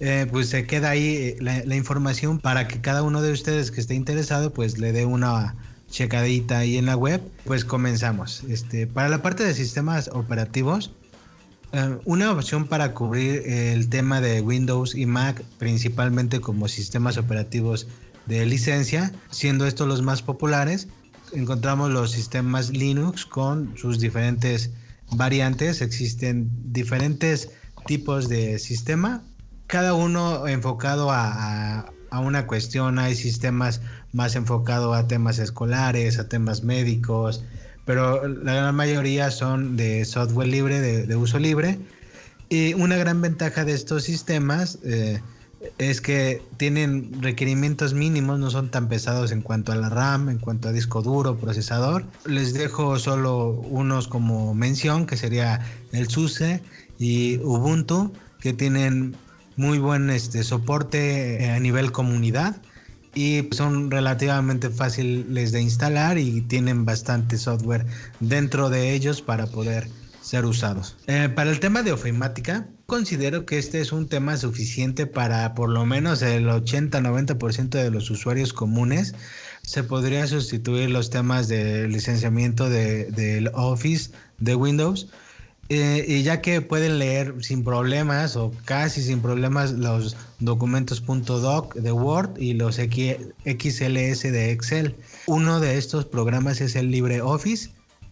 eh, 0.00 0.26
pues 0.30 0.48
se 0.48 0.66
queda 0.66 0.90
ahí 0.90 1.16
eh, 1.16 1.36
la, 1.40 1.76
información 1.76 2.38
para 2.38 2.66
que 2.66 2.80
cada 2.80 3.02
uno 3.02 3.22
de 3.22 3.32
ustedes 3.32 3.70
que 3.70 3.80
esté 3.80 3.94
interesado 3.94 4.52
pues 4.52 4.78
le 4.78 4.92
dé 4.92 5.04
una 5.04 5.54
checadita 5.90 6.58
ahí 6.58 6.76
en 6.76 6.86
la 6.86 6.96
web. 6.96 7.20
Pues 7.44 7.64
comenzamos. 7.64 8.42
Este, 8.48 8.86
para 8.86 9.08
la 9.08 9.22
parte 9.22 9.44
de 9.44 9.54
sistemas 9.54 10.08
operativos, 10.12 10.92
eh, 11.72 11.98
una 12.04 12.32
opción 12.32 12.66
para 12.66 12.92
cubrir 12.92 13.42
el 13.46 13.88
tema 13.88 14.20
de 14.20 14.40
Windows 14.40 14.94
y 14.94 15.06
Mac, 15.06 15.42
principalmente 15.58 16.40
como 16.40 16.68
sistemas 16.68 17.16
operativos 17.16 17.86
de 18.26 18.46
licencia, 18.46 19.12
siendo 19.30 19.66
estos 19.66 19.86
los 19.86 20.02
más 20.02 20.22
populares, 20.22 20.88
encontramos 21.32 21.90
los 21.90 22.10
sistemas 22.10 22.70
Linux 22.70 23.26
con 23.26 23.76
sus 23.76 24.00
diferentes 24.00 24.70
variantes. 25.12 25.82
Existen 25.82 26.50
diferentes 26.72 27.50
tipos 27.86 28.28
de 28.28 28.58
sistema, 28.58 29.22
cada 29.66 29.94
uno 29.94 30.46
enfocado 30.46 31.10
a, 31.10 31.92
a 32.10 32.20
una 32.20 32.46
cuestión. 32.46 32.98
Hay 32.98 33.14
sistemas 33.16 33.80
más 34.12 34.36
enfocados 34.36 34.96
a 34.96 35.08
temas 35.08 35.38
escolares, 35.38 36.18
a 36.18 36.28
temas 36.28 36.62
médicos, 36.62 37.44
pero 37.84 38.26
la 38.28 38.54
gran 38.54 38.74
mayoría 38.74 39.30
son 39.30 39.76
de 39.76 40.04
software 40.04 40.48
libre, 40.48 40.80
de, 40.80 41.16
uso 41.16 41.38
libre. 41.38 41.78
Y 42.48 42.74
una 42.74 42.96
gran 42.96 43.20
ventaja 43.20 43.64
de 43.64 43.72
estos 43.72 44.04
sistemas 44.04 44.78
eh, 44.84 45.20
es 45.78 46.00
que 46.00 46.40
tienen 46.56 47.10
requerimientos 47.20 47.94
mínimos, 47.94 48.38
no 48.38 48.50
son 48.50 48.70
tan 48.70 48.88
pesados 48.88 49.32
en 49.32 49.42
cuanto 49.42 49.72
a 49.72 49.76
la 49.76 49.88
RAM, 49.88 50.28
en 50.28 50.38
cuanto 50.38 50.68
a 50.68 50.72
disco 50.72 51.02
duro, 51.02 51.36
procesador. 51.36 52.04
Les 52.26 52.54
dejo 52.54 52.98
solo 52.98 53.48
unos 53.48 54.08
como 54.08 54.54
mención, 54.54 55.06
que 55.06 55.16
sería 55.16 55.60
el 55.92 56.08
SUSE 56.08 56.62
y 56.98 57.38
Ubuntu, 57.38 58.12
que 58.40 58.52
tienen 58.52 59.16
muy 59.56 59.78
buen 59.78 60.10
este, 60.10 60.42
soporte 60.44 61.50
a 61.50 61.60
nivel 61.60 61.92
comunidad 61.92 62.56
y 63.14 63.48
son 63.52 63.90
relativamente 63.90 64.70
fáciles 64.70 65.52
de 65.52 65.60
instalar 65.60 66.18
y 66.18 66.40
tienen 66.42 66.84
bastante 66.84 67.38
software 67.38 67.86
dentro 68.20 68.70
de 68.70 68.92
ellos 68.92 69.22
para 69.22 69.46
poder 69.46 69.88
ser 70.20 70.46
usados. 70.46 70.96
Eh, 71.06 71.28
para 71.28 71.50
el 71.50 71.60
tema 71.60 71.82
de 71.82 71.92
ofimática, 71.92 72.66
considero 72.86 73.44
que 73.44 73.58
este 73.58 73.80
es 73.80 73.92
un 73.92 74.08
tema 74.08 74.36
suficiente 74.36 75.06
para 75.06 75.54
por 75.54 75.68
lo 75.68 75.84
menos 75.84 76.22
el 76.22 76.46
80-90% 76.46 77.68
de 77.68 77.90
los 77.90 78.10
usuarios 78.10 78.52
comunes. 78.52 79.14
Se 79.62 79.84
podría 79.84 80.26
sustituir 80.26 80.90
los 80.90 81.10
temas 81.10 81.48
de 81.48 81.88
licenciamiento 81.88 82.68
del 82.70 83.14
de, 83.14 83.50
Office 83.54 84.10
de 84.38 84.54
Windows 84.54 85.08
eh, 85.70 86.04
y 86.06 86.22
ya 86.22 86.42
que 86.42 86.60
pueden 86.60 86.98
leer 86.98 87.36
sin 87.42 87.64
problemas 87.64 88.36
o 88.36 88.52
casi 88.66 89.02
sin 89.02 89.20
problemas 89.20 89.72
los 89.72 90.16
documentos 90.38 91.02
.doc 91.04 91.74
de 91.74 91.90
Word 91.90 92.38
y 92.38 92.52
los 92.52 92.76
XLS 92.76 94.22
de 94.22 94.50
Excel. 94.50 94.94
Uno 95.26 95.60
de 95.60 95.78
estos 95.78 96.04
programas 96.04 96.60
es 96.60 96.76
el 96.76 96.90
LibreOffice, 96.90 97.70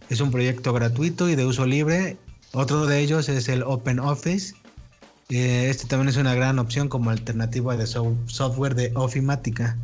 es 0.09 0.19
un 0.19 0.31
proyecto 0.31 0.73
gratuito 0.73 1.29
y 1.29 1.35
de 1.35 1.45
uso 1.45 1.65
libre. 1.65 2.17
Otro 2.53 2.85
de 2.87 2.99
ellos 2.99 3.29
es 3.29 3.47
el 3.49 3.63
OpenOffice. 3.63 4.55
Eh, 5.29 5.67
este 5.69 5.87
también 5.87 6.09
es 6.09 6.17
una 6.17 6.33
gran 6.33 6.59
opción 6.59 6.89
como 6.89 7.11
alternativa 7.11 7.77
de 7.77 7.85
software 7.85 8.75
de 8.75 8.91
ofimática. 8.95 9.77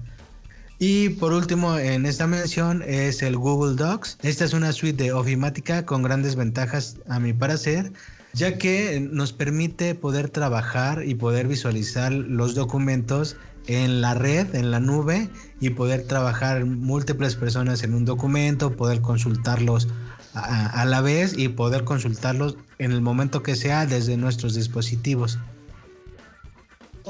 Y 0.82 1.10
por 1.10 1.34
último, 1.34 1.78
en 1.78 2.06
esta 2.06 2.26
mención 2.26 2.82
es 2.88 3.22
el 3.22 3.36
Google 3.36 3.76
Docs. 3.76 4.18
Esta 4.22 4.46
es 4.46 4.54
una 4.54 4.72
suite 4.72 5.04
de 5.04 5.12
ofimática 5.12 5.86
con 5.86 6.04
grandes 6.04 6.38
ventajas 6.38 6.96
a 7.10 7.20
mi 7.20 7.34
parecer, 7.34 7.92
ya 8.34 8.58
que 8.58 9.06
nos 9.12 9.34
permite 9.34 9.94
poder 9.94 10.30
trabajar 10.30 11.04
y 11.06 11.16
poder 11.16 11.50
visualizar 11.50 12.14
los 12.14 12.56
documentos 12.56 13.36
en 13.68 14.00
la 14.00 14.14
red, 14.14 14.56
en 14.56 14.72
la 14.72 14.80
nube 14.80 15.28
y 15.60 15.72
poder 15.72 16.08
trabajar 16.08 16.64
múltiples 16.64 17.36
personas 17.36 17.84
en 17.84 17.94
un 17.94 18.06
documento, 18.06 18.78
poder 18.78 19.02
consultarlos 19.02 19.90
a, 20.34 20.68
a 20.68 20.86
la 20.86 21.02
vez 21.02 21.38
y 21.38 21.50
poder 21.50 21.84
consultarlos 21.84 22.56
en 22.78 22.94
el 22.94 23.02
momento 23.02 23.44
que 23.44 23.58
sea 23.58 23.86
desde 23.86 24.16
nuestros 24.16 24.56
dispositivos. 24.56 25.40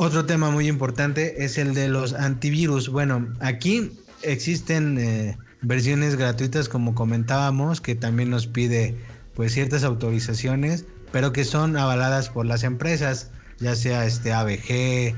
Otro 0.02 0.26
tema 0.26 0.50
muy 0.50 0.70
importante 0.70 1.44
es 1.44 1.58
el 1.58 1.74
de 1.74 1.90
los 1.90 2.14
antivirus. 2.14 2.88
Bueno, 2.88 3.28
aquí 3.42 3.92
existen 4.22 4.98
eh, 4.98 5.38
versiones 5.62 6.16
gratuitas 6.16 6.70
como 6.70 6.96
comentábamos 6.96 7.82
que 7.82 7.96
también 7.96 8.30
nos 8.30 8.48
pide 8.48 8.96
pues 9.34 9.52
ciertas 9.52 9.84
autorizaciones, 9.84 10.86
pero 11.12 11.34
que 11.34 11.44
son 11.44 11.76
avaladas 11.76 12.30
por 12.30 12.46
las 12.46 12.64
empresas, 12.64 13.32
ya 13.60 13.76
sea 13.76 14.06
este 14.06 14.32
ABG, 14.32 15.16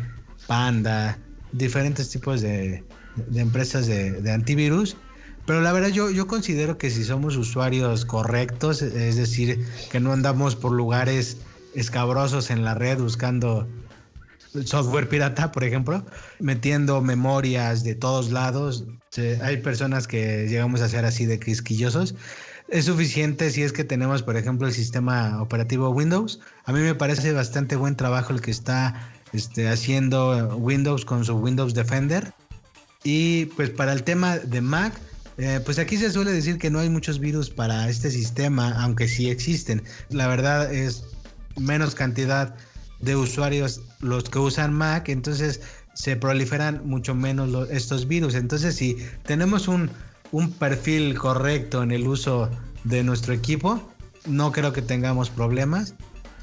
Panda, 0.48 1.20
diferentes 1.52 2.10
tipos 2.10 2.42
de, 2.42 2.84
empresas 3.36 3.86
de, 3.86 4.32
antivirus. 4.32 4.98
Pero 5.46 5.62
la 5.62 5.74
verdad 5.74 5.90
yo, 5.90 6.10
yo 6.10 6.26
considero 6.26 6.80
que 6.80 6.90
si 6.90 7.04
somos 7.04 7.38
usuarios 7.38 8.04
correctos, 8.04 8.82
es 8.82 9.16
decir, 9.16 9.64
que 9.92 10.00
no 10.00 10.12
andamos 10.12 10.56
por 10.56 10.72
lugares 10.72 11.38
escabrosos 11.76 12.50
en 12.50 12.66
la 12.66 12.74
red 12.74 12.98
buscando 12.98 13.68
software 14.66 15.08
pirata, 15.08 15.52
por 15.52 15.64
ejemplo, 15.64 16.06
metiendo 16.40 17.02
memorias 17.02 17.84
de 17.84 17.96
todos 17.96 18.32
lados. 18.32 18.86
Hay 19.42 19.58
personas 19.58 20.08
que 20.08 20.48
llegamos 20.48 20.82
a 20.82 20.90
ser 20.90 21.06
así 21.06 21.26
de 21.26 21.40
quisquillosos. 21.40 22.16
Es 22.70 22.86
suficiente 22.86 23.52
si 23.52 23.64
es 23.64 23.74
que 23.74 23.84
tenemos, 23.84 24.24
por 24.24 24.38
ejemplo, 24.38 24.68
el 24.68 24.74
sistema 24.74 25.42
operativo 25.42 25.90
Windows. 25.90 26.40
A 26.66 26.72
mí 26.72 26.80
me 26.80 26.96
parece 26.96 27.34
bastante 27.34 27.76
buen 27.76 27.96
trabajo 27.96 28.34
el 28.34 28.42
que 28.42 28.52
está 28.52 29.12
este, 29.34 29.68
haciendo 29.68 30.56
Windows 30.58 31.04
con 31.04 31.26
su 31.26 31.36
Windows 31.36 31.74
Defender. 31.74 32.34
Y 33.04 33.46
pues 33.58 33.72
para 33.72 33.94
el 33.94 34.04
tema 34.04 34.38
de 34.38 34.62
Mac, 34.62 34.94
eh, 35.38 35.60
pues 35.66 35.80
aquí 35.80 35.98
se 35.98 36.12
suele 36.12 36.32
decir 36.32 36.58
que 36.60 36.70
no 36.70 36.80
hay 36.80 36.90
muchos 36.90 37.20
virus 37.20 37.50
para 37.50 37.90
este 37.90 38.12
sistema, 38.12 38.72
aunque 38.82 39.08
sí 39.08 39.30
existen. 39.30 39.84
La 40.10 40.28
verdad 40.28 40.74
es 40.74 41.04
menos 41.58 41.96
cantidad 41.96 42.56
de 43.02 43.16
usuarios 43.16 43.82
los 44.00 44.24
que 44.26 44.40
usan 44.40 44.74
Mac, 44.74 45.10
entonces 45.10 45.62
se 45.94 46.16
proliferan 46.16 46.82
mucho 46.86 47.16
menos 47.16 47.70
estos 47.70 48.08
virus. 48.08 48.36
Entonces, 48.36 48.76
si 48.76 48.98
tenemos 49.24 49.68
un, 49.68 49.90
un 50.32 50.52
perfil 50.52 51.18
correcto 51.18 51.84
en 51.84 51.92
el 51.92 52.08
uso 52.08 52.50
de 52.84 53.04
nuestro 53.04 53.34
equipo, 53.34 53.82
no 54.26 54.52
creo 54.52 54.74
que 54.74 54.82
tengamos 54.82 55.30
problemas 55.30 55.96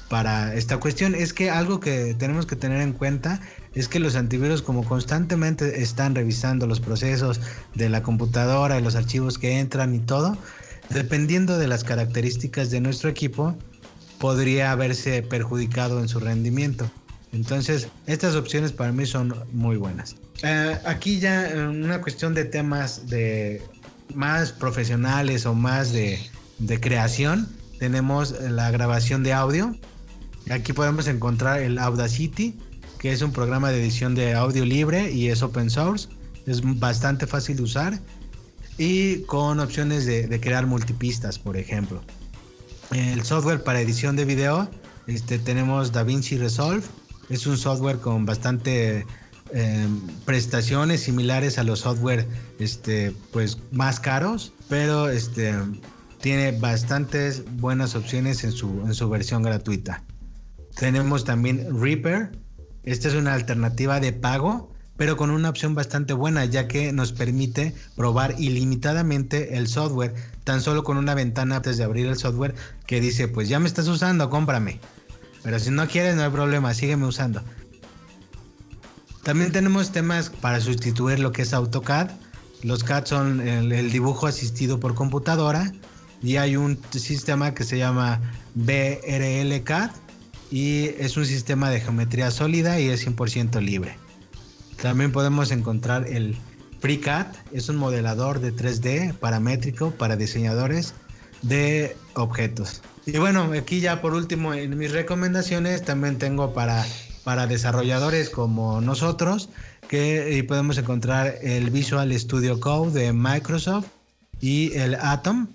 para 0.09 0.53
esta 0.55 0.77
cuestión. 0.77 1.15
Es 1.15 1.33
que 1.33 1.49
algo 1.49 1.79
que 1.79 2.15
tenemos 2.15 2.45
que 2.45 2.55
tener 2.55 2.81
en 2.81 2.93
cuenta 2.93 3.39
es 3.73 3.87
que 3.87 3.99
los 3.99 4.15
antivirus 4.15 4.61
como 4.61 4.83
constantemente 4.83 5.81
están 5.81 6.15
revisando 6.15 6.67
los 6.67 6.79
procesos 6.79 7.39
de 7.75 7.89
la 7.89 8.03
computadora 8.03 8.79
y 8.79 8.83
los 8.83 8.95
archivos 8.95 9.37
que 9.37 9.59
entran 9.59 9.95
y 9.95 9.99
todo, 9.99 10.37
dependiendo 10.89 11.57
de 11.57 11.67
las 11.67 11.83
características 11.83 12.71
de 12.71 12.81
nuestro 12.81 13.09
equipo, 13.09 13.55
podría 14.19 14.71
haberse 14.71 15.23
perjudicado 15.23 15.99
en 15.99 16.07
su 16.07 16.19
rendimiento. 16.19 16.89
Entonces, 17.31 17.87
estas 18.07 18.35
opciones 18.35 18.71
para 18.71 18.91
mí 18.91 19.05
son 19.05 19.33
muy 19.53 19.77
buenas. 19.77 20.15
Eh, 20.43 20.77
aquí 20.85 21.19
ya 21.19 21.51
una 21.55 22.01
cuestión 22.01 22.33
de 22.33 22.45
temas 22.45 23.07
de 23.07 23.61
más 24.13 24.51
profesionales 24.51 25.45
o 25.45 25.53
más 25.53 25.93
de, 25.93 26.19
creación, 26.81 27.47
tenemos 27.77 28.35
la 28.41 28.71
grabación 28.71 29.23
de 29.23 29.33
audio. 29.33 29.75
Aquí 30.49 30.73
podemos 30.73 31.07
encontrar 31.07 31.61
el 31.61 31.77
Audacity, 31.77 32.57
que 32.97 33.11
es 33.11 33.21
un 33.21 33.31
programa 33.31 33.69
de 33.71 33.81
edición 33.81 34.15
de 34.15 34.33
audio 34.33 34.65
libre 34.65 35.11
y 35.11 35.29
es 35.29 35.41
open 35.43 35.69
source. 35.69 36.09
Es 36.47 36.61
bastante 36.79 37.27
fácil 37.27 37.57
de 37.57 37.63
usar 37.63 37.99
y 38.77 39.21
con 39.23 39.59
opciones 39.59 40.05
de 40.05 40.39
crear 40.41 40.65
multipistas, 40.65 41.37
por 41.37 41.55
ejemplo 41.57 42.01
el 42.91 43.23
software 43.23 43.63
para 43.63 43.81
edición 43.81 44.15
de 44.15 44.25
video, 44.25 44.69
este, 45.07 45.39
tenemos 45.39 45.91
DaVinci 45.91 46.37
Resolve. 46.37 46.83
Es 47.29 47.45
un 47.45 47.57
software 47.57 47.99
con 47.99 48.25
bastante 48.25 49.05
em, 49.51 50.01
prestaciones 50.25 51.01
similares 51.01 51.57
a 51.59 51.63
los 51.63 51.79
software 51.79 52.27
este, 52.59 53.13
pues, 53.31 53.57
más 53.71 53.99
caros, 53.99 54.53
pero 54.67 55.09
este, 55.09 55.53
tiene 56.21 56.51
bastantes 56.51 57.43
buenas 57.57 57.95
opciones 57.95 58.43
en 58.43 58.51
su, 58.51 58.81
en 58.85 58.93
su 58.93 59.09
versión 59.09 59.43
gratuita. 59.43 60.03
Tenemos 60.75 61.25
también 61.25 61.79
Reaper. 61.79 62.31
Esta 62.83 63.09
es 63.09 63.13
una 63.13 63.33
alternativa 63.33 63.99
de 63.99 64.13
pago 64.13 64.71
pero 64.99 65.15
con 65.15 65.31
una 65.31 65.49
opción 65.49 65.75
bastante 65.75 66.11
buena, 66.11 66.43
ya 66.43 66.67
que 66.67 66.91
nos 66.91 67.13
permite 67.13 67.73
probar 67.95 68.35
ilimitadamente 68.37 69.55
el 69.57 69.69
software, 69.69 70.13
tan 70.43 70.61
solo 70.61 70.83
con 70.83 70.97
una 70.97 71.15
ventana 71.15 71.55
antes 71.55 71.77
de 71.77 71.85
abrir 71.85 72.07
el 72.07 72.17
software 72.17 72.53
que 72.85 72.99
dice, 72.99 73.29
pues 73.29 73.47
ya 73.47 73.61
me 73.61 73.67
estás 73.67 73.87
usando, 73.87 74.29
cómprame. 74.29 74.81
Pero 75.41 75.57
si 75.57 75.71
no 75.71 75.87
quieres, 75.87 76.17
no 76.17 76.23
hay 76.23 76.29
problema, 76.29 76.73
sígueme 76.73 77.05
usando. 77.05 77.41
También 79.23 79.53
tenemos 79.53 79.93
temas 79.93 80.29
para 80.29 80.59
sustituir 80.59 81.19
lo 81.19 81.31
que 81.31 81.43
es 81.43 81.53
AutoCAD. 81.53 82.11
Los 82.63 82.83
CAD 82.83 83.05
son 83.05 83.39
el, 83.39 83.91
dibujo 83.91 84.27
asistido 84.27 84.81
por 84.81 84.95
computadora 84.95 85.71
y 86.21 86.35
hay 86.35 86.57
un 86.57 86.77
sistema 86.91 87.53
que 87.53 87.63
se 87.63 87.77
llama 87.77 88.19
BRLCAD 88.55 89.91
y 90.51 90.87
es 90.99 91.15
un 91.15 91.25
sistema 91.25 91.69
de 91.69 91.79
geometría 91.79 92.31
sólida 92.31 92.81
y 92.81 92.89
es 92.89 93.07
100% 93.07 93.61
libre. 93.61 94.08
También 94.81 95.11
podemos 95.11 95.51
encontrar 95.51 96.07
el 96.07 96.37
FreeCAD, 96.79 97.27
es 97.51 97.67
un 97.67 97.75
modelador 97.75 98.39
de 98.39 98.53
3D 98.53 99.13
paramétrico 99.13 99.91
para 99.91 100.15
diseñadores 100.15 100.93
de 101.41 101.97
objetos. 102.13 102.81
Y 103.05 103.17
bueno, 103.17 103.51
aquí 103.57 103.81
ya 103.81 104.01
por 104.01 104.13
último 104.13 104.53
en 104.53 104.77
mis 104.77 104.91
recomendaciones 104.91 105.83
también 105.83 106.17
tengo 106.17 106.53
para, 106.53 106.85
para 107.23 107.47
desarrolladores 107.47 108.29
como 108.29 108.79
nosotros, 108.79 109.49
que 109.89 110.45
podemos 110.47 110.77
encontrar 110.77 111.35
el 111.41 111.71
Visual 111.71 112.17
Studio 112.17 112.59
Code 112.59 112.99
de 112.99 113.13
Microsoft 113.13 113.87
y 114.39 114.73
el 114.73 114.95
Atom. 114.95 115.47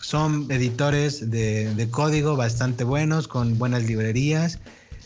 Son 0.00 0.46
editores 0.50 1.30
de, 1.30 1.88
código 1.90 2.36
bastante 2.36 2.84
buenos, 2.84 3.28
con 3.28 3.58
buenas 3.58 3.84
librerías. 3.84 4.58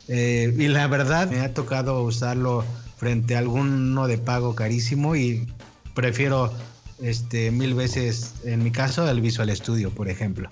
Eh, 0.09 0.55
y 0.57 0.69
la 0.69 0.87
verdad 0.89 1.31
me 1.31 1.41
ha 1.41 1.53
tocado 1.55 2.03
usarlo 2.03 2.65
frente 2.97 3.37
a 3.37 3.39
alguno 3.39 4.07
de 4.07 4.19
pago 4.19 4.55
carísimo 4.55 5.17
y 5.17 5.47
prefiero 5.95 6.53
este 7.01 7.51
mil 7.51 7.75
veces 7.75 8.35
en 8.45 8.63
mi 8.63 8.71
caso 8.71 9.09
el 9.09 9.21
Visual 9.21 9.55
Studio, 9.55 9.91
por 9.91 10.09
ejemplo. 10.09 10.49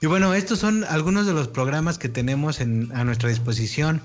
Y 0.00 0.06
bueno, 0.06 0.32
estos 0.34 0.60
son 0.60 0.84
algunos 0.84 1.26
de 1.26 1.32
los 1.32 1.48
programas 1.48 1.98
que 1.98 2.08
tenemos 2.08 2.60
en, 2.60 2.90
a 2.94 3.04
nuestra 3.04 3.28
disposición 3.28 4.00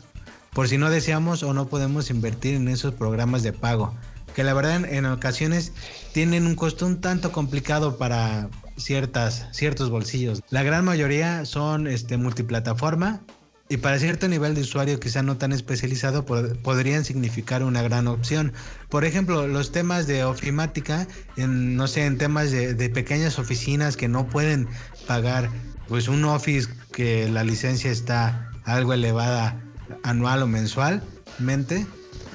por 0.53 0.67
si 0.67 0.77
no 0.77 0.89
deseamos 0.89 1.43
o 1.43 1.53
no 1.53 1.67
podemos 1.67 2.09
invertir 2.09 2.55
en 2.55 2.67
esos 2.67 2.93
programas 2.93 3.43
de 3.43 3.53
pago, 3.53 3.93
que 4.35 4.43
la 4.43 4.53
verdad 4.53 4.85
en, 4.85 5.05
ocasiones 5.05 5.71
tienen 6.13 6.45
un 6.45 6.55
costo 6.55 6.85
un 6.85 7.01
tanto 7.01 7.31
complicado 7.31 7.97
para 7.97 8.49
ciertas, 8.77 9.47
ciertos 9.51 9.89
bolsillos. 9.89 10.41
La 10.49 10.63
gran 10.63 10.85
mayoría 10.85 11.45
son 11.45 11.87
este, 11.87 12.17
multiplataforma 12.17 13.21
y 13.73 13.77
para 13.77 13.97
cierto 13.97 14.27
nivel 14.27 14.53
de 14.53 14.61
usuario 14.61 14.99
quizá 14.99 15.23
no 15.23 15.37
tan 15.37 15.51
especializado 15.51 16.25
podrían 16.25 17.03
significar 17.03 17.63
una 17.63 17.81
gran 17.81 18.07
opción. 18.07 18.53
Por 18.87 19.03
ejemplo, 19.03 19.47
los 19.47 19.71
temas 19.71 20.05
de 20.05 20.23
ofimática, 20.23 21.07
en, 21.37 21.75
no 21.75 21.87
sé, 21.87 22.05
en 22.05 22.19
temas 22.19 22.51
de, 22.51 22.89
pequeñas 22.89 23.39
oficinas 23.39 23.97
que 23.97 24.07
no 24.07 24.29
pueden 24.29 24.67
pagar 25.07 25.49
pues 25.87 26.07
un 26.07 26.23
office 26.23 26.69
que 26.91 27.27
la 27.29 27.43
licencia 27.43 27.89
está 27.89 28.51
algo 28.63 28.93
elevada 28.93 29.59
anual 30.03 30.43
o 30.43 30.47
mensualmente. 30.47 31.87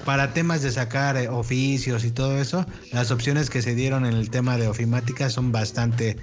Para 0.05 0.32
temas 0.34 0.62
de 0.62 0.72
sacar 0.72 1.16
eh, 1.16 1.28
oficios 1.28 2.05
y 2.05 2.11
todo 2.11 2.41
eso, 2.41 2.66
las 2.91 3.12
opciones 3.12 3.49
que 3.49 3.62
se 3.62 3.76
dieron 3.76 4.07
en 4.07 4.14
el 4.14 4.28
tema 4.30 4.57
de 4.57 4.66
ofimática 4.66 5.30
son 5.30 5.53
bastante 5.53 6.16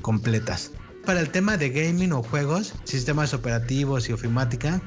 completas. 0.00 0.70
Para 1.04 1.20
el 1.20 1.30
tema 1.30 1.56
de 1.56 1.70
gaming 1.70 2.12
o 2.12 2.22
juegos, 2.22 2.74
sistemas 2.84 3.32
operativos 3.32 4.08
y 4.08 4.12
ofimática, 4.12 4.80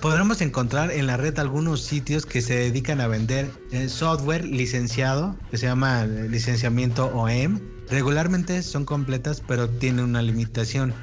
podremos 0.00 0.40
encontrar 0.40 0.90
en 0.92 1.06
la 1.06 1.16
red 1.16 1.38
algunos 1.38 1.82
sitios 1.82 2.24
que 2.24 2.40
se 2.40 2.54
dedican 2.54 3.00
a 3.00 3.08
vender 3.08 3.50
eh, 3.72 3.88
software 3.88 4.44
licenciado, 4.44 5.36
que 5.50 5.58
se 5.58 5.66
llama 5.66 6.04
eh, 6.04 6.28
licenciamiento 6.28 7.06
OEM. 7.08 7.60
Regularmente 7.90 8.62
son 8.62 8.84
completas, 8.84 9.42
pero 9.46 9.68
tienen 9.68 10.04
una 10.04 10.22
limitación. 10.22 10.94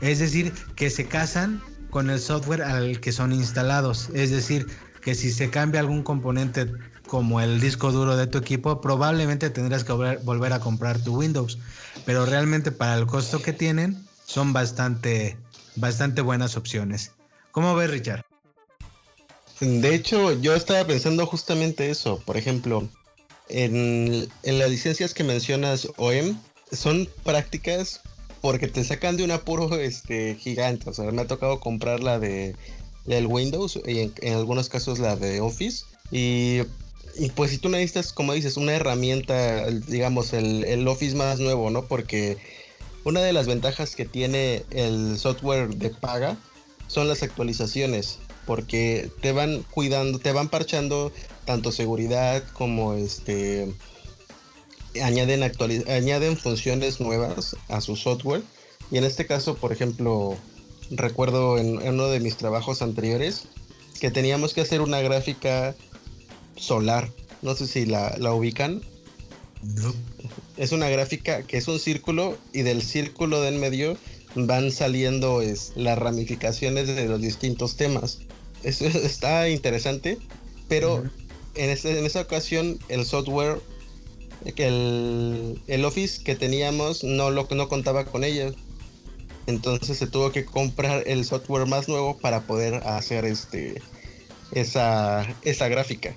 Es 0.00 0.18
decir, 0.18 0.52
que 0.74 0.90
se 0.90 1.06
casan 1.06 1.62
con 1.90 2.10
el 2.10 2.18
software 2.18 2.62
al 2.62 3.00
que 3.00 3.12
son 3.12 3.32
instalados. 3.32 4.10
Es 4.14 4.30
decir, 4.30 4.66
que 5.00 5.14
si 5.14 5.30
se 5.30 5.48
cambia 5.48 5.80
algún 5.80 6.02
componente 6.02 6.70
como 7.06 7.40
el 7.40 7.60
disco 7.60 7.92
duro 7.92 8.16
de 8.16 8.26
tu 8.26 8.38
equipo, 8.38 8.80
probablemente 8.80 9.48
tendrás 9.48 9.84
que 9.84 9.92
volver 9.92 10.52
a 10.52 10.60
comprar 10.60 10.98
tu 10.98 11.16
Windows. 11.18 11.58
Pero 12.04 12.26
realmente 12.26 12.72
para 12.72 12.96
el 12.96 13.06
costo 13.06 13.40
que 13.40 13.52
tienen, 13.52 14.07
son 14.28 14.52
bastante, 14.52 15.38
bastante 15.76 16.20
buenas 16.20 16.56
opciones. 16.58 17.12
¿Cómo 17.50 17.74
ves, 17.74 17.90
Richard? 17.90 18.26
De 19.60 19.94
hecho, 19.94 20.38
yo 20.40 20.54
estaba 20.54 20.86
pensando 20.86 21.26
justamente 21.26 21.90
eso. 21.90 22.20
Por 22.26 22.36
ejemplo, 22.36 22.86
en, 23.48 24.28
las 24.44 24.70
licencias 24.70 25.14
que 25.14 25.24
mencionas 25.24 25.88
OEM, 25.96 26.38
son 26.70 27.08
prácticas 27.24 28.02
porque 28.42 28.68
te 28.68 28.84
sacan 28.84 29.16
de 29.16 29.24
un 29.24 29.30
apuro 29.30 29.74
este, 29.76 30.34
gigante. 30.34 30.90
O 30.90 30.92
sea, 30.92 31.10
me 31.10 31.22
ha 31.22 31.26
tocado 31.26 31.58
comprar 31.58 32.00
la 32.00 32.18
de 32.18 32.54
el 33.06 33.26
Windows 33.26 33.80
y 33.86 34.00
en, 34.00 34.34
algunos 34.34 34.68
casos 34.68 34.98
la 34.98 35.16
de 35.16 35.40
Office. 35.40 35.86
Y, 36.10 36.60
pues 37.34 37.50
si 37.50 37.56
tú 37.56 37.70
necesitas, 37.70 38.12
como 38.12 38.34
dices, 38.34 38.58
una 38.58 38.74
herramienta, 38.74 39.64
digamos, 39.70 40.34
el, 40.34 40.64
el 40.64 40.86
Office 40.86 41.16
más 41.16 41.40
nuevo, 41.40 41.70
¿no? 41.70 41.86
Porque 41.86 42.36
Una 43.04 43.20
de 43.20 43.32
las 43.32 43.46
ventajas 43.46 43.94
que 43.94 44.04
tiene 44.04 44.64
el 44.70 45.18
software 45.18 45.68
de 45.74 45.90
paga 45.90 46.36
son 46.86 47.08
las 47.08 47.22
actualizaciones, 47.22 48.18
porque 48.46 49.10
te 49.20 49.32
van 49.32 49.62
cuidando, 49.70 50.18
te 50.18 50.32
van 50.32 50.48
parchando 50.48 51.12
tanto 51.44 51.72
seguridad 51.72 52.42
como 52.52 52.94
este 52.94 53.72
añaden 55.02 55.42
añaden 55.42 56.36
funciones 56.36 57.00
nuevas 57.00 57.56
a 57.68 57.80
su 57.80 57.94
software 57.94 58.42
y 58.90 58.98
en 58.98 59.04
este 59.04 59.26
caso, 59.26 59.54
por 59.54 59.72
ejemplo, 59.72 60.36
recuerdo 60.90 61.58
en, 61.58 61.76
uno 61.76 62.08
de 62.08 62.20
mis 62.20 62.36
trabajos 62.36 62.82
anteriores 62.82 63.44
que 64.00 64.10
teníamos 64.10 64.54
que 64.54 64.62
hacer 64.62 64.80
una 64.80 65.00
gráfica 65.00 65.74
solar. 66.56 67.10
No 67.42 67.54
sé 67.54 67.66
si 67.66 67.86
la, 67.86 68.14
la 68.18 68.32
ubican. 68.32 68.82
Es 70.56 70.72
una 70.72 70.88
gráfica 70.88 71.42
que 71.42 71.56
es 71.56 71.68
un 71.68 71.78
círculo 71.78 72.36
y 72.52 72.62
del 72.62 72.82
círculo 72.82 73.40
de 73.40 73.48
en 73.48 73.60
medio 73.60 73.96
van 74.34 74.70
saliendo 74.70 75.42
es, 75.42 75.72
las 75.74 75.98
ramificaciones 75.98 76.86
de 76.86 77.06
los 77.06 77.20
distintos 77.20 77.76
temas. 77.76 78.18
Eso 78.62 78.86
está 78.86 79.48
interesante, 79.48 80.18
pero 80.68 81.04
en, 81.54 81.70
en, 81.70 82.06
esa 82.06 82.20
ocasión 82.20 82.78
el 82.88 83.04
software, 83.04 83.60
el, 84.56 85.60
el 85.66 85.84
Office 85.84 86.22
que 86.22 86.36
teníamos 86.36 87.04
no, 87.04 87.30
lo, 87.30 87.48
no 87.50 87.68
contaba 87.68 88.04
con 88.04 88.24
ella. 88.24 88.52
Entonces 89.46 89.96
se 89.96 90.06
tuvo 90.06 90.30
que 90.30 90.44
comprar 90.44 91.04
el 91.06 91.24
software 91.24 91.66
más 91.66 91.88
nuevo 91.88 92.18
para 92.18 92.42
poder 92.42 92.74
hacer 92.86 93.24
este 93.24 93.80
esa, 94.52 95.26
esa 95.42 95.68
gráfica. 95.68 96.14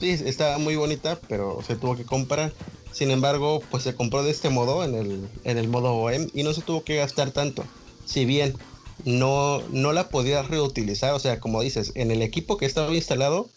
Sí, 0.00 0.10
estaba 0.10 0.58
muy 0.58 0.76
bonita, 0.76 1.18
pero 1.28 1.60
se 1.66 1.74
tuvo 1.74 1.96
que 1.96 2.04
comprar. 2.04 2.52
Sin 2.98 3.12
embargo, 3.12 3.62
pues 3.70 3.84
se 3.84 3.94
compró 3.94 4.24
de 4.24 4.32
este 4.32 4.48
modo, 4.48 4.82
en 4.82 4.96
el, 4.96 5.28
en 5.44 5.56
el 5.56 5.68
modo 5.68 5.94
OEM, 5.94 6.30
y 6.34 6.42
no 6.42 6.52
se 6.52 6.62
tuvo 6.62 6.82
que 6.82 6.96
gastar 6.96 7.30
tanto. 7.30 7.64
Si 8.04 8.24
bien 8.24 8.56
no, 9.04 9.62
no 9.70 9.92
la 9.92 10.08
podía 10.08 10.42
reutilizar, 10.42 11.14
o 11.14 11.20
sea, 11.20 11.38
como 11.38 11.62
dices, 11.62 11.92
en 11.94 12.10
el 12.10 12.22
equipo 12.22 12.56
que 12.56 12.66
estaba 12.66 12.92
instalado, 12.92 13.48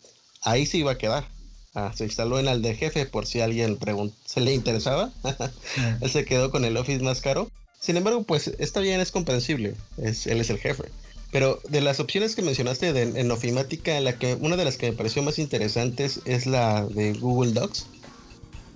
ahí 0.44 0.68
se 0.68 0.78
iba 0.78 0.92
a 0.92 1.00
quedar. 1.00 1.28
Ah, 1.74 1.92
se 1.96 2.04
instaló 2.04 2.38
en 2.38 2.50
el 2.50 2.62
de 2.62 2.76
jefe 2.76 3.08
por 3.08 3.26
si 3.26 3.42
alguien 3.42 3.80
se 4.28 4.42
le 4.42 4.54
interesaba. 4.54 5.12
él 6.02 6.12
se 6.12 6.24
quedó 6.24 6.52
con 6.52 6.64
el 6.64 6.78
Office 6.78 7.02
más 7.02 7.22
caro. 7.22 7.50
Sin 7.80 7.98
embargo, 7.98 8.22
pues 8.22 8.52
está 8.60 8.80
bien, 8.80 9.00
es 9.00 9.10
comprensible. 9.10 9.74
Es, 9.98 10.28
él 10.28 10.40
es 10.40 10.52
el 10.52 10.60
jefe. 10.60 10.84
Pero 11.32 11.60
de 11.68 11.82
las 11.82 12.00
opciones 12.00 12.36
que 12.36 12.44
mencionaste 12.44 12.90
en 12.90 13.32
Ofimática, 13.32 14.00
la 14.02 14.20
que, 14.20 14.36
una 14.36 14.56
de 14.56 14.66
las 14.66 14.78
que 14.78 14.92
me 14.92 14.98
pareció 14.98 15.24
más 15.24 15.40
interesantes 15.40 16.20
es 16.26 16.46
la 16.46 16.86
de 16.86 17.14
Google 17.14 17.54
Docs. 17.54 17.88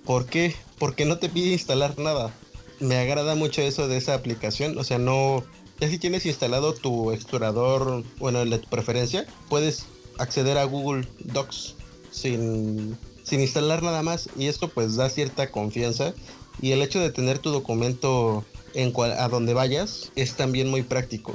¿Por 0.06 0.26
qué? 0.26 0.54
Porque 0.78 1.04
no 1.04 1.18
te 1.18 1.28
pide 1.28 1.52
instalar 1.52 1.98
nada. 1.98 2.32
Me 2.80 2.96
agrada 2.96 3.34
mucho 3.34 3.60
eso 3.60 3.88
de 3.88 3.96
esa 3.96 4.14
aplicación. 4.14 4.78
O 4.78 4.84
sea, 4.84 4.98
no. 4.98 5.44
Ya 5.80 5.88
si 5.88 5.98
tienes 5.98 6.24
instalado 6.24 6.72
tu 6.72 7.12
explorador, 7.12 8.02
bueno, 8.18 8.44
de 8.44 8.58
tu 8.58 8.68
preferencia, 8.68 9.26
puedes 9.50 9.84
acceder 10.18 10.56
a 10.56 10.64
Google 10.64 11.06
Docs 11.18 11.74
sin, 12.10 12.96
sin 13.24 13.40
instalar 13.40 13.82
nada 13.82 14.02
más. 14.02 14.30
Y 14.36 14.46
esto 14.46 14.68
pues 14.68 14.96
da 14.96 15.10
cierta 15.10 15.50
confianza. 15.50 16.14
Y 16.62 16.72
el 16.72 16.80
hecho 16.80 17.00
de 17.00 17.10
tener 17.10 17.38
tu 17.38 17.50
documento 17.50 18.44
en 18.72 18.92
cual, 18.92 19.12
a 19.12 19.28
donde 19.28 19.54
vayas 19.54 20.12
es 20.14 20.34
también 20.34 20.70
muy 20.70 20.82
práctico. 20.82 21.34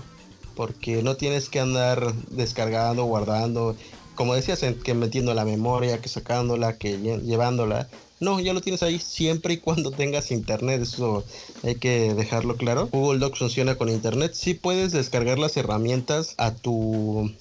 Porque 0.56 1.04
no 1.04 1.16
tienes 1.16 1.50
que 1.50 1.60
andar 1.60 2.14
descargando, 2.30 3.04
guardando, 3.04 3.76
como 4.16 4.34
decías, 4.36 4.64
que 4.84 4.94
metiendo 4.94 5.34
la 5.34 5.46
memoria, 5.46 6.00
que 6.00 6.10
sacándola, 6.10 6.78
que 6.78 6.98
llevándola. 7.00 7.90
No, 8.22 8.40
ya 8.40 8.54
lo 8.54 8.62
tienes 8.62 8.84
ahí 8.84 9.00
siempre 9.00 9.56
y 9.56 9.58
cuando 9.58 9.90
tengas 9.90 10.30
internet, 10.30 10.84
eso 10.84 11.26
hay 11.64 11.76
que 11.76 12.14
dejarlo 12.14 12.56
claro. 12.56 12.88
Google 12.92 13.18
Docs 13.18 13.40
funciona 13.40 13.76
con 13.76 13.90
internet. 13.90 14.34
Sí 14.36 14.54
puedes 14.54 14.92
descargar 14.92 15.40
las 15.40 15.58
herramientas 15.58 16.36
a 16.38 16.54
tu 16.54 17.32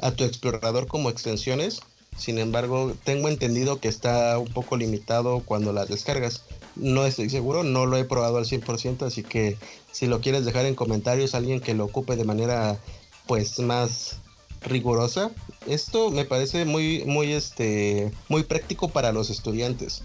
a 0.00 0.12
tu 0.12 0.22
explorador 0.22 0.86
como 0.86 1.10
extensiones. 1.10 1.80
Sin 2.16 2.38
embargo, 2.38 2.94
tengo 3.02 3.28
entendido 3.28 3.80
que 3.80 3.88
está 3.88 4.38
un 4.38 4.46
poco 4.52 4.76
limitado 4.76 5.42
cuando 5.44 5.72
las 5.72 5.88
descargas. 5.88 6.44
No 6.76 7.04
estoy 7.04 7.28
seguro, 7.28 7.64
no 7.64 7.84
lo 7.86 7.96
he 7.96 8.04
probado 8.04 8.38
al 8.38 8.44
100%, 8.44 9.02
así 9.02 9.24
que 9.24 9.58
si 9.90 10.06
lo 10.06 10.20
quieres 10.20 10.44
dejar 10.44 10.66
en 10.66 10.76
comentarios, 10.76 11.34
alguien 11.34 11.60
que 11.60 11.74
lo 11.74 11.86
ocupe 11.86 12.14
de 12.14 12.24
manera 12.24 12.78
pues 13.26 13.58
más 13.58 14.18
rigurosa. 14.62 15.30
Esto 15.66 16.10
me 16.10 16.24
parece 16.24 16.64
muy, 16.64 17.04
muy, 17.06 17.32
este, 17.32 18.10
muy 18.28 18.42
práctico 18.42 18.88
para 18.88 19.12
los 19.12 19.30
estudiantes. 19.30 20.02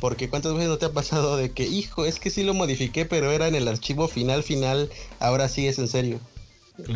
Porque 0.00 0.28
cuántas 0.28 0.54
veces 0.54 0.68
no 0.68 0.78
te 0.78 0.86
ha 0.86 0.92
pasado 0.92 1.36
de 1.36 1.50
que, 1.50 1.64
hijo, 1.64 2.04
es 2.04 2.20
que 2.20 2.30
sí 2.30 2.44
lo 2.44 2.54
modifiqué, 2.54 3.04
pero 3.04 3.32
era 3.32 3.48
en 3.48 3.54
el 3.54 3.66
archivo 3.66 4.06
final, 4.06 4.42
final, 4.42 4.90
ahora 5.18 5.48
sí 5.48 5.66
es 5.66 5.78
en 5.78 5.88
serio. 5.88 6.20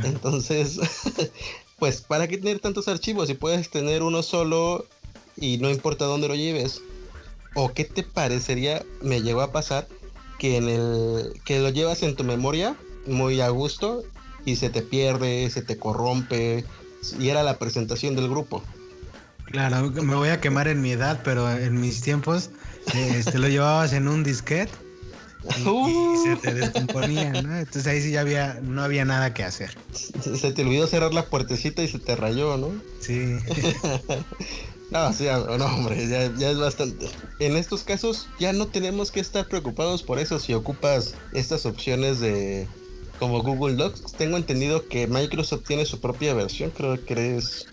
Entonces, 0.04 0.78
pues, 1.78 2.00
¿para 2.00 2.28
qué 2.28 2.38
tener 2.38 2.60
tantos 2.60 2.86
archivos? 2.86 3.26
Si 3.26 3.34
puedes 3.34 3.70
tener 3.70 4.02
uno 4.04 4.22
solo 4.22 4.86
y 5.36 5.58
no 5.58 5.70
importa 5.70 6.04
dónde 6.04 6.28
lo 6.28 6.36
lleves. 6.36 6.80
¿O 7.54 7.72
qué 7.72 7.84
te 7.84 8.02
parecería, 8.02 8.84
me 9.02 9.20
llegó 9.20 9.42
a 9.42 9.52
pasar, 9.52 9.86
que 10.38 10.56
en 10.56 10.68
el 10.68 11.40
que 11.44 11.58
lo 11.58 11.68
llevas 11.68 12.02
en 12.02 12.16
tu 12.16 12.24
memoria 12.24 12.76
muy 13.06 13.40
a 13.40 13.48
gusto 13.50 14.02
y 14.44 14.56
se 14.56 14.70
te 14.70 14.82
pierde, 14.82 15.50
se 15.50 15.62
te 15.62 15.78
corrompe, 15.78 16.64
y 17.18 17.28
era 17.28 17.42
la 17.42 17.58
presentación 17.58 18.16
del 18.16 18.28
grupo. 18.28 18.62
Claro, 19.46 19.90
me 19.90 20.14
voy 20.14 20.30
a 20.30 20.40
quemar 20.40 20.68
en 20.68 20.80
mi 20.80 20.92
edad, 20.92 21.20
pero 21.24 21.50
en 21.50 21.80
mis 21.80 22.00
tiempos 22.00 22.50
este, 22.94 23.38
lo 23.38 23.48
llevabas 23.48 23.92
en 23.92 24.08
un 24.08 24.22
disquete 24.22 24.72
y, 25.44 26.16
se 26.22 26.36
te 26.36 26.54
descomponía, 26.54 27.30
¿no? 27.42 27.56
Entonces 27.56 27.86
ahí 27.86 28.00
sí 28.00 28.12
ya 28.12 28.20
había, 28.20 28.60
no 28.62 28.82
había 28.82 29.04
nada 29.04 29.34
que 29.34 29.44
hacer. 29.44 29.76
Se 29.92 30.52
te 30.52 30.62
olvidó 30.62 30.86
cerrar 30.86 31.12
la 31.12 31.26
puertecita 31.26 31.82
y 31.82 31.88
se 31.88 31.98
te 31.98 32.14
rayó, 32.14 32.56
¿no? 32.56 32.72
Sí. 33.00 33.38
no, 34.90 35.12
sí, 35.12 35.24
no, 35.24 35.64
hombre, 35.66 36.06
ya, 36.08 36.32
ya 36.36 36.50
es 36.50 36.58
bastante. 36.58 37.08
En 37.40 37.56
estos 37.56 37.82
casos 37.82 38.28
ya 38.38 38.52
no 38.52 38.68
tenemos 38.68 39.10
que 39.10 39.20
estar 39.20 39.48
preocupados 39.48 40.02
por 40.02 40.18
eso 40.18 40.38
si 40.38 40.54
ocupas 40.54 41.14
estas 41.32 41.66
opciones 41.66 42.20
de 42.20 42.68
como 43.22 43.40
Google 43.40 43.76
Docs. 43.76 44.14
Tengo 44.18 44.36
entendido 44.36 44.88
que 44.88 45.06
Microsoft 45.06 45.62
tiene 45.64 45.84
su 45.84 46.00
propia 46.00 46.34
versión, 46.34 46.70
creo 46.70 47.04
que 47.04 47.36
es 47.36 47.66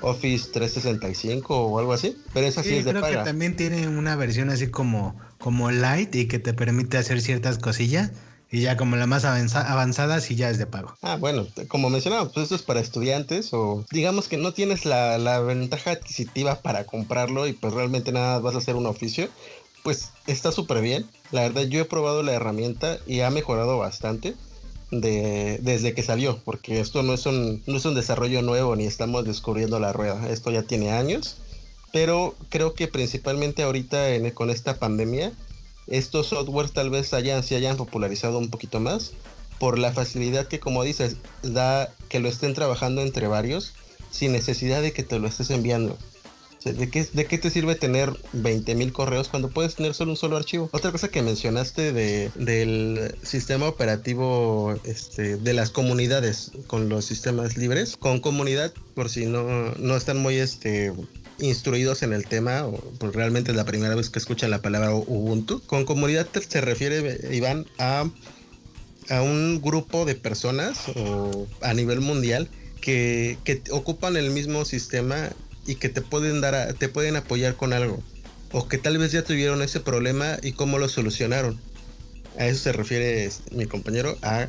Office 0.00 0.50
365 0.52 1.56
o 1.56 1.80
algo 1.80 1.92
así, 1.92 2.16
pero 2.32 2.46
esa 2.46 2.62
sí, 2.62 2.76
es 2.76 2.84
de 2.84 2.92
creo 2.92 3.02
que 3.02 3.16
también 3.16 3.56
tiene 3.56 3.88
una 3.88 4.14
versión 4.14 4.48
así 4.48 4.70
como, 4.70 5.16
como 5.38 5.72
light 5.72 6.14
y 6.14 6.28
que 6.28 6.38
te 6.38 6.54
permite 6.54 6.98
hacer 6.98 7.20
ciertas 7.20 7.58
cosillas. 7.58 8.12
Y 8.48 8.60
ya 8.60 8.76
como 8.76 8.94
la 8.94 9.08
más 9.08 9.24
avanzada, 9.24 10.20
sí 10.20 10.36
ya 10.36 10.50
es 10.50 10.58
de 10.58 10.66
pago. 10.66 10.94
Ah, 11.02 11.16
bueno, 11.16 11.48
como 11.66 11.90
mencionaba, 11.90 12.28
pues 12.30 12.44
esto 12.44 12.54
es 12.54 12.62
para 12.62 12.78
estudiantes 12.78 13.52
o 13.52 13.84
digamos 13.90 14.28
que 14.28 14.36
no 14.36 14.52
tienes 14.52 14.84
la, 14.84 15.18
la 15.18 15.40
ventaja 15.40 15.90
adquisitiva 15.90 16.62
para 16.62 16.84
comprarlo 16.84 17.48
y 17.48 17.54
pues 17.54 17.74
realmente 17.74 18.12
nada 18.12 18.38
vas 18.38 18.54
a 18.54 18.58
hacer 18.58 18.76
un 18.76 18.86
oficio. 18.86 19.28
Pues 19.82 20.10
está 20.28 20.52
súper 20.52 20.80
bien. 20.80 21.06
La 21.32 21.40
verdad, 21.40 21.62
yo 21.62 21.80
he 21.80 21.84
probado 21.86 22.22
la 22.22 22.34
herramienta 22.34 22.98
y 23.04 23.20
ha 23.20 23.30
mejorado 23.30 23.78
bastante 23.78 24.36
de, 24.90 25.58
desde 25.62 25.94
que 25.94 26.02
salió, 26.02 26.38
porque 26.44 26.80
esto 26.80 27.02
no 27.02 27.14
es, 27.14 27.26
un, 27.26 27.62
no 27.66 27.76
es 27.76 27.84
un 27.84 27.94
desarrollo 27.94 28.42
nuevo 28.42 28.76
ni 28.76 28.84
estamos 28.86 29.24
descubriendo 29.24 29.80
la 29.80 29.92
rueda, 29.92 30.28
esto 30.30 30.50
ya 30.50 30.62
tiene 30.62 30.92
años, 30.92 31.36
pero 31.92 32.34
creo 32.48 32.74
que 32.74 32.88
principalmente 32.88 33.62
ahorita 33.62 34.06
con 34.34 34.50
esta 34.50 34.78
pandemia, 34.78 35.32
estos 35.86 36.28
softwares 36.28 36.72
tal 36.72 36.90
vez 36.90 37.08
se 37.08 37.16
hayan 37.56 37.76
popularizado 37.76 38.38
un 38.38 38.50
poquito 38.50 38.80
más 38.80 39.12
por 39.58 39.78
la 39.78 39.92
facilidad 39.92 40.48
que 40.48 40.60
como 40.60 40.82
dices, 40.82 41.16
da 41.42 41.92
que 42.08 42.20
lo 42.20 42.28
estén 42.28 42.54
trabajando 42.54 43.02
entre 43.02 43.28
varios 43.28 43.74
sin 44.10 44.32
necesidad 44.32 44.82
de 44.82 44.92
que 44.92 45.02
te 45.02 45.18
lo 45.18 45.28
estés 45.28 45.50
enviando. 45.50 45.96
¿De 46.72 46.90
qué, 46.90 47.06
¿De 47.12 47.26
qué 47.26 47.38
te 47.38 47.50
sirve 47.50 47.74
tener 47.76 48.10
20.000 48.34 48.92
correos 48.92 49.28
cuando 49.28 49.50
puedes 49.50 49.76
tener 49.76 49.94
solo 49.94 50.12
un 50.12 50.16
solo 50.16 50.36
archivo? 50.36 50.68
Otra 50.72 50.90
cosa 50.90 51.08
que 51.08 51.22
mencionaste 51.22 51.92
de, 51.92 52.30
del 52.34 53.14
sistema 53.22 53.68
operativo 53.68 54.74
este, 54.84 55.36
de 55.36 55.52
las 55.52 55.70
comunidades 55.70 56.52
con 56.66 56.88
los 56.88 57.04
sistemas 57.04 57.56
libres. 57.56 57.96
Con 57.96 58.20
comunidad, 58.20 58.72
por 58.94 59.08
si 59.08 59.26
no, 59.26 59.72
no 59.76 59.96
están 59.96 60.18
muy 60.18 60.36
este, 60.36 60.92
instruidos 61.38 62.02
en 62.02 62.12
el 62.12 62.26
tema, 62.26 62.66
o 62.66 62.78
pues 62.98 63.12
realmente 63.14 63.52
es 63.52 63.56
la 63.56 63.64
primera 63.64 63.94
vez 63.94 64.10
que 64.10 64.18
escuchan 64.18 64.50
la 64.50 64.62
palabra 64.62 64.92
Ubuntu. 64.94 65.62
Con 65.66 65.84
comunidad 65.84 66.26
se 66.48 66.60
refiere, 66.60 67.34
Iván, 67.34 67.66
a, 67.78 68.08
a 69.08 69.22
un 69.22 69.60
grupo 69.62 70.04
de 70.04 70.14
personas 70.14 70.88
o 70.96 71.46
a 71.60 71.74
nivel 71.74 72.00
mundial 72.00 72.48
que, 72.80 73.62
ocupan 73.70 74.16
el 74.16 74.30
mismo 74.30 74.64
sistema 74.64 75.30
y 75.66 75.76
que 75.76 75.88
te 75.88 76.00
pueden 76.00 76.40
dar 76.40 76.74
te 76.74 76.88
pueden 76.88 77.16
apoyar 77.16 77.56
con 77.56 77.72
algo 77.72 78.02
o 78.52 78.68
que 78.68 78.78
tal 78.78 78.98
vez 78.98 79.12
ya 79.12 79.22
tuvieron 79.22 79.62
ese 79.62 79.80
problema 79.80 80.38
y 80.42 80.52
cómo 80.52 80.78
lo 80.78 80.88
solucionaron. 80.88 81.60
A 82.38 82.46
eso 82.46 82.64
se 82.64 82.72
refiere 82.72 83.30
mi 83.50 83.66
compañero 83.66 84.16
a 84.22 84.48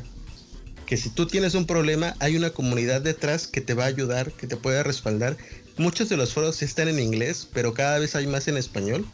que 0.86 0.96
si 0.96 1.10
tú 1.10 1.26
tienes 1.26 1.54
un 1.54 1.66
problema 1.66 2.14
hay 2.20 2.36
una 2.36 2.50
comunidad 2.50 3.02
detrás 3.02 3.46
que 3.46 3.60
te 3.60 3.74
va 3.74 3.84
a 3.84 3.88
ayudar, 3.88 4.32
que 4.32 4.46
te 4.46 4.56
puede 4.56 4.82
respaldar. 4.82 5.36
Muchos 5.76 6.08
de 6.08 6.16
los 6.16 6.32
foros 6.32 6.62
están 6.62 6.88
en 6.88 6.98
inglés, 6.98 7.48
pero 7.52 7.74
cada 7.74 7.98
vez 7.98 8.16
hay 8.16 8.26
más 8.26 8.48
en 8.48 8.56
español 8.56 9.06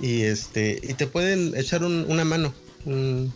y 0.00 0.22
este 0.22 0.80
y 0.82 0.94
te 0.94 1.06
pueden 1.06 1.54
echar 1.56 1.84
una 1.84 2.24
mano, 2.24 2.54
un, 2.84 3.32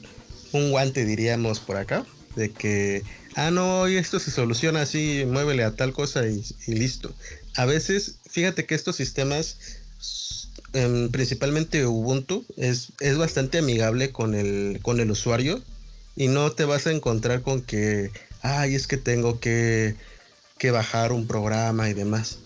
un 0.52 0.70
guante, 0.70 1.04
diríamos 1.04 1.60
por 1.60 1.76
acá, 1.76 2.04
de 2.34 2.50
que, 2.50 3.02
ah, 3.34 3.50
no, 3.50 3.86
esto 3.86 4.20
se 4.20 4.30
soluciona 4.30 4.82
así, 4.82 5.24
muévele 5.26 5.64
a 5.64 5.74
tal 5.74 5.92
cosa 5.92 6.22
y, 6.26 6.44
listo. 6.66 7.14
A 7.56 7.64
veces, 7.64 8.16
fíjate 8.28 8.66
que 8.66 8.74
estos 8.74 8.96
sistemas, 8.96 9.56
em, 10.72 11.10
principalmente 11.10 11.86
Ubuntu, 11.86 12.44
es, 12.56 12.88
es 13.00 13.16
bastante 13.16 13.58
amigable 13.58 14.12
con 14.12 14.34
el, 14.34 14.80
con 14.82 15.00
el 15.00 15.10
usuario 15.10 15.62
y 16.16 16.28
no 16.28 16.52
te 16.52 16.64
vas 16.64 16.86
a 16.86 16.92
encontrar 16.92 17.42
con 17.42 17.62
que, 17.62 18.10
ay, 18.42 18.74
es 18.74 18.86
que 18.86 18.98
tengo 18.98 19.40
que, 19.40 19.94
que 20.58 20.70
bajar 20.70 21.12
un 21.12 21.26
programa 21.26 21.88
y 21.88 21.94
demás. 21.94 22.38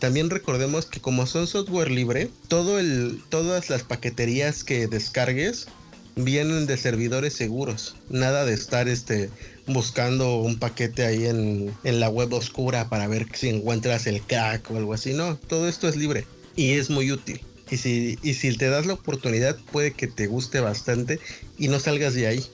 También 0.00 0.30
recordemos 0.30 0.86
que 0.86 1.00
como 1.00 1.26
son 1.26 1.46
software 1.46 1.90
libre, 1.90 2.30
todo 2.48 2.78
el, 2.78 3.22
todas 3.30 3.68
las 3.68 3.82
paqueterías 3.82 4.64
que 4.64 4.86
descargues 4.86 5.66
vienen 6.14 6.66
de 6.66 6.76
servidores 6.76 7.32
seguros. 7.32 7.96
Nada 8.08 8.44
de 8.44 8.54
estar 8.54 8.88
este, 8.88 9.30
buscando 9.68 10.36
un 10.38 10.58
paquete 10.58 11.04
ahí 11.04 11.26
en, 11.26 11.74
en 11.84 12.00
la 12.00 12.08
web 12.08 12.32
oscura 12.32 12.88
para 12.88 13.06
ver 13.06 13.26
si 13.34 13.48
encuentras 13.48 14.06
el 14.06 14.20
crack 14.22 14.70
o 14.70 14.76
algo 14.76 14.94
así. 14.94 15.12
No, 15.12 15.36
todo 15.36 15.68
esto 15.68 15.88
es 15.88 15.96
libre 15.96 16.26
y 16.56 16.72
es 16.72 16.90
muy 16.90 17.12
útil. 17.12 17.40
Y 17.70 17.76
si, 17.76 18.18
y 18.22 18.34
si 18.34 18.56
te 18.56 18.68
das 18.68 18.86
la 18.86 18.94
oportunidad, 18.94 19.56
puede 19.70 19.92
que 19.92 20.06
te 20.06 20.26
guste 20.26 20.60
bastante 20.60 21.20
y 21.58 21.68
no 21.68 21.80
salgas 21.80 22.14
de 22.14 22.26
ahí. 22.26 22.44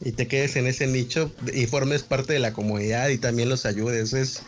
Y 0.00 0.12
te 0.12 0.28
quedes 0.28 0.54
en 0.56 0.68
ese 0.68 0.86
nicho 0.86 1.32
y 1.52 1.66
formes 1.66 2.04
parte 2.04 2.32
de 2.32 2.38
la 2.38 2.52
comunidad 2.52 3.08
y 3.08 3.18
también 3.18 3.48
los 3.48 3.66
ayudes. 3.66 4.12
Es, 4.12 4.42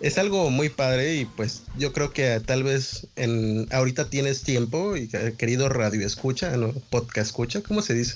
es 0.00 0.18
algo 0.18 0.50
muy 0.50 0.68
padre 0.68 1.16
y 1.16 1.24
pues 1.24 1.62
yo 1.76 1.92
creo 1.92 2.12
que 2.12 2.40
tal 2.46 2.62
vez 2.62 3.08
en 3.16 3.66
ahorita 3.72 4.08
tienes 4.08 4.42
tiempo 4.42 4.96
y 4.96 5.10
eh, 5.12 5.34
querido 5.36 5.68
radio 5.68 6.06
escucha, 6.06 6.56
no 6.56 6.72
podcast 6.90 7.26
escucha, 7.30 7.60
¿cómo 7.60 7.82
se 7.82 7.94
dice? 7.94 8.14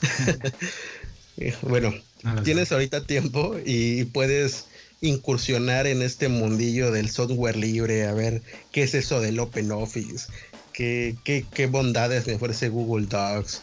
bueno, 1.62 1.94
tienes 2.42 2.72
ahorita 2.72 3.06
tiempo 3.06 3.56
y 3.64 4.04
puedes 4.04 4.66
incursionar 5.00 5.86
en 5.86 6.02
este 6.02 6.28
mundillo 6.28 6.90
del 6.90 7.10
software 7.10 7.56
libre, 7.56 8.06
a 8.06 8.12
ver 8.12 8.42
qué 8.72 8.82
es 8.82 8.94
eso 8.94 9.20
del 9.20 9.38
Open 9.38 9.70
Office, 9.72 10.26
qué, 10.72 11.16
qué, 11.24 11.44
qué 11.52 11.66
bondades 11.66 12.26
me 12.26 12.34
ofrece 12.34 12.68
Google 12.68 13.06
Docs. 13.06 13.62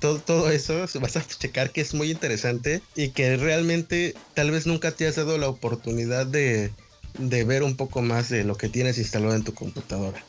Todo, 0.00 0.18
todo, 0.18 0.50
eso 0.50 0.86
vas 1.00 1.16
a 1.16 1.26
checar 1.26 1.70
que 1.70 1.80
es 1.80 1.94
muy 1.94 2.10
interesante 2.10 2.82
y 2.94 3.10
que 3.10 3.36
realmente 3.36 4.14
tal 4.34 4.50
vez 4.50 4.66
nunca 4.66 4.92
te 4.92 5.06
has 5.06 5.16
dado 5.16 5.38
la 5.38 5.48
oportunidad 5.48 6.26
de, 6.26 6.70
de 7.18 7.44
ver 7.44 7.62
un 7.62 7.76
poco 7.76 8.02
más 8.02 8.28
de 8.28 8.44
lo 8.44 8.56
que 8.56 8.68
tienes 8.68 8.98
instalado 8.98 9.34
en 9.34 9.44
tu 9.44 9.54
computadora. 9.54 10.22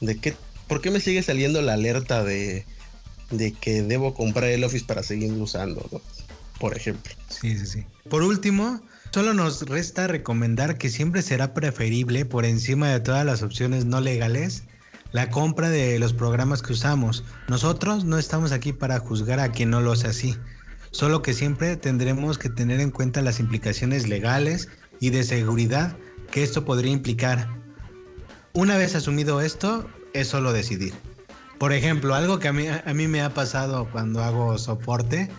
De 0.00 0.16
qué, 0.16 0.34
¿Por 0.70 0.80
qué 0.80 0.92
me 0.92 1.00
sigue 1.00 1.22
saliendo 1.24 1.60
la 1.62 1.72
alerta 1.72 2.22
de, 2.22 2.64
de 3.30 3.52
que 3.52 3.82
debo 3.82 4.14
comprar 4.14 4.50
el 4.50 4.62
Office 4.62 4.84
para 4.84 5.02
seguir 5.02 5.32
usando? 5.32 6.00
Por 6.60 6.76
ejemplo. 6.76 7.14
Sí, 7.28 7.56
sí, 7.56 7.66
sí. 7.66 7.86
Por 8.10 8.22
último, 8.22 8.82
solo 9.12 9.32
nos 9.32 9.62
resta 9.62 10.06
recomendar 10.06 10.76
que 10.76 10.90
siempre 10.90 11.22
será 11.22 11.54
preferible, 11.54 12.26
por 12.26 12.44
encima 12.44 12.88
de 12.88 13.00
todas 13.00 13.24
las 13.24 13.42
opciones 13.42 13.86
no 13.86 14.02
legales, 14.02 14.64
la 15.12 15.30
compra 15.30 15.70
de 15.70 15.98
los 15.98 16.12
programas 16.12 16.60
que 16.60 16.74
usamos. 16.74 17.24
Nosotros 17.48 18.04
no 18.04 18.18
estamos 18.18 18.52
aquí 18.52 18.74
para 18.74 18.98
juzgar 18.98 19.40
a 19.40 19.52
quien 19.52 19.70
no 19.70 19.80
lo 19.80 19.92
hace 19.92 20.08
así, 20.08 20.36
solo 20.90 21.22
que 21.22 21.32
siempre 21.32 21.78
tendremos 21.78 22.36
que 22.36 22.50
tener 22.50 22.80
en 22.80 22.90
cuenta 22.90 23.22
las 23.22 23.40
implicaciones 23.40 24.06
legales 24.06 24.68
y 25.00 25.08
de 25.08 25.24
seguridad 25.24 25.96
que 26.30 26.42
esto 26.42 26.66
podría 26.66 26.92
implicar. 26.92 27.48
Una 28.52 28.76
vez 28.76 28.94
asumido 28.94 29.40
esto, 29.40 29.88
es 30.12 30.28
solo 30.28 30.52
decidir. 30.52 30.92
Por 31.58 31.72
ejemplo, 31.72 32.14
algo 32.14 32.38
que 32.38 32.48
a 32.48 32.52
mí, 32.52 32.66
a 32.68 32.92
mí 32.92 33.08
me 33.08 33.22
ha 33.22 33.32
pasado 33.32 33.88
cuando 33.90 34.22
hago 34.22 34.58
soporte 34.58 35.30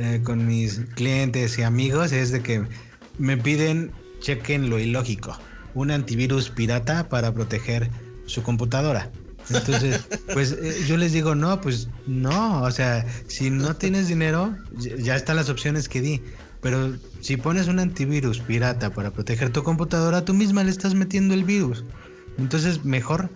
eh, 0.00 0.22
con 0.22 0.46
mis 0.46 0.80
clientes 0.94 1.58
y 1.58 1.62
amigos 1.62 2.12
es 2.12 2.32
de 2.32 2.42
que 2.42 2.64
me 3.18 3.36
piden, 3.36 3.92
chequen 4.20 4.70
lo 4.70 4.78
ilógico, 4.78 5.38
un 5.74 5.90
antivirus 5.90 6.48
pirata 6.48 7.06
para 7.10 7.34
proteger 7.34 7.90
su 8.24 8.42
computadora. 8.42 9.10
Entonces, 9.50 10.00
pues 10.32 10.52
eh, 10.52 10.84
yo 10.86 10.96
les 10.96 11.12
digo, 11.12 11.34
no, 11.34 11.60
pues 11.60 11.88
no, 12.06 12.62
o 12.62 12.70
sea, 12.70 13.04
si 13.26 13.50
no 13.50 13.76
tienes 13.76 14.08
dinero, 14.08 14.56
ya 14.98 15.16
están 15.16 15.36
las 15.36 15.50
opciones 15.50 15.86
que 15.86 16.00
di. 16.00 16.22
Pero 16.62 16.94
si 17.20 17.36
pones 17.36 17.68
un 17.68 17.78
antivirus 17.78 18.40
pirata 18.40 18.94
para 18.94 19.10
proteger 19.10 19.50
tu 19.50 19.62
computadora, 19.62 20.24
tú 20.24 20.32
misma 20.32 20.64
le 20.64 20.70
estás 20.70 20.94
metiendo 20.94 21.34
el 21.34 21.44
virus. 21.44 21.84
Entonces, 22.38 22.86
mejor 22.86 23.28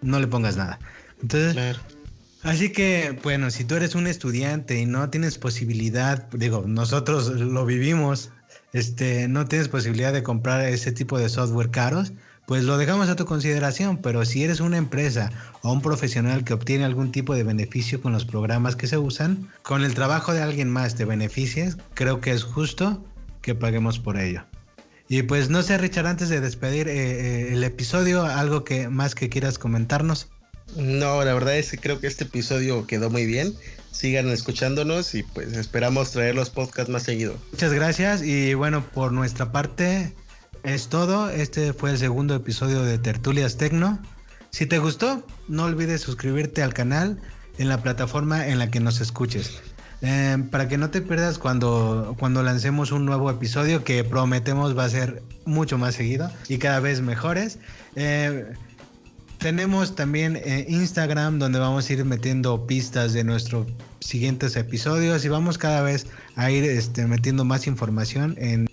no 0.00 0.18
le 0.18 0.26
pongas 0.28 0.56
nada. 0.56 0.78
Entonces, 1.20 1.76
así 2.46 2.70
que, 2.70 3.18
bueno, 3.22 3.50
si 3.50 3.64
tú 3.64 3.74
eres 3.74 3.94
un 3.94 4.06
estudiante 4.06 4.78
y 4.78 4.86
no 4.86 5.10
tienes 5.10 5.38
posibilidad, 5.38 6.28
digo, 6.32 6.64
nosotros 6.66 7.28
lo 7.28 7.66
vivimos, 7.66 8.30
este, 8.72 9.28
no 9.28 9.46
tienes 9.46 9.68
posibilidad 9.68 10.12
de 10.12 10.22
comprar 10.22 10.62
ese 10.62 10.92
tipo 10.92 11.18
de 11.18 11.28
software 11.28 11.70
caros, 11.70 12.12
pues 12.46 12.62
lo 12.62 12.78
dejamos 12.78 13.08
a 13.08 13.16
tu 13.16 13.26
consideración, 13.26 13.98
pero 13.98 14.24
si 14.24 14.44
eres 14.44 14.60
una 14.60 14.76
empresa 14.76 15.30
o 15.62 15.72
un 15.72 15.82
profesional 15.82 16.44
que 16.44 16.54
obtiene 16.54 16.84
algún 16.84 17.10
tipo 17.10 17.34
de 17.34 17.42
beneficio 17.42 18.00
con 18.00 18.12
los 18.12 18.24
programas 18.24 18.76
que 18.76 18.86
se 18.86 18.98
usan, 18.98 19.48
con 19.62 19.82
el 19.82 19.94
trabajo 19.94 20.32
de 20.32 20.42
alguien 20.42 20.70
más 20.70 20.94
te 20.94 21.04
beneficies, 21.04 21.76
creo 21.94 22.20
que 22.20 22.30
es 22.30 22.44
justo 22.44 23.04
que 23.42 23.54
paguemos 23.54 23.98
por 23.98 24.16
ello. 24.18 24.44
Y 25.08 25.22
pues 25.22 25.50
no 25.50 25.62
sé, 25.62 25.78
Richard, 25.78 26.06
antes 26.06 26.28
de 26.28 26.40
despedir 26.40 26.88
eh, 26.88 26.94
eh, 26.94 27.52
el 27.52 27.62
episodio, 27.62 28.24
algo 28.24 28.64
que 28.64 28.88
más 28.88 29.14
que 29.14 29.28
quieras 29.28 29.58
comentarnos. 29.58 30.28
No, 30.74 31.24
la 31.24 31.32
verdad 31.34 31.56
es 31.56 31.70
que 31.70 31.78
creo 31.78 32.00
que 32.00 32.06
este 32.06 32.24
episodio 32.24 32.86
quedó 32.86 33.10
muy 33.10 33.26
bien. 33.26 33.54
Sigan 33.92 34.28
escuchándonos 34.28 35.14
y 35.14 35.22
pues 35.22 35.56
esperamos 35.56 36.10
traer 36.10 36.34
los 36.34 36.50
podcasts 36.50 36.90
más 36.90 37.04
seguido. 37.04 37.36
Muchas 37.52 37.72
gracias 37.72 38.22
y 38.22 38.54
bueno, 38.54 38.84
por 38.84 39.12
nuestra 39.12 39.52
parte 39.52 40.12
es 40.64 40.88
todo. 40.88 41.30
Este 41.30 41.72
fue 41.72 41.92
el 41.92 41.98
segundo 41.98 42.34
episodio 42.34 42.82
de 42.82 42.98
Tertulias 42.98 43.56
Tecno. 43.56 43.98
Si 44.50 44.66
te 44.66 44.78
gustó, 44.78 45.26
no 45.48 45.64
olvides 45.64 46.02
suscribirte 46.02 46.62
al 46.62 46.74
canal 46.74 47.20
en 47.58 47.68
la 47.68 47.82
plataforma 47.82 48.46
en 48.48 48.58
la 48.58 48.70
que 48.70 48.80
nos 48.80 49.00
escuches. 49.00 49.62
Eh, 50.02 50.36
para 50.50 50.68
que 50.68 50.76
no 50.76 50.90
te 50.90 51.00
pierdas 51.00 51.38
cuando, 51.38 52.14
cuando 52.18 52.42
lancemos 52.42 52.92
un 52.92 53.06
nuevo 53.06 53.30
episodio 53.30 53.82
que 53.82 54.04
prometemos 54.04 54.76
va 54.76 54.84
a 54.84 54.90
ser 54.90 55.22
mucho 55.46 55.78
más 55.78 55.94
seguido 55.94 56.30
y 56.48 56.58
cada 56.58 56.80
vez 56.80 57.00
mejores. 57.00 57.58
Eh, 57.94 58.44
tenemos 59.46 59.94
también 59.94 60.34
eh, 60.44 60.66
Instagram 60.68 61.38
donde 61.38 61.60
vamos 61.60 61.88
a 61.88 61.92
ir 61.92 62.04
metiendo 62.04 62.66
pistas 62.66 63.12
de 63.12 63.22
nuestros 63.22 63.68
siguientes 64.00 64.56
episodios 64.56 65.24
y 65.24 65.28
vamos 65.28 65.56
cada 65.56 65.82
vez 65.82 66.08
a 66.34 66.50
ir 66.50 66.64
este, 66.64 67.06
metiendo 67.06 67.44
más 67.44 67.68
información 67.68 68.34
en 68.38 68.66